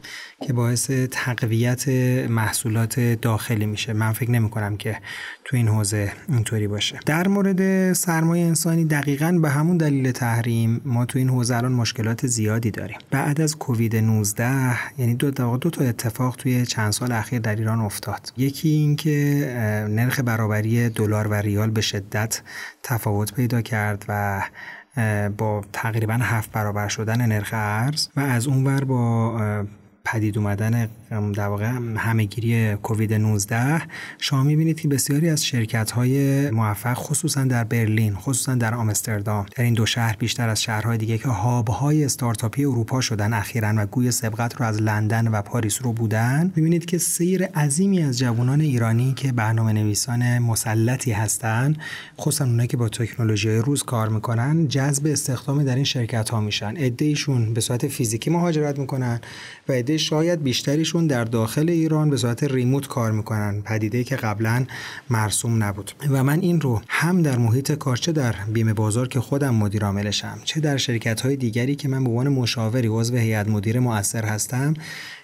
که 0.46 0.52
باعث 0.52 0.90
تقویت 1.10 1.88
محصولات 2.28 3.00
داخلی 3.00 3.66
میشه. 3.66 3.92
من 3.92 4.12
فکر 4.12 4.30
نمی 4.30 4.50
کنم 4.50 4.76
که 4.76 4.96
تو 5.44 5.56
این 5.56 5.68
حوزه 5.68 6.12
اینطوری 6.28 6.68
باشه. 6.68 7.00
در 7.06 7.28
مورد 7.28 7.92
سرمایه 7.92 8.46
انسانی 8.46 8.84
دقیقا 8.84 9.38
به 9.42 9.50
همون 9.50 9.76
دلیل 9.76 10.12
تحریم 10.12 10.80
ما 10.84 11.06
تو 11.06 11.18
این 11.18 11.28
حوزه 11.28 11.56
الان 11.56 11.72
مشکلات 11.72 12.26
زیادی 12.26 12.70
داریم. 12.70 12.98
بعد 13.10 13.40
از 13.40 13.56
کووید 13.56 13.96
19 13.96 14.98
یعنی 14.98 15.14
دو, 15.14 15.30
دو 15.30 15.70
تا 15.70 15.84
اتفاق 15.84 16.36
توی 16.36 16.66
چند 16.66 16.92
سال 16.92 17.12
اخیر 17.12 17.38
در 17.38 17.56
ایران 17.56 17.80
افتاد. 17.80 18.32
یکی 18.36 18.68
اینکه 18.68 19.86
نرخ 19.90 20.20
برابری 20.20 20.88
دلار 20.88 21.26
و 21.26 21.34
ریال 21.34 21.55
به 21.56 21.80
شدت 21.80 22.42
تفاوت 22.82 23.34
پیدا 23.34 23.62
کرد 23.62 24.04
و 24.08 24.42
با 25.38 25.64
تقریبا 25.72 26.14
هفت 26.14 26.52
برابر 26.52 26.88
شدن 26.88 27.26
نرخ 27.26 27.50
ارز 27.52 28.08
و 28.16 28.20
از 28.20 28.46
اونور 28.46 28.84
با 28.84 29.66
پدید 30.04 30.38
اومدن 30.38 30.88
در 31.10 31.46
واقع 31.46 31.64
همهگیری 31.96 32.74
کووید 32.74 33.14
19 33.14 33.82
شما 34.18 34.42
می‌بینید 34.42 34.80
که 34.80 34.88
بسیاری 34.88 35.28
از 35.28 35.44
شرکت 35.44 35.90
های 35.90 36.50
موفق 36.50 36.94
خصوصا 36.94 37.44
در 37.44 37.64
برلین 37.64 38.14
خصوصا 38.14 38.54
در 38.54 38.74
آمستردام 38.74 39.46
در 39.56 39.64
این 39.64 39.74
دو 39.74 39.86
شهر 39.86 40.16
بیشتر 40.18 40.48
از 40.48 40.62
شهرهای 40.62 40.98
دیگه 40.98 41.18
که 41.18 41.28
هاب 41.28 41.68
های 41.68 42.04
استارتاپی 42.04 42.64
اروپا 42.64 43.00
شدن 43.00 43.32
اخیرا 43.32 43.74
و 43.76 43.86
گوی 43.86 44.10
سبقت 44.10 44.56
رو 44.56 44.66
از 44.66 44.82
لندن 44.82 45.28
و 45.28 45.42
پاریس 45.42 45.82
رو 45.82 45.92
بودن. 45.92 46.52
می‌بینید 46.56 46.84
که 46.84 46.98
سیر 46.98 47.44
عظیمی 47.44 48.02
از 48.02 48.18
جوانان 48.18 48.60
ایرانی 48.60 49.14
که 49.14 49.32
برنامه 49.32 49.72
نویسان 49.72 50.38
مسلطی 50.38 51.12
هستند 51.12 51.78
خصوصا 52.20 52.44
اونایی 52.44 52.68
که 52.68 52.76
با 52.76 52.88
تکنولوژی 52.88 53.56
روز 53.56 53.82
کار 53.82 54.08
می‌کنن 54.08 54.68
جذب 54.68 55.06
استخدام 55.06 55.64
در 55.64 55.74
این 55.74 55.84
شرکت 55.84 56.28
ها 56.28 56.40
میشن. 56.40 56.74
ایشون 56.98 57.54
به 57.54 57.60
صورت 57.60 57.88
فیزیکی 57.88 58.30
مهاجرت 58.30 58.78
می‌کنن 58.78 59.20
و 59.68 59.72
عده 59.72 59.96
شاید 59.96 60.42
بیشتریشون 60.42 60.95
در 61.02 61.24
داخل 61.24 61.70
ایران 61.70 62.10
به 62.10 62.16
صورت 62.16 62.44
ریموت 62.44 62.88
کار 62.88 63.12
می‌کنن 63.12 63.62
پدیده 63.62 64.04
که 64.04 64.16
قبلا 64.16 64.64
مرسوم 65.10 65.64
نبود. 65.64 65.92
و 66.10 66.24
من 66.24 66.40
این 66.40 66.60
رو 66.60 66.80
هم 66.88 67.22
در 67.22 67.38
محیط 67.38 67.72
کار 67.72 67.96
چه 67.96 68.12
در 68.12 68.34
بیمه 68.52 68.72
بازار 68.72 69.08
که 69.08 69.20
خودم 69.20 69.54
مدیر 69.54 69.84
عاملشم 69.84 70.38
چه 70.44 70.60
در 70.60 70.76
شرکت 70.76 71.20
های 71.20 71.36
دیگری 71.36 71.76
که 71.76 71.88
من 71.88 72.04
به 72.04 72.10
عنوان 72.10 72.28
مشاوری 72.28 72.88
عضو 72.88 73.16
هیئت 73.16 73.48
مدیر 73.48 73.80
مؤثر 73.80 74.24
هستم 74.24 74.74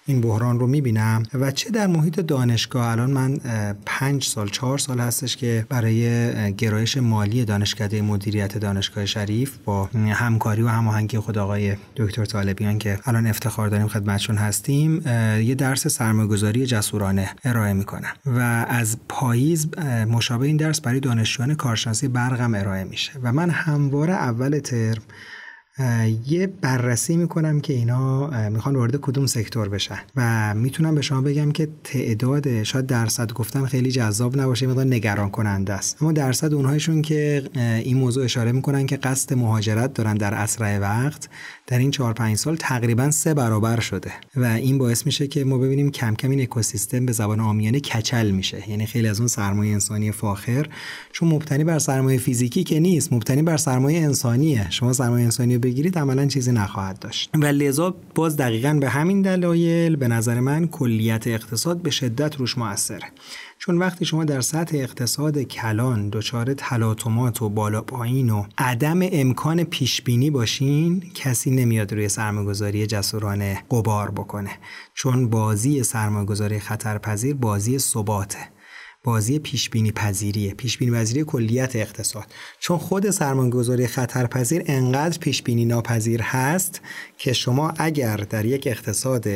این 0.06 0.20
بحران 0.20 0.58
رو 0.58 0.66
می‌بینم 0.66 1.22
و 1.34 1.50
چه 1.50 1.70
در 1.70 1.86
محیط 1.86 2.20
دانشگاه؟ 2.20 2.86
الان 2.86 3.10
من 3.10 3.38
پنج 3.86 4.24
سال 4.24 4.48
چهار 4.48 4.78
سال 4.78 5.00
هستش 5.00 5.36
که 5.36 5.66
برای 5.68 6.54
گرایش 6.54 6.96
مالی 6.96 7.44
دانشکده 7.44 8.02
مدیریت 8.02 8.58
دانشگاه 8.58 9.06
شریف 9.06 9.56
با 9.64 9.84
همکاری 9.94 10.62
و 10.62 10.68
هماهنگی 10.68 11.18
خود 11.18 11.38
آقای 11.38 11.76
دکتر 11.96 12.24
طالبیان 12.24 12.78
که 12.78 12.98
الان 13.04 13.26
افتخار 13.26 13.68
داریم 13.68 13.88
خدمتشون 13.88 14.36
هستیم 14.36 15.02
یه 15.42 15.54
درس 15.54 15.86
سرمایه‌گذاری 15.86 16.66
جسورانه 16.66 17.30
ارائه 17.44 17.72
می‌کنم 17.72 18.12
و 18.26 18.66
از 18.68 18.96
پاییز 19.08 19.78
مشابه 20.08 20.46
این 20.46 20.56
درس 20.56 20.80
برای 20.80 21.00
دانشجویان 21.00 21.54
کارشناسی 21.54 22.08
برقم 22.08 22.54
ارائه 22.54 22.84
میشه 22.84 23.12
و 23.22 23.32
من 23.32 23.50
همواره 23.50 24.12
اول 24.12 24.58
ترم 24.58 25.02
یه 26.26 26.46
بررسی 26.60 27.16
می‌کنم 27.16 27.60
که 27.60 27.72
اینا 27.72 28.30
می‌خوان 28.50 28.76
وارد 28.76 28.96
کدوم 28.96 29.26
سکتور 29.26 29.68
بشن. 29.68 29.98
و 30.16 30.54
می‌تونم 30.54 30.94
به 30.94 31.02
شما 31.02 31.20
بگم 31.20 31.52
که 31.52 31.68
تعداد 31.84 32.62
شاید 32.62 32.86
درصد 32.86 33.32
گفتم 33.32 33.66
خیلی 33.66 33.90
جذاب 33.90 34.40
نباشه 34.40 34.66
مقدار 34.66 34.84
نگران 34.84 35.30
کننده 35.30 35.72
است. 35.72 36.02
اما 36.02 36.12
درصد 36.12 36.54
اونهایشون 36.54 37.02
که 37.02 37.42
این 37.84 37.96
موضوع 37.96 38.24
اشاره 38.24 38.52
می‌کنن 38.52 38.86
که 38.86 38.96
قصد 38.96 39.34
مهاجرت 39.34 39.94
دارن 39.94 40.14
در 40.14 40.34
اسرع 40.34 40.78
وقت 40.78 41.28
در 41.66 41.78
این 41.78 41.90
4 41.90 42.12
5 42.12 42.36
سال 42.36 42.56
تقریبا 42.56 43.10
سه 43.10 43.34
برابر 43.34 43.80
شده. 43.80 44.12
و 44.36 44.44
این 44.44 44.78
باعث 44.78 45.06
میشه 45.06 45.26
که 45.26 45.44
ما 45.44 45.58
ببینیم 45.58 45.90
کم 45.90 46.14
کم 46.14 46.30
این 46.30 46.40
اکوسیستم 46.40 47.06
به 47.06 47.12
زبان 47.12 47.40
عامیانه 47.40 47.80
کچل 47.80 48.30
میشه. 48.30 48.70
یعنی 48.70 48.86
خیلی 48.86 49.08
از 49.08 49.18
اون 49.18 49.28
سرمایه 49.28 49.72
انسانی 49.72 50.12
فاخر 50.12 50.66
چون 51.12 51.28
مبتنی 51.28 51.64
بر 51.64 51.78
سرمایه 51.78 52.18
فیزیکی 52.18 52.64
که 52.64 52.80
نیست 52.80 53.12
مبتنی 53.12 53.42
بر 53.42 53.56
سرمایه 53.56 54.00
انسانیه. 54.00 54.70
شما 54.70 54.92
سرمایه 54.92 55.24
انسانی 55.24 55.58
بگیرید 55.62 55.98
عملا 55.98 56.26
چیزی 56.26 56.52
نخواهد 56.52 56.98
داشت. 56.98 57.30
و 57.34 57.46
لذا 57.46 57.94
باز 58.14 58.36
دقیقا 58.36 58.74
به 58.80 58.88
همین 58.88 59.22
دلایل 59.22 59.96
به 59.96 60.08
نظر 60.08 60.40
من 60.40 60.66
کلیت 60.66 61.26
اقتصاد 61.26 61.82
به 61.82 61.90
شدت 61.90 62.36
روش 62.36 62.58
موثره. 62.58 63.12
چون 63.58 63.78
وقتی 63.78 64.04
شما 64.04 64.24
در 64.24 64.40
سطح 64.40 64.76
اقتصاد 64.76 65.38
کلان 65.38 66.08
دچار 66.12 66.54
تلاطمات 66.54 67.42
و 67.42 67.48
بالا 67.48 67.80
پایین 67.80 68.30
و 68.30 68.44
عدم 68.58 69.00
امکان 69.02 69.64
پیش 69.64 70.02
بینی 70.02 70.30
باشین 70.30 71.02
کسی 71.14 71.50
نمیاد 71.50 71.92
روی 71.92 72.08
سرمایه‌گذاری 72.08 72.86
جسورانه 72.86 73.62
قبار 73.70 74.10
بکنه. 74.10 74.50
چون 74.94 75.30
بازی 75.30 75.82
سرمایه‌گذاری 75.82 76.58
خطرپذیر 76.58 77.34
بازی 77.34 77.78
ثباته. 77.78 78.38
بازی 79.04 79.38
پیش 79.38 79.70
بینی 79.70 79.92
پذیریه 79.92 80.54
پیش 80.54 80.78
بینی 80.78 80.92
پذیری 80.92 81.24
کلیت 81.24 81.76
اقتصاد. 81.76 82.24
چون 82.60 82.78
خود 82.78 83.10
سرمایه‌گذاری 83.10 83.86
خطرپذیر 83.86 84.62
انقدر 84.66 85.18
پیش 85.18 85.42
بینی 85.42 85.64
ناپذیر 85.64 86.22
هست 86.22 86.80
که 87.18 87.32
شما 87.32 87.74
اگر 87.78 88.16
در 88.16 88.44
یک 88.44 88.66
اقتصاد 88.66 89.28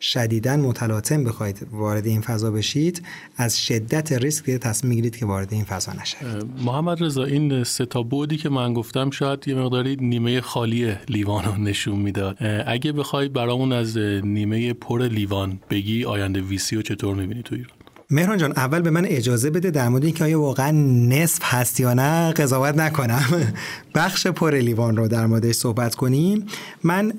شدیداً 0.00 0.56
متلاطم 0.56 1.24
بخواید 1.24 1.66
وارد 1.72 2.06
این 2.06 2.20
فضا 2.20 2.50
بشید 2.50 3.02
از 3.36 3.66
شدت 3.66 4.12
ریسک 4.12 4.50
تصمیم 4.50 4.88
می‌گیرید 4.88 5.16
که 5.16 5.26
وارد 5.26 5.52
این 5.52 5.64
فضا 5.64 5.92
نشید 5.92 6.18
محمد 6.64 7.02
رضا 7.02 7.24
این 7.24 7.64
سه 7.64 7.86
تا 7.86 8.02
بودی 8.02 8.36
که 8.36 8.48
من 8.48 8.74
گفتم 8.74 9.10
شاید 9.10 9.48
یه 9.48 9.54
مقداری 9.54 9.96
نیمه 9.96 10.40
خالی 10.40 10.94
لیوان 11.08 11.44
رو 11.44 11.56
نشون 11.56 11.98
می‌داد. 11.98 12.36
اگه 12.66 12.92
بخوای 12.92 13.28
برامون 13.28 13.72
از 13.72 13.96
نیمه 13.96 14.72
پر 14.72 15.02
لیوان 15.02 15.60
بگی 15.70 16.04
آینده 16.04 16.40
ویسی 16.40 16.76
رو 16.76 16.82
چطور 16.82 17.14
می‌بینی 17.14 17.42
تو 17.42 17.54
ایران؟ 17.54 17.73
مهران 18.10 18.38
جان 18.38 18.52
اول 18.56 18.82
به 18.82 18.90
من 18.90 19.04
اجازه 19.04 19.50
بده 19.50 19.70
در 19.70 19.88
مورد 19.88 20.04
اینکه 20.04 20.24
آیا 20.24 20.40
واقعا 20.40 20.70
نصف 21.08 21.40
هست 21.42 21.80
یا 21.80 21.94
نه 21.94 22.32
قضاوت 22.32 22.76
نکنم. 22.76 23.52
بخش 23.94 24.26
پر 24.26 24.54
لیوان 24.54 24.96
رو 24.96 25.08
در 25.08 25.26
موردش 25.26 25.54
صحبت 25.54 25.94
کنیم. 25.94 26.46
من 26.82 27.12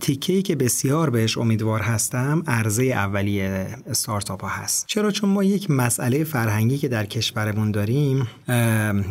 تیکه 0.00 0.32
ای 0.32 0.42
که 0.42 0.56
بسیار 0.56 1.10
بهش 1.10 1.38
امیدوار 1.38 1.80
هستم 1.80 2.42
عرضه 2.46 2.84
اولیه 2.84 3.66
استارتاپ 3.86 4.42
ها 4.42 4.48
هست. 4.48 4.86
چرا؟ 4.86 5.10
چون 5.10 5.30
ما 5.30 5.44
یک 5.44 5.70
مسئله 5.70 6.24
فرهنگی 6.24 6.78
که 6.78 6.88
در 6.88 7.06
کشورمون 7.06 7.70
داریم 7.70 8.26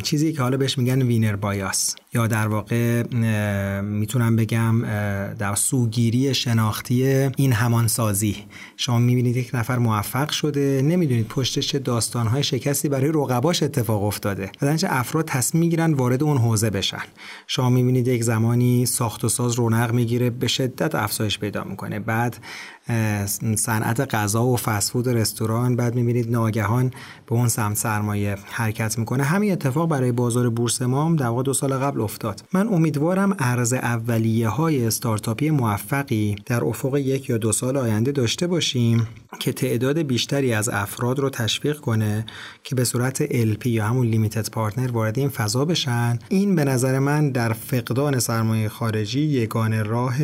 چیزی 0.04 0.34
که 0.34 0.42
حالا 0.42 0.58
بهش 0.58 0.78
میگن 0.78 1.02
وینر 1.02 1.36
بایاس. 1.36 1.96
یا 2.14 2.28
در 2.28 2.48
واقع 2.48 3.04
می‌تونم 3.82 4.36
بگم 4.36 4.82
در 5.40 5.56
سوگیری 5.56 6.34
شناختی 6.34 7.06
این 7.38 7.54
همانسازی. 7.54 8.36
شما 8.78 9.00
می‌بینید 9.00 9.38
یک 9.38 9.52
نفر 9.54 9.78
موفق 9.78 10.30
شده 10.30 10.82
نمی‌دونید 10.82 11.28
پشتش 11.28 11.68
چه 11.68 11.80
داستانهای 11.80 12.44
شکستی 12.44 12.90
برای 12.90 13.12
رقباش 13.14 13.64
اتفاق 13.64 14.04
افتاده. 14.04 14.52
و 14.62 14.78
افراد 14.90 15.26
تصمیم 15.26 15.64
می‌گیرن 15.64 15.94
وارد 15.94 16.24
اون 16.24 16.38
حوزه 16.38 16.70
شما 17.48 17.70
می‌بینید 17.70 18.08
یک 18.08 18.24
زمانی 18.24 18.86
ساخت 18.86 19.24
و 19.24 19.30
ساز 19.30 19.54
رونق 19.54 19.92
می‌گیره 19.92 20.30
به 20.30 20.48
شدت 20.48 20.96
افزایش 20.96 21.40
پیدا 21.40 21.64
می‌کنه. 21.64 22.00
بعد 22.00 22.38
صنعت 23.56 24.16
غذا 24.16 24.46
و 24.46 24.58
فسفود 24.58 25.10
رستوران 25.10 25.76
بعد 25.76 25.96
می‌بینید 25.96 26.32
ناگهان 26.32 26.92
به 27.26 27.36
اون 27.36 27.48
سمت 27.48 27.78
سرمایه 27.78 28.36
حرکت 28.52 29.00
می‌کنه. 29.00 29.24
همین 29.24 29.52
اتفاق 29.52 29.90
برای 29.90 30.12
بازار 30.12 30.50
بورس 30.50 30.82
ما 30.82 31.06
هم 31.06 31.16
در 31.16 31.42
دو 31.42 31.54
سال 31.54 31.74
قبل 31.74 32.02
افتاد. 32.02 32.42
من 32.54 32.68
امیدوارم 32.68 33.36
ارز 33.40 33.74
اولیه 33.74 34.48
های 34.48 34.86
استارتاپی 34.86 35.50
موفقی 35.50 36.36
در 36.46 36.64
افق 36.64 36.96
یک 36.96 37.30
یا 37.30 37.38
دو 37.38 37.52
سال 37.52 37.78
آینده 37.78 38.12
داشته 38.12 38.48
باشیم 38.48 39.08
که 39.40 39.54
تعداد 39.54 40.00
بیشتری 40.00 40.54
از 40.54 40.70
افراد 40.70 41.20
رو 41.20 41.30
تشویق 41.30 41.80
کنه 41.80 42.26
که 42.64 42.76
به 42.76 42.84
صورت 42.84 43.26
LP 43.26 43.66
یا 43.66 43.86
همون 43.86 44.08
لیمیتد 44.08 44.50
پارتنر 44.50 44.92
وارد 44.92 45.20
این 45.20 45.30
فضا 45.30 45.66
بشن. 45.66 46.20
این 46.30 46.56
به 46.56 46.64
نظر 46.64 47.00
من 47.00 47.32
در 47.32 47.54
فقدان 47.54 48.20
سرمایه 48.20 48.70
خارجی 48.70 49.22
یگانه 49.22 49.84
راه 49.84 50.16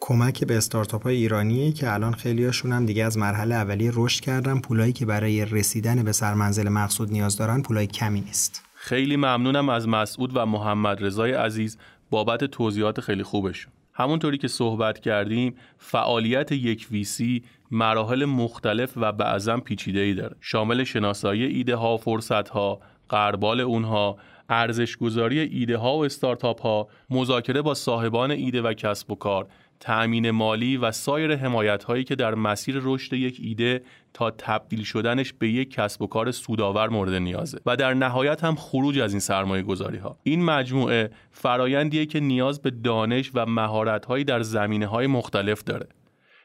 کمک 0.00 0.44
به 0.44 0.56
استارتاپ 0.56 1.02
های 1.02 1.16
ایرانی 1.16 1.72
که 1.72 1.92
الان 1.92 2.12
خیلیاشون 2.12 2.72
هم 2.72 2.86
دیگه 2.86 3.04
از 3.04 3.18
مرحله 3.18 3.54
اولیه 3.54 3.92
رشد 3.94 4.20
کردن 4.20 4.60
پولایی 4.60 4.92
که 4.92 5.06
برای 5.06 5.44
رسیدن 5.44 6.02
به 6.02 6.12
سرمنزل 6.12 6.68
مقصود 6.68 7.10
نیاز 7.10 7.36
دارن 7.36 7.62
پولای 7.62 7.86
کمی 7.86 8.20
نیست. 8.20 8.62
خیلی 8.74 9.16
ممنونم 9.16 9.68
از 9.68 9.88
مسعود 9.88 10.30
و 10.34 10.46
محمد 10.46 11.04
رضای 11.04 11.32
عزیز 11.32 11.78
بابت 12.10 12.44
توضیحات 12.44 13.00
خیلی 13.00 13.22
خوبشون. 13.22 13.72
همونطوری 13.92 14.38
که 14.38 14.48
صحبت 14.48 14.98
کردیم 14.98 15.54
فعالیت 15.78 16.52
یک 16.52 16.86
ویسی 16.90 17.42
مراحل 17.70 18.24
مختلف 18.24 18.92
و 18.96 19.12
بعضا 19.12 19.56
پیچیده 19.56 20.00
ای 20.00 20.14
داره. 20.14 20.36
شامل 20.40 20.84
شناسایی 20.84 21.44
ایده 21.44 21.76
ها 21.76 21.96
فرصت 21.96 22.48
ها 22.48 22.80
قربال 23.08 23.60
اونها 23.60 24.18
ارزش 24.48 24.96
گذاری 24.96 25.38
ایده 25.38 25.76
ها 25.76 25.96
و 25.96 26.04
استارتاپ 26.04 26.62
ها 26.62 26.88
مذاکره 27.10 27.62
با 27.62 27.74
صاحبان 27.74 28.30
ایده 28.30 28.62
و 28.62 28.72
کسب 28.72 29.10
و 29.10 29.14
کار 29.14 29.48
تأمین 29.80 30.30
مالی 30.30 30.76
و 30.76 30.92
سایر 30.92 31.36
حمایت 31.36 31.84
هایی 31.84 32.04
که 32.04 32.14
در 32.14 32.34
مسیر 32.34 32.80
رشد 32.82 33.12
یک 33.12 33.40
ایده 33.42 33.82
تا 34.14 34.30
تبدیل 34.30 34.84
شدنش 34.84 35.32
به 35.32 35.48
یک 35.48 35.70
کسب 35.70 36.02
و 36.02 36.06
کار 36.06 36.30
سودآور 36.30 36.88
مورد 36.88 37.14
نیازه. 37.14 37.58
و 37.66 37.76
در 37.76 37.94
نهایت 37.94 38.44
هم 38.44 38.54
خروج 38.56 38.98
از 38.98 39.12
این 39.12 39.20
سرمایه 39.20 39.62
گذاری 39.62 39.98
ها 39.98 40.18
این 40.22 40.44
مجموعه 40.44 41.10
فرایندیه 41.30 42.06
که 42.06 42.20
نیاز 42.20 42.62
به 42.62 42.70
دانش 42.70 43.30
و 43.34 43.46
مهارت 43.46 44.06
هایی 44.06 44.24
در 44.24 44.42
زمینه 44.42 44.86
های 44.86 45.06
مختلف 45.06 45.64
داره. 45.64 45.88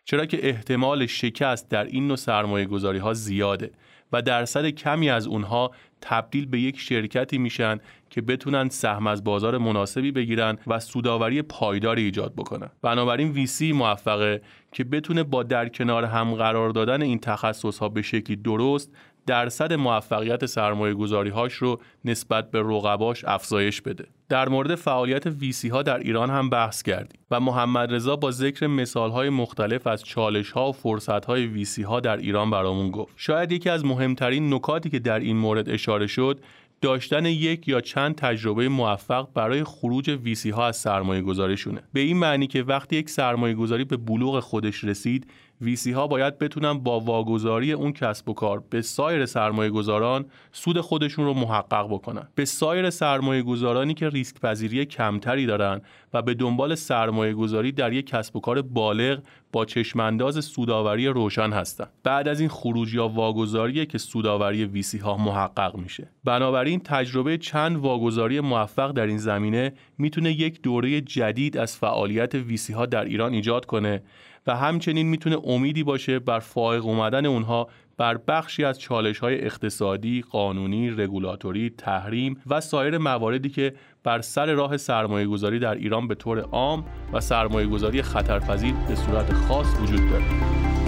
چرا 0.05 0.25
که 0.25 0.47
احتمال 0.47 1.05
شکست 1.05 1.69
در 1.69 1.84
این 1.84 2.07
نوع 2.07 2.17
سرمایه 2.17 2.65
گذاری 2.65 2.99
ها 2.99 3.13
زیاده 3.13 3.71
و 4.11 4.21
درصد 4.21 4.69
کمی 4.69 5.09
از 5.09 5.27
اونها 5.27 5.71
تبدیل 6.01 6.45
به 6.45 6.59
یک 6.59 6.79
شرکتی 6.79 7.38
میشن 7.38 7.79
که 8.14 8.22
بتونن 8.22 8.70
سهم 8.70 9.07
از 9.07 9.24
بازار 9.24 9.57
مناسبی 9.57 10.11
بگیرن 10.11 10.57
و 10.68 10.80
سوداوری 10.80 11.41
پایداری 11.41 12.03
ایجاد 12.03 12.34
بکنن 12.36 12.70
بنابراین 12.82 13.32
ویسی 13.32 13.72
موفقه 13.72 14.41
که 14.72 14.84
بتونه 14.84 15.24
با 15.24 15.43
در 15.43 15.70
کنار 15.70 16.05
هم 16.05 16.36
قرار 16.36 16.70
دادن 16.70 17.01
این 17.01 17.20
تخصص 17.20 17.78
ها 17.78 17.89
به 17.89 18.01
شکلی 18.01 18.36
درست 18.36 18.91
درصد 19.26 19.74
موفقیت 19.74 20.45
سرمایه 20.45 20.93
گذاری 20.93 21.30
هاش 21.30 21.53
رو 21.53 21.82
نسبت 22.05 22.51
به 22.51 22.59
رقباش 22.59 23.26
افزایش 23.26 23.82
بده. 23.82 24.05
در 24.30 24.49
مورد 24.49 24.76
فعالیت 24.76 25.26
ویسی 25.26 25.70
ها 25.70 25.82
در 25.82 25.97
ایران 25.97 26.30
هم 26.30 26.49
بحث 26.49 26.82
کردیم 26.82 27.20
و 27.32 27.39
محمد 27.39 27.93
رضا 27.93 28.16
با 28.16 28.32
ذکر 28.32 28.68
مثال 28.68 29.11
های 29.11 29.30
مختلف 29.30 29.88
از 29.88 30.03
چالش 30.03 30.51
ها 30.51 30.70
و 30.70 30.72
فرصت 30.72 31.26
های 31.26 31.45
ویسی 31.47 31.84
ها 31.84 31.99
در 31.99 32.18
ایران 32.18 32.49
برامون 32.49 32.91
گفت. 32.91 33.14
شاید 33.16 33.51
یکی 33.51 33.70
از 33.70 33.86
مهمترین 33.86 34.53
نکاتی 34.53 34.89
که 34.89 34.99
در 34.99 35.20
این 35.20 35.38
مورد 35.38 35.70
اشاره 35.70 36.07
شد 36.07 36.39
داشتن 36.84 37.25
یک 37.25 37.67
یا 37.67 37.81
چند 37.81 38.15
تجربه 38.15 38.69
موفق 38.69 39.27
برای 39.34 39.63
خروج 39.63 40.09
ویسی 40.09 40.49
ها 40.49 40.67
از 40.67 40.77
سرمایه 40.77 41.21
گذاریشونه 41.21 41.84
به 41.93 41.99
این 41.99 42.17
معنی 42.17 42.47
که 42.47 42.63
وقتی 42.63 42.95
یک 42.95 43.09
سرمایه 43.09 43.55
گذاری 43.55 43.84
به 43.84 43.97
بلوغ 43.97 44.39
خودش 44.39 44.84
رسید 44.84 45.27
ویسی 45.62 45.91
ها 45.91 46.08
باید 46.08 46.38
بتونن 46.38 46.74
با 46.74 46.99
واگذاری 46.99 47.72
اون 47.72 47.93
کسب 47.93 48.30
و 48.30 48.34
کار 48.34 48.64
به 48.70 48.82
سایر 48.82 49.26
سرمایه 49.26 49.70
گذاران 49.70 50.26
سود 50.51 50.82
خودشون 50.82 51.26
رو 51.26 51.34
محقق 51.34 51.88
بکنن. 51.88 52.28
به 52.36 52.45
سایر 52.45 52.89
سرمایه 52.89 53.41
گذارانی 53.41 53.93
که 53.93 54.10
ریسک 54.10 54.39
پذیری 54.39 54.86
کمتری 54.86 55.45
دارن 55.45 55.82
و 56.14 56.22
به 56.22 56.34
دنبال 56.34 56.76
سرمایه 56.76 57.34
گذاری 57.34 57.72
در 57.72 57.93
یک 57.93 58.08
کسب 58.08 58.36
و 58.36 58.39
کار 58.39 58.62
بالغ 58.62 59.20
با 59.51 59.66
چشمانداز 59.66 60.45
سوداوری 60.45 61.08
روشن 61.08 61.51
هستند 61.54 61.89
بعد 62.04 62.28
از 62.28 62.39
این 62.39 62.49
خروج 62.49 62.93
یا 62.93 63.08
واگذاری 63.08 63.86
که 63.86 63.97
سوداوری 63.97 64.66
ویسی 64.66 64.97
ها 64.97 65.18
محقق 65.18 65.76
میشه. 65.76 66.08
بنابراین 66.24 66.80
تجربه 66.80 67.38
چند 67.38 67.78
واگذاری 67.78 68.39
موفق 68.39 68.91
در 68.91 69.06
این 69.08 69.18
زمینه 69.18 69.74
می‌تونه 69.97 70.32
یک 70.32 70.62
دوره 70.62 71.01
جدید 71.01 71.58
از 71.58 71.78
فعالیت 71.78 72.36
ویسی 72.36 72.74
ها 72.74 72.86
در 72.86 73.06
ایران 73.06 73.34
ایجاد 73.34 73.66
کنه 73.66 74.04
و 74.47 74.55
همچنین 74.55 75.07
می‌تونه 75.07 75.37
امیدی 75.43 75.83
باشه 75.83 76.19
بر 76.19 76.39
فائق 76.39 76.85
اومدن 76.85 77.25
اونها 77.25 77.67
بر 77.97 78.17
بخشی 78.17 78.63
از 78.63 78.79
چالش 78.79 79.19
های 79.19 79.45
اقتصادی، 79.45 80.23
قانونی، 80.31 80.89
رگولاتوری، 80.89 81.69
تحریم 81.69 82.41
و 82.47 82.61
سایر 82.61 82.97
مواردی 82.97 83.49
که 83.49 83.73
بر 84.03 84.21
سر 84.21 84.53
راه 84.53 84.77
سرمایه 84.77 85.27
گذاری 85.27 85.59
در 85.59 85.75
ایران 85.75 86.07
به 86.07 86.15
طور 86.15 86.39
عام 86.39 86.85
و 87.13 87.19
سرمایه 87.19 87.67
گذاری 87.67 88.01
خطرپذیر 88.01 88.73
به 88.87 88.95
صورت 88.95 89.33
خاص 89.33 89.67
وجود 89.81 90.09
داره. 90.09 90.82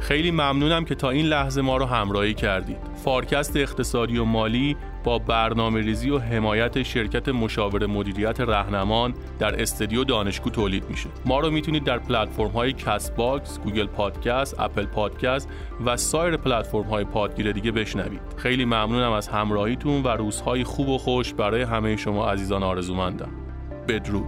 خیلی 0.00 0.30
ممنونم 0.30 0.84
که 0.84 0.94
تا 0.94 1.10
این 1.10 1.26
لحظه 1.26 1.62
ما 1.62 1.76
رو 1.76 1.86
همراهی 1.86 2.34
کردید. 2.34 2.78
فارکست 3.04 3.56
اقتصادی 3.56 4.18
و 4.18 4.24
مالی 4.24 4.76
با 5.04 5.18
برنامه 5.18 5.80
ریزی 5.80 6.10
و 6.10 6.18
حمایت 6.18 6.82
شرکت 6.82 7.28
مشاور 7.28 7.86
مدیریت 7.86 8.40
رهنمان 8.40 9.14
در 9.38 9.62
استدیو 9.62 10.04
دانشگو 10.04 10.50
تولید 10.50 10.90
میشه. 10.90 11.08
ما 11.26 11.40
رو 11.40 11.50
می‌تونید 11.50 11.84
در 11.84 11.98
پلتفرم 11.98 12.50
های 12.50 12.72
Castbox، 12.72 13.58
Google 13.58 13.86
Podcast، 13.86 14.60
Apple 14.60 14.86
Podcast 14.86 15.48
و 15.84 15.96
سایر 15.96 16.36
پلتفرم 16.36 16.82
های 16.82 17.04
پادگیر 17.04 17.52
دیگه 17.52 17.72
بشنوید. 17.72 18.20
خیلی 18.36 18.64
ممنونم 18.64 19.12
از 19.12 19.28
همراهیتون 19.28 20.02
و 20.02 20.08
روزهای 20.08 20.64
خوب 20.64 20.88
و 20.88 20.98
خوش 20.98 21.34
برای 21.34 21.62
همه 21.62 21.96
شما 21.96 22.30
عزیزان 22.30 22.62
آرزومندم. 22.62 23.30
بدرود. 23.88 24.26